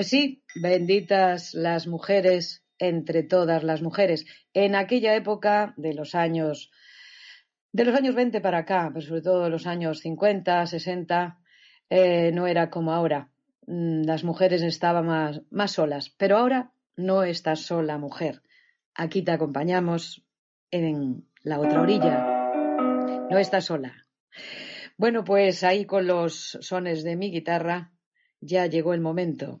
Pues 0.00 0.08
sí, 0.08 0.42
benditas 0.54 1.52
las 1.52 1.86
mujeres 1.86 2.64
entre 2.78 3.22
todas 3.22 3.62
las 3.62 3.82
mujeres. 3.82 4.24
En 4.54 4.74
aquella 4.74 5.14
época 5.14 5.74
de 5.76 5.92
los 5.92 6.14
años 6.14 6.70
de 7.70 7.84
los 7.84 7.94
años 7.94 8.14
20 8.14 8.40
para 8.40 8.60
acá, 8.60 8.88
pero 8.94 9.06
sobre 9.06 9.20
todo 9.20 9.44
de 9.44 9.50
los 9.50 9.66
años 9.66 10.00
50, 10.00 10.64
60, 10.64 11.38
eh, 11.90 12.32
no 12.32 12.46
era 12.46 12.70
como 12.70 12.94
ahora. 12.94 13.28
Mm, 13.66 14.04
las 14.06 14.24
mujeres 14.24 14.62
estaban 14.62 15.04
más, 15.04 15.42
más 15.50 15.72
solas, 15.72 16.08
pero 16.16 16.38
ahora 16.38 16.72
no 16.96 17.22
estás 17.22 17.60
sola, 17.60 17.98
mujer. 17.98 18.40
Aquí 18.94 19.20
te 19.20 19.32
acompañamos 19.32 20.24
en 20.70 21.28
la 21.42 21.60
otra 21.60 21.82
orilla. 21.82 22.24
No 23.30 23.36
estás 23.36 23.66
sola. 23.66 24.06
Bueno, 24.96 25.24
pues 25.24 25.62
ahí 25.62 25.84
con 25.84 26.06
los 26.06 26.56
sones 26.62 27.04
de 27.04 27.16
mi 27.16 27.30
guitarra 27.30 27.92
ya 28.40 28.64
llegó 28.64 28.94
el 28.94 29.02
momento. 29.02 29.60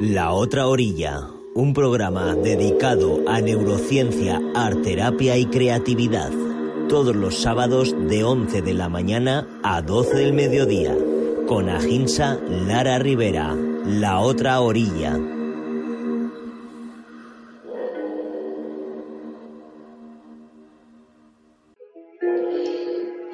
La 0.00 0.32
otra 0.32 0.66
orilla, 0.66 1.28
un 1.54 1.74
programa 1.74 2.34
dedicado 2.34 3.22
a 3.28 3.42
neurociencia, 3.42 4.40
arterapia 4.54 5.36
y 5.36 5.44
creatividad. 5.44 6.30
Todos 6.88 7.14
los 7.14 7.42
sábados 7.42 7.94
de 8.08 8.24
11 8.24 8.62
de 8.62 8.72
la 8.72 8.88
mañana 8.88 9.46
a 9.62 9.82
12 9.82 10.16
del 10.16 10.32
mediodía. 10.32 10.96
Con 11.46 11.68
Aginsa 11.68 12.38
Lara 12.48 12.98
Rivera, 12.98 13.54
La 13.84 14.20
otra 14.20 14.62
orilla. 14.62 15.18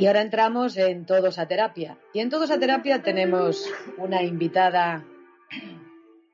Y 0.00 0.06
ahora 0.06 0.22
entramos 0.22 0.76
en 0.76 1.06
Todos 1.06 1.38
a 1.38 1.46
Terapia. 1.46 1.96
Y 2.12 2.18
en 2.18 2.28
Todos 2.28 2.50
a 2.50 2.58
Terapia 2.58 3.04
tenemos 3.04 3.70
una 3.98 4.24
invitada 4.24 5.04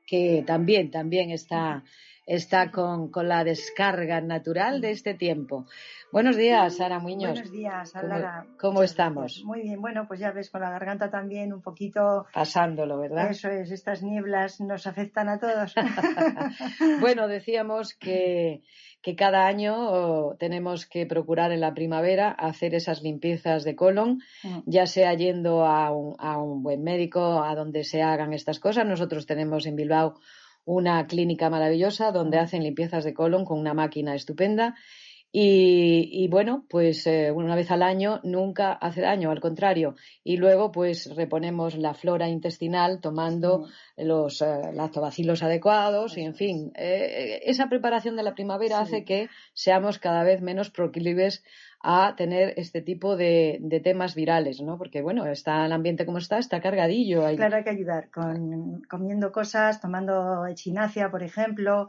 que 0.05 0.43
también, 0.45 0.91
también 0.91 1.31
está, 1.31 1.83
está 2.25 2.71
con, 2.71 3.09
con, 3.09 3.27
la 3.27 3.43
descarga 3.43 4.21
natural 4.21 4.81
de 4.81 4.91
este 4.91 5.13
tiempo. 5.13 5.65
Buenos 6.11 6.37
días, 6.37 6.77
Sara 6.77 6.99
Muñoz. 6.99 7.31
Buenos 7.31 7.51
días, 7.51 7.89
Sara. 7.89 8.45
¿Cómo, 8.45 8.57
¿Cómo, 8.59 8.83
estamos? 8.83 9.43
Muy 9.45 9.63
bien, 9.63 9.81
bueno, 9.81 10.07
pues 10.07 10.19
ya 10.19 10.31
ves, 10.31 10.49
con 10.49 10.61
la 10.61 10.69
garganta 10.69 11.09
también 11.09 11.51
un 11.51 11.61
poquito... 11.61 12.27
Pasándolo, 12.33 12.99
¿verdad? 12.99 13.31
Eso 13.31 13.49
es, 13.49 13.71
estas 13.71 14.03
nieblas 14.03 14.61
nos 14.61 14.85
afectan 14.85 15.27
a 15.27 15.39
todos. 15.39 15.73
bueno, 17.01 17.27
decíamos 17.27 17.95
que 17.95 18.61
que 19.03 19.15
cada 19.15 19.45
año 19.47 20.35
tenemos 20.39 20.85
que 20.85 21.05
procurar 21.05 21.51
en 21.51 21.59
la 21.59 21.73
primavera 21.73 22.31
hacer 22.31 22.73
esas 22.73 23.03
limpiezas 23.03 23.65
de 23.65 23.75
colon, 23.75 24.21
mm. 24.43 24.59
ya 24.65 24.87
sea 24.87 25.13
yendo 25.13 25.65
a 25.65 25.91
un, 25.91 26.15
a 26.19 26.41
un, 26.41 26.63
buen 26.63 26.83
médico, 26.83 27.43
a 27.43 27.53
donde 27.53 27.83
se 27.83 28.01
hagan 28.01 28.31
estas 28.31 28.59
cosas. 28.59 28.87
Nosotros 28.87 29.25
tenemos 29.25 29.65
en 29.65 29.75
Bilbao 29.75 30.15
una 30.65 31.05
clínica 31.05 31.49
maravillosa 31.49 32.13
donde 32.13 32.37
mm. 32.37 32.39
hacen 32.39 32.63
limpiezas 32.63 33.03
de 33.03 33.13
colon 33.13 33.43
con 33.43 33.59
una 33.59 33.73
máquina 33.73 34.15
estupenda 34.15 34.75
y, 35.35 36.27
bueno, 36.27 36.63
pues 36.69 37.07
eh, 37.07 37.31
una 37.31 37.55
vez 37.55 37.71
al 37.71 37.81
año 37.81 38.19
nunca 38.23 38.71
hace 38.73 39.01
daño, 39.01 39.31
al 39.31 39.39
contrario. 39.39 39.95
Y 40.23 40.37
luego, 40.37 40.71
pues 40.71 41.09
reponemos 41.15 41.75
la 41.75 41.95
flora 41.95 42.29
intestinal 42.29 43.01
tomando 43.01 43.67
los 43.97 44.43
eh, 44.43 44.45
lactobacilos 44.73 45.41
adecuados 45.41 46.19
y, 46.19 46.21
en 46.21 46.35
fin, 46.35 46.71
eh, 46.75 47.41
esa 47.45 47.67
preparación 47.67 48.15
de 48.15 48.21
la 48.21 48.35
primavera 48.35 48.79
hace 48.79 49.05
que 49.05 49.27
seamos 49.53 49.97
cada 49.97 50.23
vez 50.23 50.39
menos 50.39 50.69
proclives 50.69 51.43
a 51.81 52.15
tener 52.15 52.53
este 52.57 52.83
tipo 52.83 53.17
de, 53.17 53.59
temas 53.83 54.13
virales, 54.13 54.61
¿no? 54.61 54.77
Porque, 54.77 55.01
bueno, 55.01 55.25
está 55.25 55.65
el 55.65 55.71
ambiente 55.71 56.05
como 56.05 56.19
está, 56.19 56.37
está 56.37 56.61
cargadillo. 56.61 57.25
Claro, 57.35 57.57
hay 57.57 57.63
que 57.63 57.71
ayudar 57.71 58.11
con 58.11 58.83
comiendo 58.87 59.31
cosas, 59.31 59.81
tomando 59.81 60.45
echinacia, 60.45 61.09
por 61.09 61.23
ejemplo, 61.23 61.87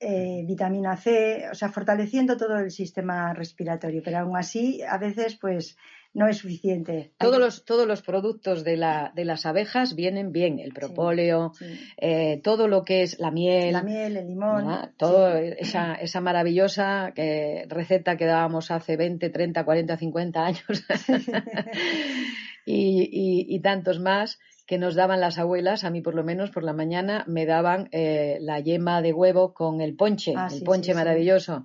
eh, 0.00 0.44
vitamina 0.46 0.96
C, 0.96 1.48
o 1.50 1.54
sea, 1.54 1.68
fortaleciendo 1.68 2.36
todo 2.36 2.58
el 2.58 2.70
sistema 2.70 3.32
respiratorio, 3.32 4.02
pero 4.04 4.18
aún 4.18 4.36
así 4.36 4.82
a 4.82 4.98
veces 4.98 5.36
pues 5.40 5.76
no 6.14 6.28
es 6.28 6.38
suficiente. 6.38 7.12
Todos 7.18 7.38
los, 7.38 7.64
todos 7.64 7.86
los 7.86 8.02
productos 8.02 8.62
de, 8.62 8.76
la, 8.76 9.12
de 9.14 9.24
las 9.24 9.46
abejas 9.46 9.96
vienen 9.96 10.30
bien, 10.30 10.60
el 10.60 10.72
propóleo, 10.72 11.52
eh, 11.96 12.40
todo 12.42 12.68
lo 12.68 12.84
que 12.84 13.02
es 13.02 13.18
la 13.18 13.32
miel. 13.32 13.72
La 13.72 13.82
miel, 13.82 14.16
el 14.16 14.28
limón. 14.28 14.92
Todo 14.96 15.36
esa, 15.36 15.94
esa 15.94 16.20
maravillosa 16.20 17.12
eh, 17.16 17.66
receta 17.68 18.16
que 18.16 18.26
dábamos 18.26 18.70
hace 18.70 18.96
20, 18.96 19.28
30, 19.28 19.64
40, 19.64 19.96
50 19.96 20.44
años 20.44 20.62
y, 22.64 23.46
y 23.48 23.60
tantos 23.60 23.98
más 23.98 24.38
que 24.66 24.78
nos 24.78 24.94
daban 24.94 25.20
las 25.20 25.38
abuelas, 25.38 25.84
a 25.84 25.90
mí 25.90 26.00
por 26.00 26.14
lo 26.14 26.24
menos 26.24 26.50
por 26.50 26.62
la 26.62 26.72
mañana 26.72 27.24
me 27.26 27.46
daban 27.46 27.88
eh, 27.92 28.38
la 28.40 28.60
yema 28.60 29.02
de 29.02 29.12
huevo 29.12 29.52
con 29.52 29.80
el 29.80 29.94
ponche, 29.94 30.34
ah, 30.36 30.48
el 30.50 30.62
ponche 30.62 30.94
maravilloso. 30.94 31.64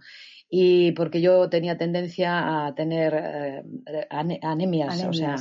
Y 0.51 0.93
porque 0.93 1.21
yo 1.21 1.47
tenía 1.47 1.77
tendencia 1.77 2.65
a 2.65 2.73
tener 2.73 3.13
eh, 3.13 4.07
anemias, 4.41 5.03
o 5.03 5.13
sea, 5.13 5.37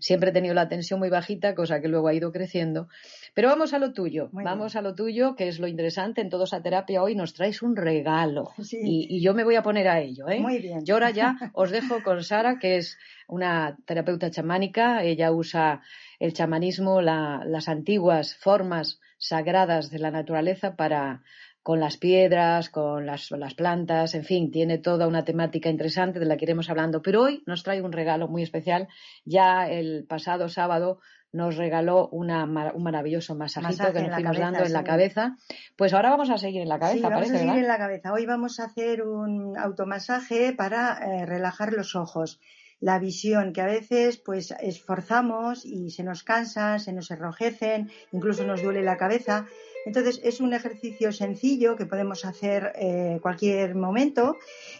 siempre 0.00 0.30
he 0.30 0.32
tenido 0.34 0.54
la 0.54 0.68
tensión 0.68 1.00
muy 1.00 1.08
bajita, 1.08 1.54
cosa 1.54 1.80
que 1.80 1.88
luego 1.88 2.08
ha 2.08 2.14
ido 2.14 2.30
creciendo. 2.30 2.88
Pero 3.34 3.48
vamos 3.48 3.72
a 3.74 3.78
lo 3.78 3.92
tuyo, 3.92 4.28
vamos 4.32 4.76
a 4.76 4.82
lo 4.82 4.94
tuyo, 4.94 5.36
que 5.36 5.48
es 5.48 5.58
lo 5.58 5.66
interesante. 5.66 6.20
En 6.20 6.30
todos 6.30 6.52
a 6.52 6.62
terapia 6.62 7.02
hoy 7.02 7.14
nos 7.14 7.34
traes 7.34 7.62
un 7.62 7.76
regalo 7.76 8.52
y, 8.72 9.06
y, 9.08 9.20
yo 9.22 9.34
me 9.34 9.44
voy 9.44 9.56
a 9.56 9.62
poner 9.62 9.88
a 9.88 10.00
ello. 10.00 10.28
¿eh? 10.28 10.40
Muy 10.40 10.58
bien. 10.58 10.84
Yo 10.84 10.94
ahora 10.94 11.10
ya 11.10 11.36
os 11.54 11.70
dejo 11.70 12.02
con 12.02 12.22
Sara, 12.22 12.58
que 12.58 12.76
es 12.76 12.98
una 13.28 13.76
terapeuta 13.86 14.30
chamánica. 14.30 15.02
Ella 15.04 15.32
usa 15.32 15.82
el 16.18 16.32
chamanismo, 16.32 17.00
las 17.00 17.68
antiguas 17.68 18.34
formas 18.36 19.00
sagradas 19.18 19.90
de 19.90 19.98
la 19.98 20.10
naturaleza 20.10 20.76
para 20.76 21.22
con 21.62 21.78
las 21.78 21.98
piedras, 21.98 22.70
con 22.70 23.04
las, 23.04 23.30
las, 23.30 23.54
plantas, 23.54 24.14
en 24.14 24.24
fin, 24.24 24.50
tiene 24.50 24.78
toda 24.78 25.06
una 25.06 25.24
temática 25.24 25.68
interesante 25.68 26.18
de 26.18 26.24
la 26.24 26.36
que 26.36 26.46
iremos 26.46 26.70
hablando. 26.70 27.02
Pero 27.02 27.22
hoy 27.22 27.42
nos 27.46 27.62
trae 27.62 27.82
un 27.82 27.92
regalo 27.92 28.28
muy 28.28 28.42
especial. 28.42 28.88
Ya 29.24 29.68
el 29.68 30.06
pasado 30.06 30.48
sábado 30.48 31.00
nos 31.32 31.56
regaló 31.56 32.08
una, 32.08 32.44
un 32.44 32.82
maravilloso 32.82 33.34
masajito 33.34 33.92
que 33.92 34.02
nos 34.02 34.14
fuimos 34.14 34.38
dando 34.38 34.64
en 34.64 34.72
la 34.72 34.84
cabeza. 34.84 35.36
Pues 35.76 35.92
ahora 35.94 36.10
vamos 36.10 36.30
a 36.30 36.38
seguir 36.38 36.62
en 36.62 36.68
la 36.68 36.78
cabeza, 36.78 36.96
sí, 36.96 37.02
vamos 37.02 37.30
a 37.30 37.38
seguir 37.38 37.58
en 37.58 37.68
la 37.68 37.78
cabeza. 37.78 38.12
Hoy 38.12 38.26
vamos 38.26 38.60
a 38.60 38.64
hacer 38.64 39.02
un 39.02 39.56
automasaje 39.58 40.52
para 40.52 40.98
eh, 40.98 41.26
relajar 41.26 41.72
los 41.72 41.94
ojos 41.96 42.40
la 42.80 42.98
visión, 42.98 43.52
que 43.52 43.60
a 43.60 43.66
veces 43.66 44.16
pues 44.16 44.54
esforzamos 44.58 45.64
y 45.64 45.90
se 45.90 46.02
nos 46.02 46.22
cansa, 46.22 46.78
se 46.78 46.92
nos 46.92 47.10
enrojecen, 47.10 47.90
incluso 48.10 48.44
nos 48.44 48.62
duele 48.62 48.82
la 48.82 48.96
cabeza. 48.96 49.46
Entonces 49.86 50.20
es 50.24 50.40
un 50.40 50.54
ejercicio 50.54 51.12
sencillo 51.12 51.76
que 51.76 51.86
podemos 51.86 52.24
hacer 52.24 52.72
eh, 52.74 53.18
cualquier 53.22 53.74
momento 53.74 54.36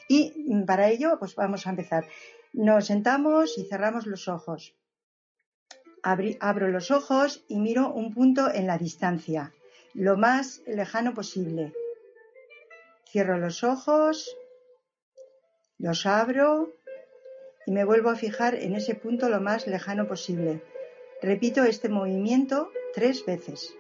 y 0.09 0.33
mm, 0.49 0.65
para 0.65 0.89
ello 0.89 1.17
pues 1.19 1.35
vamos 1.35 1.67
a 1.67 1.71
empezar. 1.71 2.07
Nos 2.53 2.87
sentamos 2.87 3.59
y 3.59 3.65
cerramos 3.65 4.07
los 4.07 4.29
ojos. 4.29 4.75
Abro 6.03 6.69
los 6.69 6.91
ojos 6.91 7.45
y 7.49 7.59
miro 7.59 7.93
un 7.93 8.13
punto 8.13 8.53
en 8.53 8.67
la 8.67 8.79
distancia, 8.79 9.53
lo 9.95 10.17
más 10.17 10.63
lejano 10.67 11.15
posible. 11.15 11.73
Cierro 13.09 13.39
los 13.39 13.65
ojos, 13.65 14.37
los 15.79 16.07
abro 16.07 16.73
y 17.67 17.73
me 17.73 17.85
vuelvo 17.85 18.11
a 18.11 18.17
fijar 18.17 18.55
en 18.55 18.75
ese 18.75 18.95
punto 18.95 19.29
lo 19.29 19.41
más 19.41 19.67
lejano 19.67 20.07
posible. 20.07 20.63
Repito 21.23 21.65
este 21.65 21.89
movimiento 21.89 22.71
tres 22.95 23.25
veces. 23.25 23.75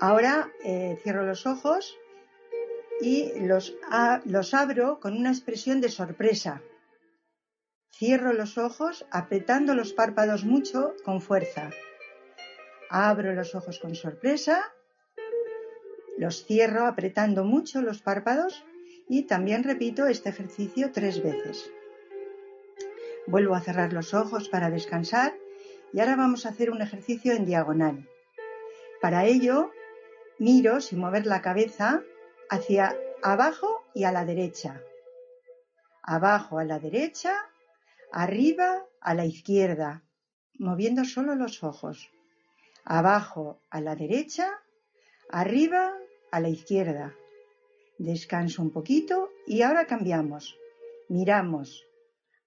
Ahora 0.00 0.50
eh, 0.64 0.98
cierro 1.02 1.24
los 1.24 1.46
ojos 1.46 1.96
y 3.00 3.32
los, 3.40 3.76
los 4.24 4.54
abro 4.54 4.98
con 5.00 5.16
una 5.16 5.30
expresión 5.30 5.80
de 5.80 5.90
sorpresa. 5.90 6.62
Cierro 7.94 8.32
los 8.32 8.58
ojos 8.58 9.06
apretando 9.10 9.74
los 9.74 9.92
párpados 9.92 10.44
mucho 10.44 10.94
con 11.04 11.20
fuerza. 11.20 11.70
Abro 12.90 13.32
los 13.34 13.54
ojos 13.54 13.78
con 13.78 13.94
sorpresa. 13.94 14.72
Los 16.18 16.44
cierro 16.44 16.86
apretando 16.86 17.44
mucho 17.44 17.80
los 17.82 18.02
párpados 18.02 18.64
y 19.08 19.22
también 19.22 19.62
repito 19.62 20.06
este 20.06 20.30
ejercicio 20.30 20.90
tres 20.92 21.22
veces. 21.22 21.70
Vuelvo 23.26 23.54
a 23.54 23.60
cerrar 23.60 23.92
los 23.92 24.14
ojos 24.14 24.48
para 24.48 24.70
descansar 24.70 25.34
y 25.92 26.00
ahora 26.00 26.16
vamos 26.16 26.46
a 26.46 26.48
hacer 26.48 26.70
un 26.70 26.82
ejercicio 26.82 27.34
en 27.34 27.44
diagonal. 27.44 28.08
Para 29.00 29.26
ello, 29.26 29.70
miro 30.38 30.80
sin 30.80 30.98
mover 30.98 31.26
la 31.26 31.42
cabeza 31.42 32.02
hacia 32.48 32.96
abajo 33.22 33.84
y 33.94 34.04
a 34.04 34.12
la 34.12 34.24
derecha. 34.24 34.80
Abajo 36.02 36.58
a 36.58 36.64
la 36.64 36.78
derecha, 36.78 37.48
arriba 38.12 38.84
a 39.00 39.14
la 39.14 39.24
izquierda, 39.24 40.02
moviendo 40.58 41.04
solo 41.04 41.34
los 41.34 41.64
ojos. 41.64 42.10
Abajo 42.84 43.60
a 43.70 43.80
la 43.80 43.96
derecha, 43.96 44.60
arriba 45.30 45.94
a 46.30 46.40
la 46.40 46.50
izquierda. 46.50 47.14
Descanso 47.98 48.62
un 48.62 48.70
poquito 48.70 49.30
y 49.46 49.62
ahora 49.62 49.86
cambiamos. 49.86 50.56
Miramos 51.08 51.84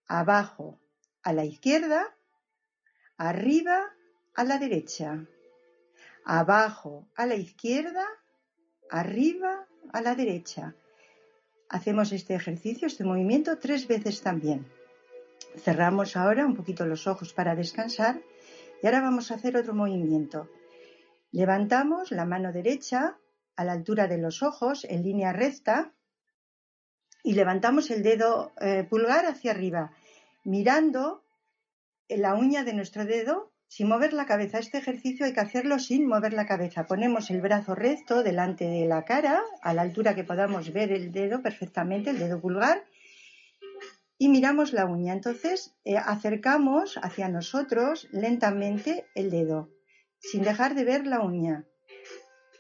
abajo 0.08 0.80
a 1.24 1.34
la 1.34 1.46
izquierda, 1.46 2.16
arriba 3.18 3.92
a 4.36 4.44
la 4.44 4.60
derecha, 4.60 5.26
abajo 6.26 7.08
a 7.16 7.26
la 7.26 7.36
izquierda, 7.36 8.06
arriba 8.90 9.66
a 9.92 10.02
la 10.02 10.14
derecha. 10.14 10.76
Hacemos 11.70 12.12
este 12.12 12.36
ejercicio, 12.36 12.86
este 12.86 13.04
movimiento 13.04 13.58
tres 13.58 13.88
veces 13.88 14.22
también. 14.22 14.75
Cerramos 15.58 16.16
ahora 16.16 16.46
un 16.46 16.56
poquito 16.56 16.86
los 16.86 17.08
ojos 17.08 17.34
para 17.34 17.56
descansar 17.56 18.22
y 18.82 18.86
ahora 18.86 19.02
vamos 19.02 19.32
a 19.32 19.36
hacer 19.36 19.58
otro 19.58 19.74
movimiento. 19.74 20.50
Levantamos 21.32 22.12
la 22.12 22.26
mano 22.26 22.52
derecha 22.52 23.18
a 23.56 23.64
la 23.64 23.74
altura 23.74 24.08
de 24.08 24.18
los 24.18 24.44
ojos 24.44 24.86
en 24.90 25.04
línea 25.04 25.34
recta 25.34 25.94
y 27.24 27.34
levantamos 27.34 27.90
el 27.90 28.04
dedo 28.04 28.52
eh, 28.62 28.86
pulgar 28.90 29.26
hacia 29.26 29.52
arriba, 29.52 29.92
mirando 30.44 31.24
la 32.08 32.36
uña 32.36 32.64
de 32.64 32.74
nuestro 32.74 33.06
dedo 33.06 33.52
sin 33.68 33.88
mover 33.88 34.14
la 34.14 34.26
cabeza. 34.26 34.60
Este 34.60 34.78
ejercicio 34.78 35.26
hay 35.26 35.34
que 35.34 35.40
hacerlo 35.40 35.80
sin 35.80 36.08
mover 36.08 36.34
la 36.34 36.46
cabeza. 36.46 36.86
Ponemos 36.86 37.32
el 37.32 37.42
brazo 37.42 37.76
recto 37.76 38.24
delante 38.24 38.66
de 38.66 38.86
la 38.86 39.04
cara, 39.04 39.42
a 39.62 39.74
la 39.74 39.82
altura 39.82 40.16
que 40.16 40.24
podamos 40.24 40.72
ver 40.72 40.92
el 40.92 41.12
dedo 41.12 41.42
perfectamente, 41.42 42.12
el 42.12 42.20
dedo 42.20 42.40
pulgar, 42.40 42.84
y 44.18 44.30
miramos 44.30 44.74
la 44.74 44.86
uña. 44.86 45.14
Entonces 45.14 45.76
eh, 45.84 45.98
acercamos 45.98 46.98
hacia 47.02 47.30
nosotros 47.30 48.08
lentamente 48.12 49.06
el 49.16 49.30
dedo, 49.30 49.70
sin 50.20 50.44
dejar 50.44 50.76
de 50.76 50.86
ver 50.86 51.06
la 51.06 51.22
uña. 51.22 51.66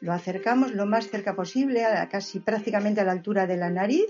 Lo 0.02 0.14
acercamos 0.14 0.74
lo 0.74 0.86
más 0.86 1.10
cerca 1.10 1.36
posible, 1.36 1.84
casi 2.12 2.40
prácticamente 2.40 3.02
a 3.02 3.06
la 3.06 3.14
altura 3.14 3.48
de 3.48 3.58
la 3.58 3.70
nariz, 3.70 4.06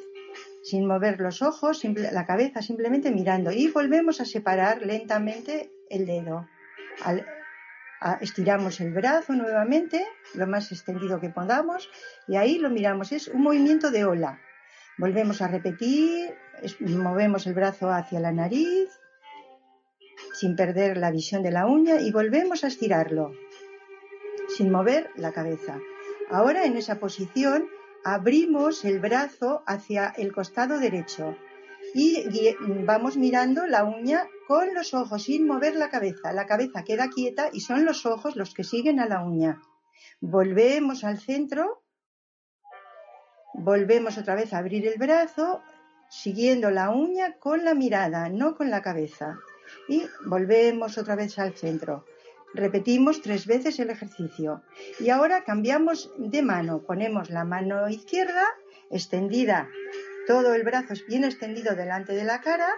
sin 0.64 0.88
mover 0.88 1.20
los 1.20 1.42
ojos, 1.42 1.84
la 1.84 2.26
cabeza, 2.26 2.62
simplemente 2.62 3.12
mirando. 3.12 3.52
Y 3.52 3.68
volvemos 3.68 4.20
a 4.20 4.26
separar 4.26 4.82
lentamente 4.82 5.72
el 5.90 6.08
dedo. 6.08 6.48
estiramos 8.20 8.82
el 8.82 8.94
brazo 8.94 9.34
nuevamente, 9.34 10.04
lo 10.34 10.48
más 10.48 10.72
extendido 10.72 11.22
que 11.22 11.30
podamos, 11.30 11.90
y 12.28 12.36
ahí 12.36 12.58
lo 12.58 12.72
miramos. 12.72 13.12
Es 13.12 13.28
un 13.28 13.44
movimiento 13.44 13.92
de 13.92 14.06
ola. 14.06 14.42
Volvemos 14.98 15.42
a 15.42 15.48
repetir, 15.48 16.34
movemos 16.80 17.48
el 17.48 17.54
brazo 17.54 17.90
hacia 17.90 18.20
la 18.20 18.32
nariz, 18.32 18.90
sin 20.34 20.56
perder 20.56 20.98
la 20.98 21.12
visión 21.12 21.44
de 21.44 21.52
la 21.52 21.66
uña, 21.66 22.00
y 22.00 22.12
volvemos 22.12 22.64
a 22.64 22.68
estirarlo, 22.68 23.34
sin 24.56 24.72
mover 24.72 25.12
la 25.16 25.34
cabeza. 25.34 25.80
Ahora 26.32 26.66
en 26.66 26.78
esa 26.78 27.00
posición 27.00 27.68
abrimos 28.06 28.86
el 28.86 29.00
brazo 29.00 29.64
hacia 29.68 30.14
el 30.18 30.32
costado 30.32 30.80
derecho 30.80 31.36
y 31.94 32.26
vamos 32.86 33.18
mirando 33.18 33.68
la 33.68 33.84
uña 33.84 34.28
con 34.48 34.74
los 34.74 34.94
ojos 34.94 35.24
sin 35.24 35.48
mover 35.48 35.76
la 35.76 35.90
cabeza. 35.90 36.34
La 36.34 36.46
cabeza 36.46 36.84
queda 36.84 37.10
quieta 37.10 37.50
y 37.52 37.62
son 37.62 37.86
los 37.86 38.06
ojos 38.06 38.36
los 38.36 38.54
que 38.54 38.64
siguen 38.64 39.00
a 39.00 39.08
la 39.08 39.24
uña. 39.24 39.62
Volvemos 40.20 41.04
al 41.04 41.20
centro 41.20 41.85
Volvemos 43.58 44.18
otra 44.18 44.36
vez 44.36 44.54
a 44.54 44.58
abrir 44.58 44.86
el 44.86 45.00
brazo, 45.00 45.62
siguiendo 46.10 46.72
la 46.72 46.90
uña 46.90 47.38
con 47.40 47.64
la 47.64 47.74
mirada, 47.74 48.30
no 48.30 48.56
con 48.56 48.70
la 48.70 48.82
cabeza. 48.82 49.40
Y 49.88 50.04
volvemos 50.26 50.98
otra 50.98 51.16
vez 51.16 51.40
al 51.40 51.54
centro. 51.54 52.06
Repetimos 52.54 53.22
tres 53.22 53.48
veces 53.48 53.80
el 53.80 53.90
ejercicio. 53.90 54.62
Y 55.00 55.10
ahora 55.10 55.46
cambiamos 55.46 56.12
de 56.18 56.42
mano. 56.42 56.84
Ponemos 56.84 57.30
la 57.30 57.46
mano 57.46 57.88
izquierda 57.90 58.46
extendida, 58.92 59.70
todo 60.28 60.54
el 60.54 60.64
brazo 60.64 60.94
bien 61.08 61.24
extendido 61.24 61.76
delante 61.76 62.14
de 62.14 62.26
la 62.26 62.42
cara 62.42 62.70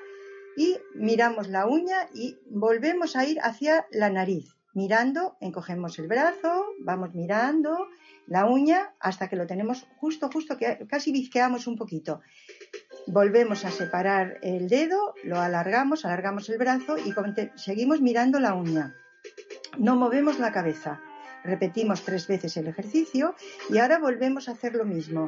y 0.55 0.77
miramos 0.93 1.47
la 1.47 1.65
uña 1.65 2.07
y 2.13 2.37
volvemos 2.49 3.15
a 3.15 3.25
ir 3.25 3.39
hacia 3.41 3.87
la 3.91 4.09
nariz. 4.09 4.55
Mirando, 4.73 5.37
encogemos 5.41 5.97
el 5.97 6.07
brazo, 6.07 6.67
vamos 6.79 7.15
mirando 7.15 7.87
la 8.27 8.45
uña 8.45 8.93
hasta 8.99 9.29
que 9.29 9.37
lo 9.37 9.47
tenemos 9.47 9.87
justo, 9.97 10.29
justo, 10.29 10.57
que 10.57 10.85
casi 10.87 11.11
bizqueamos 11.11 11.65
un 11.65 11.77
poquito. 11.77 12.21
Volvemos 13.07 13.63
a 13.63 13.71
separar 13.71 14.37
el 14.41 14.67
dedo, 14.67 15.15
lo 15.23 15.39
alargamos, 15.39 16.03
alargamos 16.03 16.49
el 16.49 16.57
brazo 16.57 16.97
y 16.97 17.13
seguimos 17.55 18.01
mirando 18.01 18.39
la 18.39 18.53
uña. 18.53 18.95
No 19.77 19.95
movemos 19.95 20.39
la 20.39 20.51
cabeza. 20.51 21.01
Repetimos 21.43 22.03
tres 22.03 22.27
veces 22.27 22.57
el 22.57 22.67
ejercicio 22.67 23.33
y 23.69 23.77
ahora 23.77 23.99
volvemos 23.99 24.49
a 24.49 24.51
hacer 24.51 24.75
lo 24.75 24.83
mismo. 24.83 25.27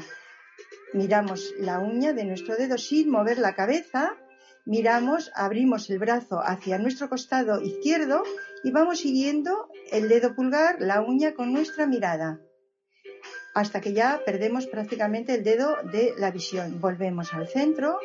Miramos 0.93 1.53
la 1.57 1.79
uña 1.79 2.11
de 2.11 2.25
nuestro 2.25 2.57
dedo 2.57 2.77
sin 2.77 3.09
mover 3.09 3.37
la 3.37 3.55
cabeza, 3.55 4.17
miramos, 4.65 5.31
abrimos 5.35 5.89
el 5.89 5.99
brazo 5.99 6.41
hacia 6.43 6.79
nuestro 6.79 7.07
costado 7.07 7.61
izquierdo 7.61 8.23
y 8.63 8.71
vamos 8.71 8.99
siguiendo 8.99 9.69
el 9.91 10.09
dedo 10.09 10.35
pulgar, 10.35 10.81
la 10.81 11.01
uña 11.01 11.33
con 11.33 11.53
nuestra 11.53 11.87
mirada 11.87 12.41
hasta 13.53 13.81
que 13.81 13.93
ya 13.93 14.21
perdemos 14.25 14.67
prácticamente 14.67 15.33
el 15.33 15.43
dedo 15.43 15.77
de 15.91 16.13
la 16.17 16.31
visión. 16.31 16.79
Volvemos 16.79 17.33
al 17.33 17.47
centro 17.47 17.99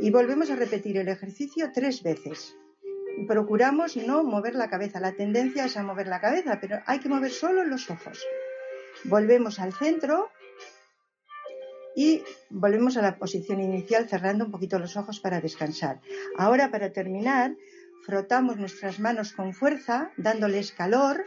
y 0.00 0.10
volvemos 0.10 0.50
a 0.50 0.56
repetir 0.56 0.96
el 0.98 1.08
ejercicio 1.08 1.70
tres 1.74 2.02
veces. 2.02 2.56
Procuramos 3.26 3.96
no 3.96 4.22
mover 4.22 4.54
la 4.54 4.70
cabeza. 4.70 5.00
La 5.00 5.12
tendencia 5.12 5.64
es 5.64 5.76
a 5.76 5.82
mover 5.82 6.06
la 6.06 6.20
cabeza, 6.20 6.58
pero 6.60 6.80
hay 6.86 7.00
que 7.00 7.08
mover 7.08 7.30
solo 7.30 7.64
los 7.64 7.90
ojos. 7.90 8.24
Volvemos 9.04 9.58
al 9.58 9.72
centro 9.72 10.30
y 11.94 12.22
volvemos 12.48 12.96
a 12.96 13.02
la 13.02 13.18
posición 13.18 13.60
inicial 13.60 14.08
cerrando 14.08 14.44
un 14.44 14.50
poquito 14.50 14.78
los 14.78 14.96
ojos 14.96 15.20
para 15.20 15.40
descansar. 15.40 16.00
Ahora, 16.38 16.70
para 16.70 16.92
terminar, 16.92 17.56
frotamos 18.06 18.56
nuestras 18.56 19.00
manos 19.00 19.32
con 19.32 19.52
fuerza, 19.52 20.12
dándoles 20.16 20.72
calor 20.72 21.26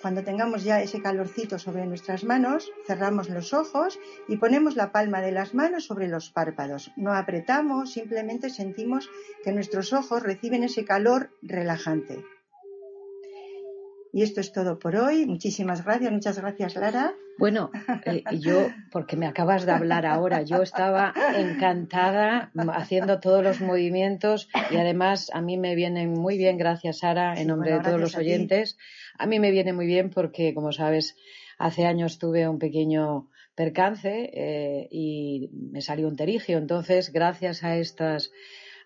cuando 0.00 0.24
tengamos 0.24 0.64
ya 0.64 0.80
ese 0.82 1.02
calorcito 1.02 1.58
sobre 1.58 1.86
nuestras 1.86 2.24
manos, 2.24 2.70
cerramos 2.86 3.28
los 3.28 3.52
ojos 3.52 3.98
y 4.28 4.36
ponemos 4.38 4.76
la 4.76 4.92
palma 4.92 5.20
de 5.20 5.32
las 5.32 5.54
manos 5.54 5.84
sobre 5.84 6.08
los 6.08 6.30
párpados. 6.30 6.90
No 6.96 7.12
apretamos, 7.12 7.92
simplemente 7.92 8.50
sentimos 8.50 9.10
que 9.44 9.52
nuestros 9.52 9.92
ojos 9.92 10.22
reciben 10.22 10.64
ese 10.64 10.84
calor 10.84 11.30
relajante. 11.42 12.24
Y 14.12 14.22
esto 14.22 14.40
es 14.40 14.52
todo 14.52 14.78
por 14.78 14.96
hoy. 14.96 15.26
Muchísimas 15.26 15.84
gracias. 15.84 16.12
Muchas 16.12 16.38
gracias, 16.38 16.74
Lara. 16.74 17.14
Bueno, 17.38 17.70
eh, 18.04 18.22
yo, 18.38 18.68
porque 18.90 19.16
me 19.16 19.26
acabas 19.26 19.64
de 19.64 19.72
hablar 19.72 20.04
ahora, 20.04 20.42
yo 20.42 20.62
estaba 20.62 21.14
encantada 21.36 22.52
haciendo 22.74 23.18
todos 23.18 23.42
los 23.42 23.60
movimientos 23.60 24.48
y 24.70 24.76
además 24.76 25.30
a 25.32 25.40
mí 25.40 25.56
me 25.56 25.74
vienen 25.74 26.12
muy 26.12 26.36
bien, 26.36 26.58
gracias 26.58 26.98
Sara, 26.98 27.40
en 27.40 27.48
nombre 27.48 27.72
de 27.72 27.80
todos 27.80 27.98
los 28.00 28.16
oyentes. 28.16 28.76
A, 29.18 29.26
mí 29.26 29.38
me 29.38 29.52
viene 29.52 29.72
muy 29.72 29.86
bien 29.86 30.10
porque, 30.10 30.52
como 30.52 30.72
sabes, 30.72 31.16
hace 31.58 31.86
años 31.86 32.18
tuve 32.18 32.46
un 32.46 32.58
pequeño 32.58 33.30
percance 33.54 34.30
eh, 34.34 34.88
y 34.90 35.50
me 35.52 35.80
salió 35.80 36.08
un 36.08 36.16
terigio. 36.16 36.58
Entonces, 36.58 37.12
gracias 37.12 37.64
a 37.64 37.76
estas 37.76 38.32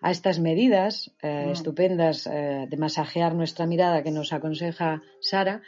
a 0.05 0.11
estas 0.11 0.37
medidas 0.39 1.11
eh, 1.23 1.47
mm. 1.47 1.51
estupendas 1.57 2.27
eh, 2.27 2.67
de 2.69 2.77
masajear 2.77 3.33
nuestra 3.33 3.65
mirada 3.65 4.03
que 4.03 4.11
nos 4.11 4.33
aconseja 4.33 5.01
Sara, 5.19 5.63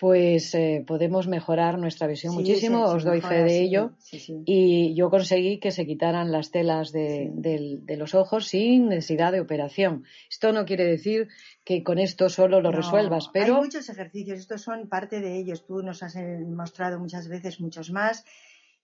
pues 0.00 0.52
eh, 0.56 0.82
podemos 0.84 1.28
mejorar 1.28 1.78
nuestra 1.78 2.08
visión 2.08 2.34
muchísimo, 2.34 2.86
os 2.86 3.04
doy 3.04 3.20
fe 3.20 3.44
de 3.44 3.60
ello. 3.60 3.92
y 4.44 4.96
yo 4.96 5.10
conseguí 5.10 5.60
que 5.60 5.70
se 5.70 5.86
quitaran 5.86 6.32
las 6.32 6.50
telas 6.50 6.90
de, 6.90 7.78
los 7.96 8.16
ojos 8.16 8.48
sin 8.48 8.88
necesidad 8.88 9.30
de 9.30 9.40
operación. 9.40 10.02
Esto 10.28 10.52
no 10.52 10.64
quiere 10.64 10.84
decir 10.84 11.28
que 11.62 11.84
con 11.84 12.00
esto 12.00 12.28
solo 12.30 12.60
lo 12.60 12.72
resuelvas, 12.72 13.28
pero... 13.32 13.54
Hay 13.56 13.62
muchos 13.62 13.88
ejercicios, 13.88 14.40
estos 14.40 14.60
son 14.60 14.88
parte 14.88 15.20
de 15.20 15.38
ellos. 15.38 15.64
Tú 15.64 15.82
nos 15.82 16.02
has 16.02 16.16
mostrado 16.48 16.98
muchas 16.98 17.28
veces 17.28 17.60
muchos 17.60 17.92
más 17.92 18.24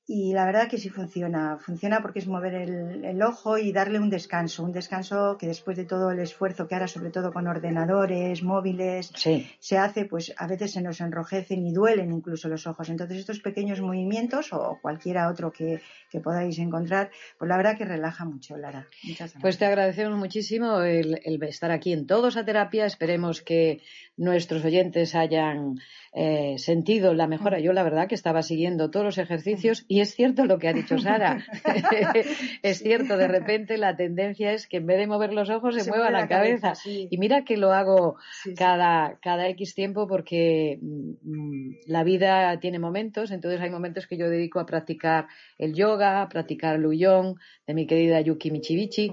y 0.06 0.34
la 0.34 0.44
verdad 0.44 0.68
que 0.68 0.76
sí 0.76 0.90
funciona. 0.90 1.56
Funciona 1.58 2.02
porque 2.02 2.18
es 2.18 2.26
mover 2.26 2.54
el, 2.54 3.22
ojo 3.22 3.56
y 3.56 3.72
darle 3.72 3.98
un 3.98 4.10
descanso. 4.10 4.62
Un 4.62 4.72
descanso 4.72 5.38
que 5.38 5.46
después 5.46 5.78
de 5.78 5.86
todo 5.86 6.10
el 6.10 6.18
esfuerzo 6.18 6.68
que 6.68 6.74
ahora, 6.74 6.88
sobre 6.88 7.10
todo 7.10 7.32
con 7.32 7.46
ordenadores, 7.46 8.42
móviles, 8.42 9.10
se 9.14 9.78
hace, 9.78 10.04
pues 10.04 10.34
a 10.36 10.46
veces 10.46 10.72
se 10.72 10.82
nos 10.82 11.00
enrojecen 11.00 11.66
y 11.66 11.72
duelen 11.72 12.12
incluso 12.12 12.48
los 12.48 12.66
ojos. 12.66 12.90
Entonces 12.90 13.18
estos 13.18 13.40
pequeños 13.40 13.80
movimientos 13.80 14.52
o 14.52 14.78
cualquiera 14.82 15.30
otro 15.30 15.50
que, 15.50 15.80
podáis 16.22 16.58
encontrar, 16.58 17.10
pues 17.38 17.48
la 17.48 17.56
verdad 17.56 17.76
que 17.76 17.84
relaja 17.84 18.24
mucho, 18.24 18.56
Lara. 18.56 18.86
Muchas 19.02 19.18
gracias. 19.18 19.42
Pues 19.42 19.58
te 19.58 19.64
agradecemos 19.64 20.18
muchísimo 20.18 20.82
el, 20.82 21.20
el 21.24 21.42
estar 21.42 21.70
aquí 21.70 21.92
en 21.92 22.06
Todos 22.06 22.36
a 22.36 22.44
Terapia. 22.44 22.84
Esperemos 22.84 23.40
que 23.40 23.80
nuestros 24.16 24.64
oyentes 24.64 25.14
hayan 25.14 25.76
eh, 26.16 26.58
sentido 26.58 27.12
la 27.12 27.26
mejora. 27.26 27.58
Yo 27.58 27.72
la 27.72 27.82
verdad 27.82 28.06
que 28.06 28.14
estaba 28.14 28.42
siguiendo 28.42 28.88
todos 28.88 29.04
los 29.04 29.18
ejercicios 29.18 29.84
y 29.88 30.00
es 30.00 30.14
cierto 30.14 30.44
lo 30.44 30.58
que 30.60 30.68
ha 30.68 30.72
dicho 30.72 30.96
Sara. 30.98 31.44
es 32.62 32.78
cierto, 32.78 33.16
de 33.16 33.26
repente 33.26 33.78
la 33.78 33.96
tendencia 33.96 34.52
es 34.52 34.68
que 34.68 34.76
en 34.76 34.86
vez 34.86 34.98
de 34.98 35.08
mover 35.08 35.32
los 35.32 35.50
ojos 35.50 35.74
se, 35.74 35.90
mueva 35.90 36.10
la, 36.10 36.28
cabeza. 36.28 36.74
Y 36.84 37.18
mira 37.18 37.44
que 37.44 37.56
lo 37.56 37.72
hago 37.72 38.16
cada, 38.56 39.18
cada 39.20 39.48
X 39.48 39.74
tiempo 39.74 40.06
porque 40.06 40.78
mm, 40.80 41.70
la 41.86 42.04
vida 42.04 42.60
tiene 42.60 42.78
momentos, 42.78 43.32
entonces 43.32 43.60
hay 43.60 43.70
momentos 43.70 44.06
que 44.06 44.16
yo 44.16 44.30
dedico 44.30 44.60
a 44.60 44.66
practicar 44.66 45.26
el 45.58 45.74
yoga, 45.74 46.22
a 46.22 46.28
practicar 46.28 46.76
el 46.76 46.86
huyón 46.86 47.40
de 47.66 47.74
mi 47.74 47.88
querida 47.88 48.20
Yuki 48.20 48.52
Michibichi. 48.52 49.10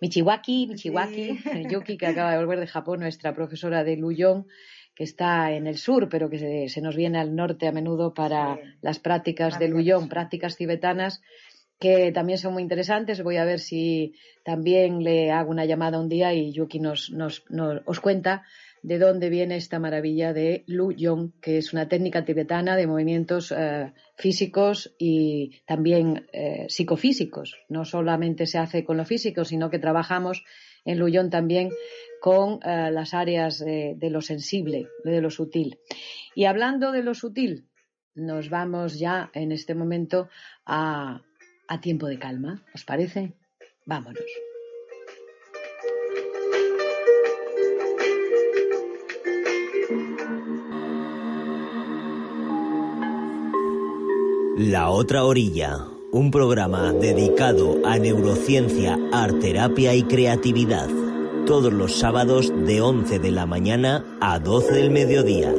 Michiwaki, 0.00 0.66
Michiwaki, 0.66 1.38
Yuki, 1.70 1.96
que 1.96 2.06
acaba 2.06 2.32
de 2.32 2.38
volver 2.38 2.60
de 2.60 2.66
Japón, 2.66 3.00
nuestra 3.00 3.34
profesora 3.34 3.84
de 3.84 3.96
Luyón, 3.96 4.46
que 4.94 5.04
está 5.04 5.52
en 5.52 5.66
el 5.66 5.78
sur, 5.78 6.08
pero 6.08 6.28
que 6.28 6.68
se, 6.68 6.80
nos 6.80 6.96
viene 6.96 7.18
al 7.18 7.34
norte 7.34 7.68
a 7.68 7.72
menudo 7.72 8.12
para 8.12 8.58
las 8.80 8.98
prácticas 8.98 9.58
de 9.58 9.68
Luyón, 9.68 10.08
prácticas 10.08 10.56
tibetanas, 10.56 11.22
que 11.78 12.12
también 12.12 12.38
son 12.38 12.52
muy 12.52 12.62
interesantes. 12.62 13.22
Voy 13.22 13.38
a 13.38 13.44
ver 13.44 13.60
si 13.60 14.14
también 14.44 15.02
le 15.02 15.30
hago 15.30 15.50
una 15.50 15.64
llamada 15.64 15.98
un 15.98 16.08
día 16.08 16.34
y 16.34 16.52
Yuki 16.52 16.80
nos, 16.80 17.10
nos, 17.10 17.42
os 17.86 18.00
cuenta 18.00 18.44
de 18.82 18.98
dónde 18.98 19.28
viene 19.28 19.56
esta 19.56 19.78
maravilla 19.78 20.32
de 20.32 20.64
Lu 20.66 20.92
Yong, 20.92 21.32
que 21.40 21.58
es 21.58 21.72
una 21.72 21.88
técnica 21.88 22.24
tibetana 22.24 22.76
de 22.76 22.86
movimientos 22.86 23.52
eh, 23.56 23.92
físicos 24.16 24.94
y 24.98 25.60
también 25.66 26.26
eh, 26.32 26.66
psicofísicos. 26.68 27.58
No 27.68 27.84
solamente 27.84 28.46
se 28.46 28.58
hace 28.58 28.84
con 28.84 28.96
lo 28.96 29.04
físico, 29.04 29.44
sino 29.44 29.70
que 29.70 29.78
trabajamos 29.78 30.44
en 30.84 30.98
Lu 30.98 31.08
Yong 31.08 31.30
también 31.30 31.70
con 32.20 32.60
eh, 32.62 32.90
las 32.90 33.14
áreas 33.14 33.58
de, 33.58 33.96
lo 34.10 34.20
sensible, 34.20 34.88
de 35.04 35.20
lo 35.20 35.30
sutil. 35.30 35.78
Y 36.34 36.46
hablando 36.46 36.92
de 36.92 37.02
lo 37.02 37.14
sutil, 37.14 37.68
nos 38.14 38.48
vamos 38.50 38.98
ya 38.98 39.30
en 39.34 39.52
este 39.52 39.74
momento 39.74 40.28
a, 40.64 41.22
a 41.68 41.80
tiempo 41.80 42.06
de 42.06 42.18
calma. 42.18 42.64
¿Os 42.74 42.84
parece? 42.84 43.34
Vámonos. 43.84 44.49
La 54.62 54.90
otra 54.90 55.24
orilla, 55.24 55.86
un 56.12 56.30
programa 56.30 56.92
dedicado 56.92 57.78
a 57.82 57.96
neurociencia, 57.98 58.98
arterapia 59.10 59.94
y 59.94 60.02
creatividad. 60.02 60.86
Todos 61.46 61.72
los 61.72 61.98
sábados 61.98 62.52
de 62.66 62.82
11 62.82 63.20
de 63.20 63.30
la 63.30 63.46
mañana 63.46 64.04
a 64.20 64.38
12 64.38 64.72
del 64.74 64.90
mediodía. 64.90 65.50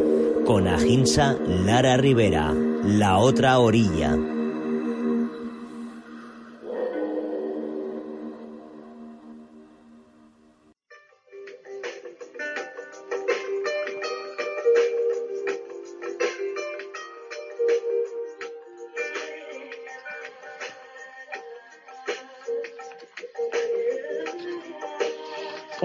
Con 0.46 0.68
Aginsa 0.68 1.36
Lara 1.66 1.98
Rivera. 1.98 2.54
La 2.86 3.18
otra 3.18 3.58
orilla. 3.58 4.16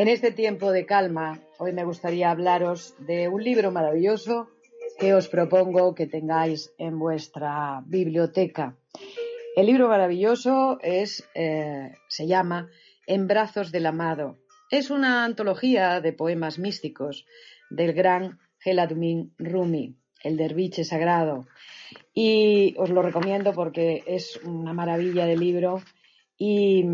En 0.06 0.12
este 0.12 0.30
tiempo 0.30 0.70
de 0.70 0.86
calma, 0.86 1.40
hoy 1.58 1.72
me 1.72 1.82
gustaría 1.82 2.30
hablaros 2.30 2.94
de 3.00 3.26
un 3.26 3.42
libro 3.42 3.72
maravilloso 3.72 4.48
que 5.00 5.14
os 5.14 5.26
propongo 5.26 5.96
que 5.96 6.06
tengáis 6.06 6.72
en 6.78 6.96
vuestra 6.96 7.82
biblioteca. 7.84 8.76
El 9.56 9.66
libro 9.66 9.88
maravilloso 9.88 10.78
es, 10.80 11.28
eh, 11.34 11.92
se 12.06 12.28
llama 12.28 12.70
En 13.08 13.26
brazos 13.26 13.72
del 13.72 13.86
amado. 13.86 14.38
Es 14.70 14.90
una 14.90 15.24
antología 15.24 16.00
de 16.00 16.12
poemas 16.12 16.60
místicos 16.60 17.26
del 17.68 17.92
gran 17.92 18.38
Geladumin 18.60 19.34
Rumi, 19.40 19.96
el 20.22 20.36
derviche 20.36 20.84
sagrado. 20.84 21.48
Y 22.14 22.76
os 22.78 22.90
lo 22.90 23.02
recomiendo 23.02 23.52
porque 23.54 24.04
es 24.06 24.36
una 24.44 24.72
maravilla 24.72 25.26
de 25.26 25.36
libro 25.36 25.82
y 26.38 26.84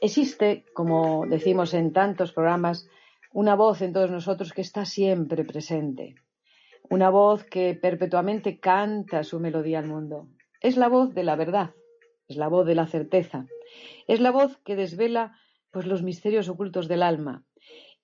existe, 0.00 0.64
como 0.74 1.26
decimos 1.26 1.74
en 1.74 1.92
tantos 1.92 2.32
programas, 2.32 2.88
una 3.32 3.54
voz 3.54 3.82
en 3.82 3.92
todos 3.92 4.10
nosotros 4.10 4.52
que 4.52 4.60
está 4.60 4.84
siempre 4.84 5.44
presente. 5.44 6.14
Una 6.90 7.10
voz 7.10 7.44
que 7.44 7.74
perpetuamente 7.74 8.60
canta 8.60 9.24
su 9.24 9.40
melodía 9.40 9.78
al 9.78 9.88
mundo. 9.88 10.28
Es 10.60 10.76
la 10.76 10.88
voz 10.88 11.14
de 11.14 11.24
la 11.24 11.36
verdad, 11.36 11.70
es 12.28 12.36
la 12.36 12.48
voz 12.48 12.66
de 12.66 12.74
la 12.74 12.86
certeza, 12.86 13.46
es 14.06 14.20
la 14.20 14.30
voz 14.30 14.58
que 14.58 14.76
desvela 14.76 15.36
pues, 15.70 15.86
los 15.86 16.02
misterios 16.02 16.48
ocultos 16.48 16.88
del 16.88 17.02
alma. 17.02 17.44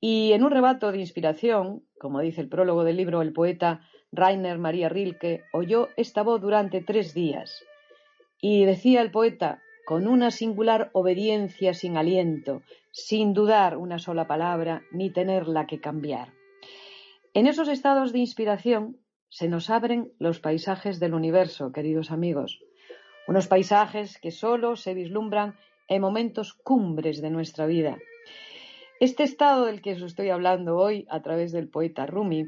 Y 0.01 0.33
en 0.33 0.45
un 0.45 0.51
rebato 0.51 0.91
de 0.91 0.99
inspiración, 0.99 1.85
como 1.99 2.21
dice 2.21 2.41
el 2.41 2.49
prólogo 2.49 2.85
del 2.85 2.97
libro, 2.97 3.21
el 3.21 3.33
poeta 3.33 3.83
Rainer 4.11 4.59
María 4.59 4.89
Rilke 4.89 5.45
oyó 5.53 5.89
esta 5.97 6.23
voz 6.23 6.41
durante 6.41 6.81
tres 6.81 7.15
días. 7.15 7.65
Y 8.41 8.65
decía 8.65 9.03
el 9.03 9.11
poeta, 9.11 9.61
con 9.89 10.07
una 10.07 10.31
singular 10.31 10.91
obediencia 10.93 11.73
sin 11.73 11.97
aliento, 11.97 12.61
sin 12.93 13.33
dudar 13.33 13.79
una 13.79 13.99
sola 13.99 14.27
palabra 14.27 14.83
ni 14.93 15.09
tenerla 15.09 15.67
que 15.67 15.81
cambiar. 15.81 16.35
En 17.33 17.47
esos 17.47 17.69
estados 17.69 18.13
de 18.13 18.19
inspiración 18.19 18.99
se 19.31 19.49
nos 19.49 19.71
abren 19.71 20.13
los 20.19 20.41
paisajes 20.41 21.01
del 21.01 21.15
universo, 21.15 21.73
queridos 21.73 22.11
amigos, 22.11 22.61
unos 23.27 23.47
paisajes 23.47 24.19
que 24.19 24.31
solo 24.31 24.77
se 24.77 24.93
vislumbran 24.93 25.57
en 25.89 26.03
momentos 26.03 26.53
cumbres 26.53 27.23
de 27.23 27.31
nuestra 27.31 27.65
vida. 27.65 27.97
Este 29.01 29.23
estado 29.23 29.65
del 29.65 29.81
que 29.81 29.95
os 29.95 30.03
estoy 30.03 30.29
hablando 30.29 30.77
hoy 30.77 31.07
a 31.09 31.23
través 31.23 31.51
del 31.51 31.71
poeta 31.71 32.05
Rumi 32.05 32.45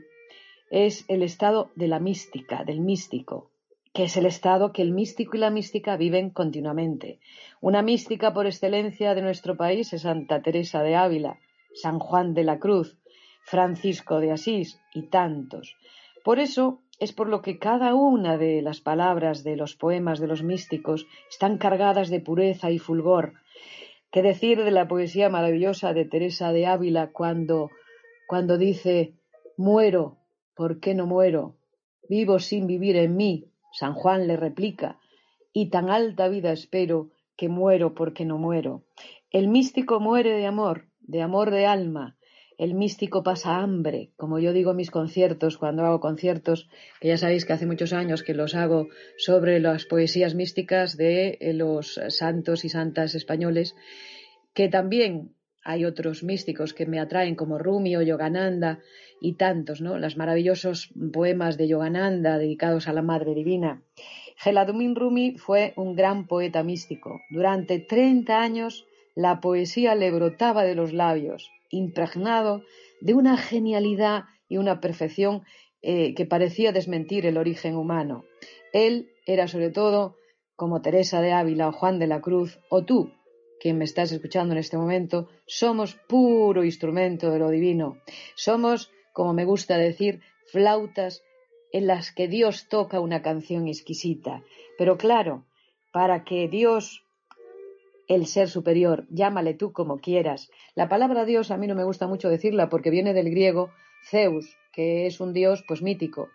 es 0.69 1.07
el 1.09 1.23
estado 1.23 1.71
de 1.75 1.89
la 1.89 2.01
mística, 2.01 2.65
del 2.65 2.81
místico, 2.81 3.50
que 3.93 4.05
es 4.05 4.17
el 4.17 4.27
estado 4.27 4.73
que 4.73 4.83
el 4.83 4.93
místico 4.93 5.37
y 5.37 5.41
la 5.41 5.51
mística 5.51 5.97
viven 5.97 6.31
continuamente. 6.31 7.19
Una 7.61 7.83
mística 7.83 8.33
por 8.33 8.47
excelencia 8.47 9.15
de 9.15 9.23
nuestro 9.23 9.57
país 9.57 9.93
es 9.93 10.03
Santa 10.03 10.43
Teresa 10.43 10.83
de 10.83 10.95
Ávila, 10.95 11.39
San 11.75 11.99
Juan 11.99 12.35
de 12.35 12.45
la 12.45 12.59
Cruz, 12.59 12.99
Francisco 13.43 14.21
de 14.21 14.33
Asís 14.33 14.81
y 14.95 15.09
tantos. 15.09 15.77
Por 16.25 16.39
eso 16.39 16.83
es 17.01 17.13
por 17.13 17.29
lo 17.29 17.43
que 17.43 17.59
cada 17.59 17.95
una 17.95 18.37
de 18.37 18.63
las 18.63 18.81
palabras 18.81 19.43
de 19.43 19.57
los 19.57 19.75
poemas 19.75 20.21
de 20.21 20.27
los 20.29 20.43
místicos 20.43 21.07
están 21.29 21.59
cargadas 21.59 22.11
de 22.11 22.21
pureza 22.21 22.71
y 22.71 22.79
fulgor. 22.79 23.35
¿Qué 24.13 24.23
decir 24.23 24.63
de 24.63 24.71
la 24.71 24.87
poesía 24.87 25.31
maravillosa 25.31 25.95
de 25.95 26.05
Teresa 26.05 26.53
de 26.53 26.67
Ávila 26.67 27.11
cuando, 27.11 27.71
cuando 28.29 28.59
dice 28.59 29.15
muero, 29.57 30.19
¿por 30.55 30.79
qué 30.79 30.95
no 30.95 31.07
muero? 31.07 31.57
Vivo 32.09 32.39
sin 32.39 32.67
vivir 32.67 32.97
en 32.97 33.17
mí, 33.17 33.50
San 33.73 33.95
Juan 33.95 34.27
le 34.27 34.37
replica, 34.37 34.99
y 35.53 35.71
tan 35.71 35.91
alta 35.91 36.29
vida 36.29 36.53
espero 36.53 37.11
que 37.37 37.49
muero 37.49 37.95
porque 37.95 38.25
no 38.25 38.39
muero. 38.39 38.85
El 39.31 39.49
místico 39.49 40.01
muere 40.01 40.33
de 40.33 40.47
amor, 40.47 40.87
de 41.01 41.23
amor 41.23 41.51
de 41.51 41.67
alma. 41.67 42.17
El 42.59 42.75
místico 42.75 43.23
pasa 43.23 43.57
hambre, 43.57 44.13
como 44.17 44.39
yo 44.39 44.53
digo 44.53 44.73
en 44.73 44.77
mis 44.77 44.91
conciertos, 44.91 45.57
cuando 45.57 45.85
hago 45.85 46.01
conciertos, 46.01 46.69
que 47.01 47.09
ya 47.09 47.17
sabéis 47.17 47.47
que 47.47 47.55
hace 47.55 47.65
muchos 47.65 47.95
años 47.95 48.23
que 48.23 48.35
los 48.35 48.55
hago 48.55 48.89
sobre 49.17 49.61
las 49.61 49.87
poesías 49.87 50.35
místicas 50.35 50.97
de 50.99 51.39
los 51.55 51.99
santos 52.09 52.67
y 52.67 52.69
santas 52.69 53.15
españoles, 53.15 53.75
que 54.53 54.69
también 54.69 55.35
hay 55.63 55.85
otros 55.85 56.23
místicos 56.23 56.75
que 56.75 56.87
me 56.87 57.01
atraen 57.01 57.35
como 57.35 57.59
Rumi 57.59 57.97
o 57.97 58.03
Yogananda 58.03 58.81
y 59.21 59.35
tantos, 59.35 59.81
¿no? 59.81 59.99
Los 59.99 60.17
maravillosos 60.17 60.93
poemas 61.13 61.59
de 61.59 61.69
Yogananda 61.69 62.39
dedicados 62.39 62.89
a 62.89 62.93
la 62.93 63.03
Madre 63.03 63.35
Divina. 63.35 63.83
Geladumin 64.37 64.97
Rumi 64.97 65.37
fue 65.37 65.75
un 65.77 65.95
gran 65.95 66.27
poeta 66.27 66.63
místico. 66.63 67.21
Durante 67.31 67.79
30 67.79 68.41
años 68.41 68.87
la 69.15 69.41
poesía 69.41 69.95
le 69.95 70.11
brotaba 70.11 70.65
de 70.65 70.75
los 70.75 70.93
labios, 70.93 71.51
impregnado 71.69 72.63
de 73.01 73.15
una 73.15 73.37
genialidad 73.37 74.25
y 74.49 74.57
una 74.57 74.81
perfección 74.81 75.43
eh, 75.83 76.15
que 76.15 76.27
parecía 76.27 76.73
desmentir 76.73 77.27
el 77.27 77.37
origen 77.37 77.77
humano. 77.77 78.25
Él 78.73 79.11
era 79.27 79.49
sobre 79.49 79.71
todo, 79.71 80.17
como 80.57 80.83
Teresa 80.83 81.21
de 81.21 81.33
Ávila 81.33 81.69
o 81.69 81.73
Juan 81.73 81.99
de 81.99 82.07
la 82.07 82.21
Cruz, 82.21 82.61
o 82.69 82.85
tú, 82.85 83.13
quien 83.61 83.79
me 83.79 83.85
estás 83.85 84.11
escuchando 84.11 84.53
en 84.53 84.59
este 84.59 84.77
momento, 84.77 85.29
somos 85.47 85.95
puro 85.95 86.65
instrumento 86.65 87.31
de 87.31 87.39
lo 87.39 87.51
divino. 87.51 87.99
Somos, 88.35 88.91
como 89.13 89.35
me 89.35 89.45
gusta 89.45 89.77
decir, 89.77 90.21
flautas 90.47 91.23
en 91.73 91.87
las 91.87 92.11
que 92.11 92.27
Dios 92.27 92.69
toca 92.69 93.01
una 93.01 93.23
canción 93.23 93.69
exquisita. 93.69 94.43
Pero 94.79 94.97
claro, 94.97 95.45
para 95.93 96.25
que 96.25 96.49
Dios, 96.49 97.05
el 98.09 98.27
ser 98.27 98.49
superior, 98.49 99.07
llámale 99.11 99.55
tú 99.55 99.73
como 99.73 99.99
quieras. 99.99 100.51
La 100.75 100.89
palabra 100.89 101.25
Dios 101.25 101.51
a 101.51 101.57
mí 101.57 101.67
no 101.67 101.75
me 101.75 101.85
gusta 101.85 102.09
mucho 102.09 102.29
decirla 102.29 102.69
porque 102.69 102.91
viene 102.91 103.13
del 103.13 103.31
griego 103.31 103.71
Zeus, 104.09 104.57
que 104.73 105.07
es 105.07 105.21
un 105.21 105.33
dios 105.33 105.63
pues 105.69 105.83
mítico. 105.83 106.29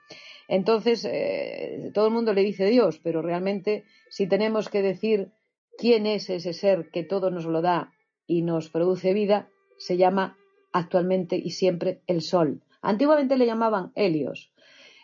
Entonces, 0.47 1.05
eh, 1.05 1.89
todo 1.93 2.07
el 2.07 2.13
mundo 2.13 2.33
le 2.33 2.43
dice 2.43 2.67
Dios, 2.67 2.99
pero 3.03 3.21
realmente 3.21 3.83
si 4.09 4.27
tenemos 4.27 4.69
que 4.69 4.83
decir 4.83 5.31
quién 5.77 6.05
es 6.05 6.29
ese 6.29 6.53
ser 6.53 6.89
que 6.91 7.03
todo 7.03 7.31
nos 7.31 7.45
lo 7.45 7.61
da 7.61 7.93
y 8.27 8.41
nos 8.41 8.69
produce 8.69 9.13
vida, 9.13 9.49
se 9.77 9.97
llama 9.97 10.37
actualmente 10.71 11.35
y 11.37 11.51
siempre 11.51 12.01
el 12.07 12.21
Sol. 12.21 12.61
Antiguamente 12.81 13.37
le 13.37 13.45
llamaban 13.45 13.91
Helios, 13.95 14.51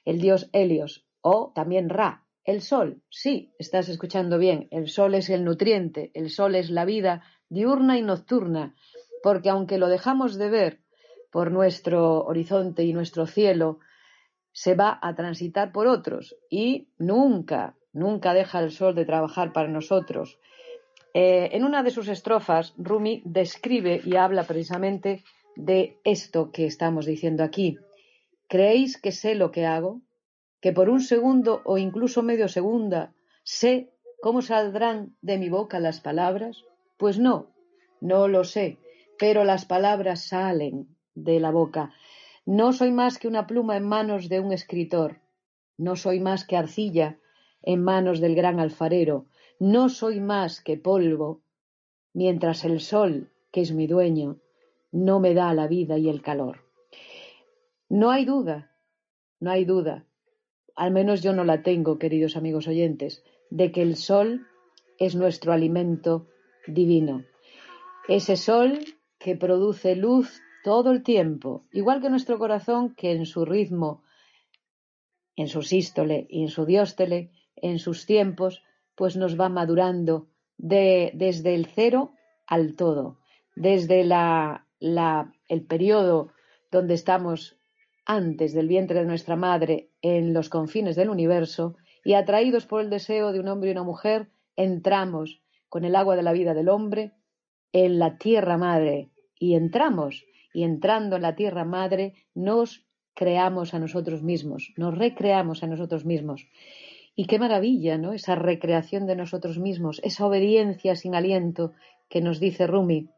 el 0.05 0.19
dios 0.19 0.49
Helios, 0.53 1.05
o 1.21 1.51
también 1.53 1.89
Ra, 1.89 2.25
el 2.45 2.61
Sol. 2.61 3.01
Sí, 3.09 3.53
estás 3.59 3.89
escuchando 3.89 4.37
bien, 4.37 4.67
el 4.71 4.89
Sol 4.89 5.15
es 5.15 5.29
el 5.29 5.43
nutriente, 5.43 6.11
el 6.13 6.29
Sol 6.29 6.55
es 6.55 6.69
la 6.69 6.85
vida 6.85 7.23
diurna 7.49 7.97
y 7.97 8.01
nocturna. 8.01 8.75
porque 9.23 9.49
aunque 9.49 9.77
lo 9.77 9.87
dejamos 9.87 10.39
de 10.39 10.49
ver 10.49 10.79
por 11.31 11.51
nuestro 11.51 12.23
horizonte 12.23 12.83
y 12.83 12.91
nuestro 12.91 13.27
cielo, 13.27 13.79
se 14.51 14.73
va 14.73 14.97
a 15.01 15.13
transitar 15.15 15.71
por 15.71 15.87
otros 15.87 16.35
y 16.49 16.89
nunca, 16.97 17.75
nunca 17.93 18.33
deja 18.33 18.59
el 18.59 18.71
sol 18.71 18.95
de 18.95 19.05
trabajar 19.05 19.53
para 19.53 19.69
nosotros. 19.69 20.39
Eh, 21.13 21.49
en 21.53 21.63
una 21.65 21.83
de 21.83 21.91
sus 21.91 22.07
estrofas, 22.07 22.73
Rumi 22.77 23.21
describe 23.25 24.01
y 24.05 24.15
habla 24.15 24.43
precisamente 24.43 25.23
de 25.55 25.97
esto 26.03 26.51
que 26.51 26.65
estamos 26.65 27.05
diciendo 27.05 27.43
aquí. 27.43 27.77
¿Creéis 28.47 28.99
que 28.99 29.11
sé 29.11 29.35
lo 29.35 29.51
que 29.51 29.65
hago? 29.65 30.01
¿Que 30.61 30.71
por 30.71 30.89
un 30.89 31.01
segundo 31.01 31.61
o 31.65 31.77
incluso 31.77 32.23
medio 32.23 32.47
segunda 32.47 33.13
sé 33.43 33.91
cómo 34.21 34.41
saldrán 34.41 35.15
de 35.21 35.37
mi 35.37 35.49
boca 35.49 35.79
las 35.79 35.99
palabras? 35.99 36.63
Pues 36.97 37.19
no, 37.19 37.51
no 37.99 38.27
lo 38.27 38.43
sé, 38.43 38.77
pero 39.17 39.43
las 39.43 39.65
palabras 39.65 40.25
salen 40.25 40.95
de 41.15 41.39
la 41.39 41.51
boca. 41.51 41.93
No 42.45 42.73
soy 42.73 42.91
más 42.91 43.17
que 43.17 43.27
una 43.27 43.47
pluma 43.47 43.77
en 43.77 43.87
manos 43.87 44.29
de 44.29 44.39
un 44.39 44.51
escritor, 44.51 45.19
no 45.77 45.95
soy 45.95 46.19
más 46.19 46.45
que 46.45 46.57
arcilla 46.57 47.17
en 47.63 47.83
manos 47.83 48.19
del 48.19 48.35
gran 48.35 48.59
alfarero, 48.59 49.25
no 49.61 49.89
soy 49.89 50.19
más 50.19 50.59
que 50.59 50.75
polvo, 50.75 51.43
mientras 52.13 52.65
el 52.65 52.79
sol, 52.79 53.29
que 53.51 53.61
es 53.61 53.73
mi 53.73 53.85
dueño, 53.85 54.39
no 54.91 55.19
me 55.19 55.35
da 55.35 55.53
la 55.53 55.67
vida 55.67 55.99
y 55.99 56.09
el 56.09 56.23
calor. 56.23 56.65
No 57.87 58.09
hay 58.09 58.25
duda, 58.25 58.75
no 59.39 59.51
hay 59.51 59.65
duda, 59.65 60.07
al 60.75 60.89
menos 60.89 61.21
yo 61.21 61.33
no 61.33 61.43
la 61.43 61.61
tengo, 61.61 61.99
queridos 61.99 62.37
amigos 62.37 62.67
oyentes, 62.67 63.23
de 63.51 63.71
que 63.71 63.83
el 63.83 63.97
sol 63.97 64.47
es 64.97 65.15
nuestro 65.15 65.53
alimento 65.53 66.27
divino. 66.65 67.23
Ese 68.07 68.37
sol 68.37 68.79
que 69.19 69.35
produce 69.35 69.95
luz 69.95 70.41
todo 70.63 70.89
el 70.89 71.03
tiempo, 71.03 71.65
igual 71.71 72.01
que 72.01 72.09
nuestro 72.09 72.39
corazón 72.39 72.95
que 72.95 73.11
en 73.11 73.27
su 73.27 73.45
ritmo, 73.45 74.01
en 75.35 75.47
su 75.47 75.61
sístole 75.61 76.25
y 76.31 76.41
en 76.41 76.49
su 76.49 76.65
dióstole, 76.65 77.29
en 77.55 77.77
sus 77.77 78.07
tiempos, 78.07 78.63
pues 79.01 79.17
nos 79.17 79.35
va 79.35 79.49
madurando 79.49 80.27
de, 80.59 81.09
desde 81.15 81.55
el 81.55 81.65
cero 81.65 82.13
al 82.45 82.75
todo, 82.75 83.17
desde 83.55 84.03
la, 84.03 84.67
el 84.79 85.65
periodo 85.65 86.33
donde 86.69 86.93
estamos 86.93 87.57
antes 88.05 88.53
del 88.53 88.67
vientre 88.67 88.99
de 88.99 89.07
nuestra 89.07 89.35
madre 89.35 89.89
en 90.03 90.35
los 90.35 90.49
confines 90.49 90.95
del 90.95 91.09
universo 91.09 91.77
y 92.05 92.13
atraídos 92.13 92.67
por 92.67 92.79
el 92.79 92.91
deseo 92.91 93.31
de 93.33 93.39
un 93.39 93.47
hombre 93.47 93.69
y 93.69 93.71
una 93.71 93.81
mujer, 93.81 94.29
entramos 94.55 95.41
con 95.67 95.83
el 95.83 95.95
agua 95.95 96.15
de 96.15 96.21
la 96.21 96.33
vida 96.33 96.53
del 96.53 96.69
hombre 96.69 97.13
en 97.71 97.97
la 97.97 98.19
tierra 98.19 98.59
madre 98.59 99.09
y 99.39 99.55
entramos 99.55 100.25
y 100.53 100.61
entrando 100.61 101.15
en 101.15 101.23
la 101.23 101.35
tierra 101.35 101.65
madre 101.65 102.13
nos 102.35 102.85
creamos 103.15 103.73
a 103.73 103.79
nosotros 103.79 104.21
mismos, 104.21 104.73
nos 104.77 104.95
recreamos 104.95 105.63
a 105.63 105.67
nosotros 105.67 106.05
mismos. 106.05 106.45
Y 107.15 107.25
qué 107.25 107.39
maravilla, 107.39 107.97
¿no? 107.97 108.13
Esa 108.13 108.35
recreación 108.35 109.05
de 109.05 109.15
nosotros 109.15 109.57
mismos, 109.57 109.99
esa 110.03 110.25
obediencia 110.25 110.95
sin 110.95 111.15
aliento 111.15 111.73
que 112.09 112.21
nos 112.21 112.39
dice 112.39 112.67
Rumi. 112.67 113.09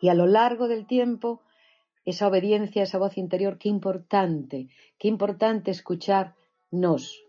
Y 0.00 0.08
a 0.08 0.14
lo 0.14 0.26
largo 0.26 0.68
del 0.68 0.86
tiempo, 0.86 1.42
esa 2.04 2.28
obediencia, 2.28 2.82
esa 2.82 2.98
voz 2.98 3.16
interior, 3.16 3.58
qué 3.58 3.68
importante, 3.68 4.68
qué 4.98 5.08
importante 5.08 5.70
escucharnos, 5.70 7.24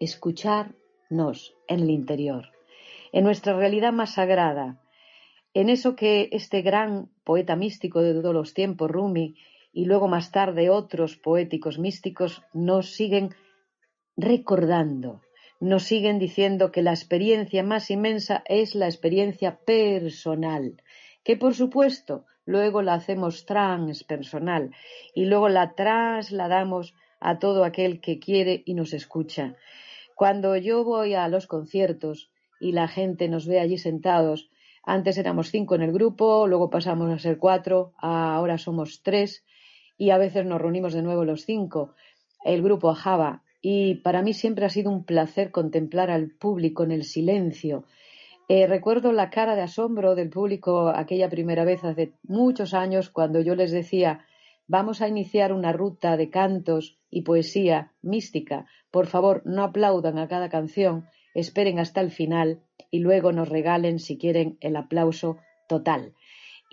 escucharnos 0.00 1.54
en 1.68 1.80
el 1.80 1.90
interior, 1.90 2.52
en 3.12 3.24
nuestra 3.24 3.56
realidad 3.56 3.92
más 3.92 4.14
sagrada, 4.14 4.80
en 5.52 5.68
eso 5.68 5.94
que 5.94 6.28
este 6.32 6.62
gran 6.62 7.10
poeta 7.22 7.54
místico 7.54 8.02
de 8.02 8.14
todos 8.14 8.34
los 8.34 8.54
tiempos, 8.54 8.90
Rumi, 8.90 9.36
y 9.72 9.84
luego 9.86 10.08
más 10.08 10.30
tarde 10.30 10.70
otros 10.70 11.16
poéticos 11.16 11.78
místicos, 11.78 12.42
nos 12.52 12.90
siguen 12.90 13.34
recordando, 14.16 15.22
nos 15.60 15.84
siguen 15.84 16.18
diciendo 16.18 16.70
que 16.70 16.82
la 16.82 16.92
experiencia 16.92 17.62
más 17.62 17.90
inmensa 17.90 18.42
es 18.46 18.74
la 18.74 18.86
experiencia 18.86 19.58
personal, 19.64 20.82
que 21.24 21.36
por 21.36 21.54
supuesto 21.54 22.26
luego 22.44 22.82
la 22.82 22.94
hacemos 22.94 23.46
transpersonal 23.46 24.72
y 25.14 25.24
luego 25.24 25.48
la 25.48 25.74
trasladamos 25.74 26.94
a 27.20 27.38
todo 27.38 27.64
aquel 27.64 28.00
que 28.00 28.18
quiere 28.18 28.62
y 28.66 28.74
nos 28.74 28.92
escucha. 28.92 29.56
Cuando 30.14 30.56
yo 30.56 30.84
voy 30.84 31.14
a 31.14 31.26
los 31.28 31.46
conciertos 31.46 32.30
y 32.60 32.72
la 32.72 32.86
gente 32.86 33.28
nos 33.28 33.46
ve 33.46 33.60
allí 33.60 33.78
sentados, 33.78 34.50
antes 34.84 35.16
éramos 35.16 35.50
cinco 35.50 35.74
en 35.74 35.82
el 35.82 35.92
grupo, 35.92 36.46
luego 36.46 36.68
pasamos 36.68 37.10
a 37.10 37.18
ser 37.18 37.38
cuatro, 37.38 37.94
ahora 37.96 38.58
somos 38.58 39.02
tres 39.02 39.44
y 39.96 40.10
a 40.10 40.18
veces 40.18 40.44
nos 40.44 40.60
reunimos 40.60 40.92
de 40.92 41.02
nuevo 41.02 41.24
los 41.24 41.46
cinco, 41.46 41.94
el 42.44 42.62
grupo 42.62 42.90
Ajaba. 42.90 43.43
Y 43.66 43.94
para 43.94 44.20
mí 44.20 44.34
siempre 44.34 44.66
ha 44.66 44.68
sido 44.68 44.90
un 44.90 45.04
placer 45.04 45.50
contemplar 45.50 46.10
al 46.10 46.28
público 46.28 46.84
en 46.84 46.92
el 46.92 47.02
silencio. 47.02 47.84
Eh, 48.46 48.66
recuerdo 48.66 49.10
la 49.10 49.30
cara 49.30 49.56
de 49.56 49.62
asombro 49.62 50.14
del 50.14 50.28
público 50.28 50.90
aquella 50.90 51.30
primera 51.30 51.64
vez 51.64 51.82
hace 51.82 52.12
muchos 52.22 52.74
años 52.74 53.08
cuando 53.08 53.40
yo 53.40 53.54
les 53.54 53.70
decía 53.72 54.26
vamos 54.66 55.00
a 55.00 55.08
iniciar 55.08 55.50
una 55.54 55.72
ruta 55.72 56.18
de 56.18 56.28
cantos 56.28 56.98
y 57.08 57.22
poesía 57.22 57.90
mística. 58.02 58.66
Por 58.90 59.06
favor, 59.06 59.40
no 59.46 59.62
aplaudan 59.62 60.18
a 60.18 60.28
cada 60.28 60.50
canción, 60.50 61.06
esperen 61.34 61.78
hasta 61.78 62.02
el 62.02 62.10
final 62.10 62.60
y 62.90 62.98
luego 62.98 63.32
nos 63.32 63.48
regalen, 63.48 63.98
si 63.98 64.18
quieren, 64.18 64.58
el 64.60 64.76
aplauso 64.76 65.38
total. 65.68 66.12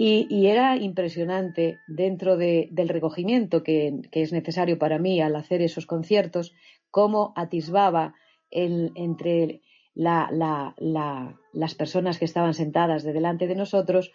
Y, 0.04 0.48
era 0.48 0.78
impresionante 0.78 1.78
dentro 1.88 2.36
del 2.36 2.90
recogimiento 2.90 3.62
que, 3.62 4.02
es 4.12 4.34
necesario 4.34 4.80
para 4.80 4.98
mí 4.98 5.22
al 5.22 5.36
hacer 5.36 5.62
esos 5.62 5.86
conciertos, 5.86 6.56
cómo 6.92 7.34
atisbaba 7.36 8.16
entre 8.52 9.62
las 9.96 11.76
personas 11.76 12.20
que 12.20 12.26
estaban 12.26 12.54
sentadas 12.54 13.04
de 13.04 13.14
delante 13.14 13.48
de 13.48 13.56
nosotros, 13.56 14.12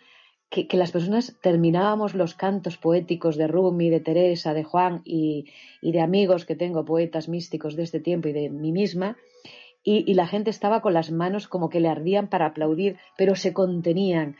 que, 0.50 0.68
las 0.76 0.92
personas 0.92 1.36
terminábamos 1.42 2.14
los 2.14 2.34
cantos 2.34 2.76
poéticos 2.76 3.36
de 3.36 3.48
Rumi, 3.48 3.90
de 3.90 4.00
Teresa, 4.00 4.54
de 4.54 4.64
Juan 4.64 5.02
y, 5.04 5.46
de 5.82 6.00
amigos 6.00 6.44
que 6.44 6.54
tengo, 6.54 6.84
poetas 6.84 7.28
místicos 7.28 7.76
de 7.76 7.82
este 7.82 8.00
tiempo 8.00 8.28
y 8.28 8.32
de 8.32 8.48
mí 8.50 8.72
misma, 8.72 9.16
y, 9.82 10.14
la 10.14 10.26
gente 10.26 10.50
estaba 10.50 10.82
con 10.82 10.94
las 10.94 11.10
manos 11.10 11.48
como 11.48 11.68
que 11.68 11.80
le 11.80 11.88
ardían 11.88 12.28
para 12.28 12.46
aplaudir, 12.46 12.96
pero 13.16 13.36
se 13.36 13.52
contenían. 13.52 14.36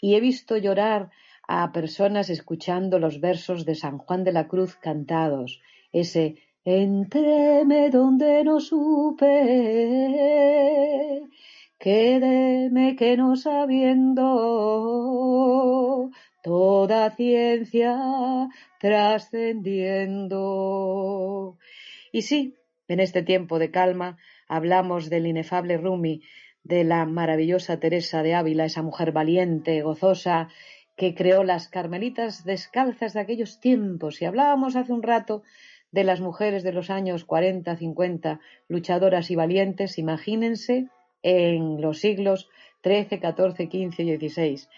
Y 0.00 0.14
he 0.14 0.20
visto 0.20 0.56
llorar 0.56 1.10
a 1.46 1.72
personas 1.72 2.30
escuchando 2.30 2.98
los 2.98 3.20
versos 3.20 3.64
de 3.64 3.74
San 3.74 3.98
Juan 3.98 4.24
de 4.24 4.32
la 4.32 4.48
Cruz 4.48 4.76
cantados, 4.76 5.60
ese 5.92 6.36
Entréme 6.64 7.90
donde 7.90 8.44
no 8.44 8.60
supe, 8.60 9.26
quédeme 11.78 12.96
que 12.96 13.16
no 13.16 13.36
sabiendo, 13.36 14.24
toda 16.42 17.10
ciencia 17.16 18.48
trascendiendo. 18.80 21.58
Y 22.12 22.22
sí, 22.22 22.56
en 22.88 23.00
este 23.00 23.22
tiempo 23.22 23.58
de 23.58 23.70
calma, 23.70 24.18
hablamos 24.48 25.10
del 25.10 25.26
inefable 25.26 25.76
Rumi, 25.78 26.22
de 26.64 26.84
la 26.84 27.06
maravillosa 27.06 27.80
Teresa 27.80 28.22
de 28.22 28.34
Ávila, 28.34 28.66
esa 28.66 28.82
mujer 28.82 29.12
valiente, 29.12 29.82
gozosa, 29.82 30.48
que 30.96 31.14
creó 31.14 31.44
las 31.44 31.68
carmelitas 31.68 32.44
descalzas 32.44 33.14
de 33.14 33.20
aquellos 33.20 33.60
tiempos. 33.60 34.20
Y 34.20 34.24
hablábamos 34.24 34.74
hace 34.74 34.92
un 34.92 35.02
rato 35.02 35.44
de 35.90 36.04
las 36.04 36.20
mujeres 36.20 36.62
de 36.62 36.72
los 36.72 36.90
años 36.90 37.24
40, 37.24 37.76
50, 37.76 38.40
luchadoras 38.68 39.30
y 39.30 39.36
valientes, 39.36 39.98
imagínense 39.98 40.88
en 41.22 41.80
los 41.80 41.98
siglos 41.98 42.48
XIII, 42.82 43.20
XIV, 43.20 43.70
XV 43.70 44.00
y 44.00 44.28
XVI. 44.28 44.68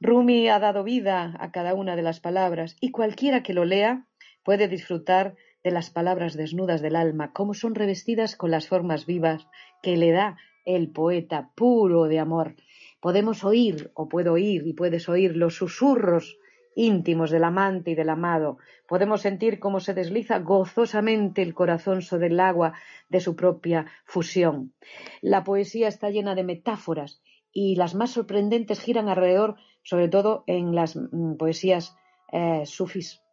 Rumi 0.00 0.48
ha 0.48 0.58
dado 0.58 0.84
vida 0.84 1.36
a 1.38 1.50
cada 1.50 1.74
una 1.74 1.96
de 1.96 2.02
las 2.02 2.20
palabras 2.20 2.76
y 2.80 2.90
cualquiera 2.90 3.42
que 3.42 3.54
lo 3.54 3.64
lea 3.64 4.06
puede 4.42 4.68
disfrutar 4.68 5.36
de 5.62 5.70
las 5.70 5.90
palabras 5.90 6.36
desnudas 6.36 6.82
del 6.82 6.96
alma, 6.96 7.32
cómo 7.32 7.54
son 7.54 7.74
revestidas 7.74 8.36
con 8.36 8.50
las 8.50 8.68
formas 8.68 9.06
vivas 9.06 9.46
que 9.82 9.96
le 9.96 10.12
da 10.12 10.36
el 10.66 10.90
poeta 10.90 11.50
puro 11.54 12.04
de 12.04 12.18
amor. 12.18 12.54
Podemos 13.00 13.44
oír, 13.44 13.90
o 13.94 14.08
puedo 14.08 14.32
oír, 14.32 14.66
y 14.66 14.74
puedes 14.74 15.08
oír 15.08 15.36
los 15.36 15.56
susurros 15.56 16.38
íntimos 16.74 17.30
del 17.30 17.44
amante 17.44 17.92
y 17.92 17.94
del 17.94 18.10
amado. 18.10 18.58
Podemos 18.86 19.22
sentir 19.22 19.58
cómo 19.58 19.80
se 19.80 19.94
desliza 19.94 20.38
gozosamente 20.38 21.42
el 21.42 21.54
corazón 21.54 22.02
sobre 22.02 22.28
el 22.28 22.40
agua 22.40 22.74
de 23.08 23.20
su 23.20 23.36
propia 23.36 23.86
fusión. 24.04 24.72
La 25.20 25.44
poesía 25.44 25.88
está 25.88 26.10
llena 26.10 26.34
de 26.34 26.44
metáforas 26.44 27.22
y 27.52 27.76
las 27.76 27.94
más 27.94 28.10
sorprendentes 28.10 28.80
giran 28.80 29.08
alrededor, 29.08 29.56
sobre 29.82 30.08
todo 30.08 30.44
en 30.46 30.74
las 30.74 30.96
mm, 30.96 31.36
poesías 31.36 31.96
eh, 32.32 32.62
sufis 32.66 33.23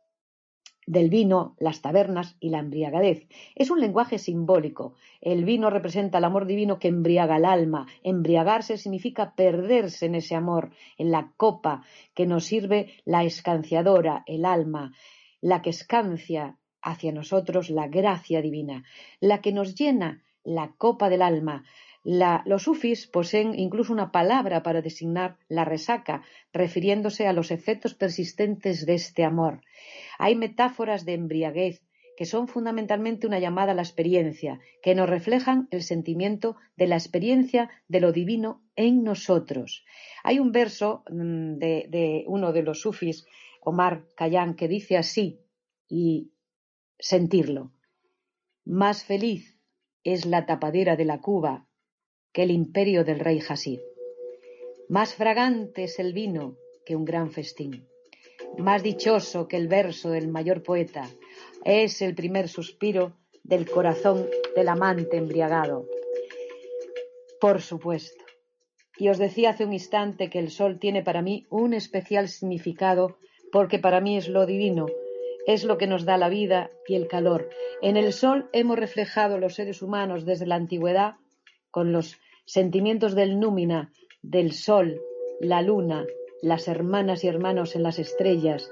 del 0.88 1.10
vino, 1.10 1.56
las 1.60 1.82
tabernas 1.82 2.36
y 2.40 2.50
la 2.50 2.60
embriagadez. 2.60 3.28
Es 3.56 3.70
un 3.70 3.80
lenguaje 3.80 4.18
simbólico. 4.18 4.96
El 5.22 5.46
vino 5.46 5.70
representa 5.70 6.18
el 6.18 6.24
amor 6.24 6.46
divino 6.46 6.80
que 6.80 6.88
embriaga 6.88 7.38
el 7.38 7.46
alma. 7.46 7.88
Embriagarse 8.04 8.78
significa 8.78 9.36
perderse 9.36 10.08
en 10.08 10.16
ese 10.16 10.36
amor, 10.36 10.72
en 10.98 11.12
la 11.12 11.32
copa 11.38 11.84
que 12.14 12.26
nos 12.26 12.46
sirve 12.46 12.94
la 13.06 13.24
escanciadora, 13.24 14.24
el 14.26 14.46
alma, 14.46 14.94
la 15.40 15.62
que 15.62 15.70
escancia 15.70 16.58
hacia 16.82 17.12
nosotros 17.12 17.70
la 17.70 17.88
gracia 17.88 18.42
divina, 18.42 18.84
la 19.20 19.42
que 19.42 19.54
nos 19.54 19.76
llena 19.76 20.24
la 20.44 20.74
copa 20.78 21.10
del 21.10 21.22
alma, 21.22 21.64
los 22.04 22.64
sufis 22.64 23.08
poseen 23.08 23.58
incluso 23.58 23.93
una 23.93 24.12
palabra 24.12 24.64
para 24.64 24.82
designar 24.82 25.38
la 25.47 25.66
resaca, 25.66 26.24
refiriéndose 26.52 27.28
a 27.28 27.34
los 27.34 27.52
efectos 27.52 27.93
persistentes 27.93 28.86
de 28.86 28.95
este 28.95 29.24
amor. 29.24 29.62
Hay 30.18 30.36
metáforas 30.36 31.06
de 31.06 31.14
embriaguez 31.14 31.84
que 32.18 32.26
son 32.26 32.47
fundamentalmente 32.47 33.26
una 33.26 33.39
llamada 33.39 33.72
a 33.72 33.76
la 33.76 33.82
experiencia, 33.82 34.60
que 34.84 34.93
nos 34.95 35.10
reflejan 35.10 35.68
el 35.72 35.82
sentimiento 35.82 36.56
de 36.76 36.88
la 36.88 36.95
experiencia 36.95 37.70
de 37.88 37.99
lo 37.99 38.12
divino 38.12 38.62
en 38.76 39.04
nosotros. 39.04 39.86
Hay 40.24 40.39
un 40.39 40.52
verso 40.52 41.04
mm, 41.10 41.58
de, 41.58 42.24
uno 42.28 42.52
de 42.54 42.64
los 42.64 42.82
sufis, 42.82 43.26
Omar 43.62 44.06
Khayyam, 44.16 44.56
que 44.56 44.68
dice 44.68 44.97
así, 44.97 45.39
y 45.88 46.32
sentirlo. 46.99 47.72
Más 48.66 49.04
feliz 49.04 49.58
es 50.04 50.26
la 50.26 50.45
tapadera 50.45 50.95
de 50.95 51.06
la 51.06 51.22
cuba 51.22 51.68
que 52.34 52.44
el 52.44 52.52
imperio 52.52 53.04
del 53.04 53.20
rey 53.20 53.40
Hasid. 53.48 53.80
Más 54.90 55.14
fragante 55.14 55.84
es 55.84 56.00
el 56.00 56.14
vino 56.14 56.58
que 56.86 56.96
un 56.96 57.06
gran 57.06 57.32
festín. 57.32 57.88
Más 58.58 58.84
dichoso 58.84 59.48
que 59.48 59.58
el 59.58 59.68
verso 59.68 60.10
del 60.10 60.28
mayor 60.28 60.64
poeta 60.64 61.10
es 61.64 62.02
el 62.02 62.16
primer 62.16 62.50
suspiro 62.50 63.14
del 63.44 63.70
corazón 63.70 64.28
del 64.56 64.68
amante 64.68 65.18
embriagado. 65.18 65.88
Por 67.40 67.62
supuesto. 67.62 68.24
Y 68.98 69.10
os 69.10 69.18
decía 69.18 69.52
hace 69.52 69.66
un 69.66 69.74
instante 69.74 70.30
que 70.30 70.40
el 70.40 70.52
sol 70.52 70.80
tiene 70.80 71.02
para 71.02 71.22
mí 71.22 71.48
un 71.50 71.74
especial 71.74 72.28
significado 72.28 73.18
porque 73.52 73.80
para 73.80 74.00
mí 74.00 74.18
es 74.18 74.28
lo 74.28 74.46
divino, 74.46 74.86
es 75.48 75.64
lo 75.64 75.78
que 75.78 75.88
nos 75.88 76.06
da 76.06 76.18
la 76.18 76.30
vida 76.30 76.70
y 76.88 76.96
el 76.96 77.08
calor. 77.08 77.50
En 77.82 77.98
el 77.98 78.14
sol 78.14 78.50
hemos 78.54 78.78
reflejado 78.78 79.38
los 79.38 79.56
seres 79.56 79.82
humanos 79.82 80.26
desde 80.26 80.46
la 80.46 80.56
antigüedad 80.56 81.16
con 81.72 81.92
los 81.92 82.20
sentimientos 82.46 83.16
del 83.16 83.39
númina, 83.39 83.92
del 84.22 84.52
sol, 84.52 85.02
la 85.39 85.62
luna, 85.62 86.06
las 86.42 86.68
hermanas 86.68 87.24
y 87.24 87.28
hermanos 87.28 87.76
en 87.76 87.84
las 87.84 88.00
estrellas, 88.00 88.70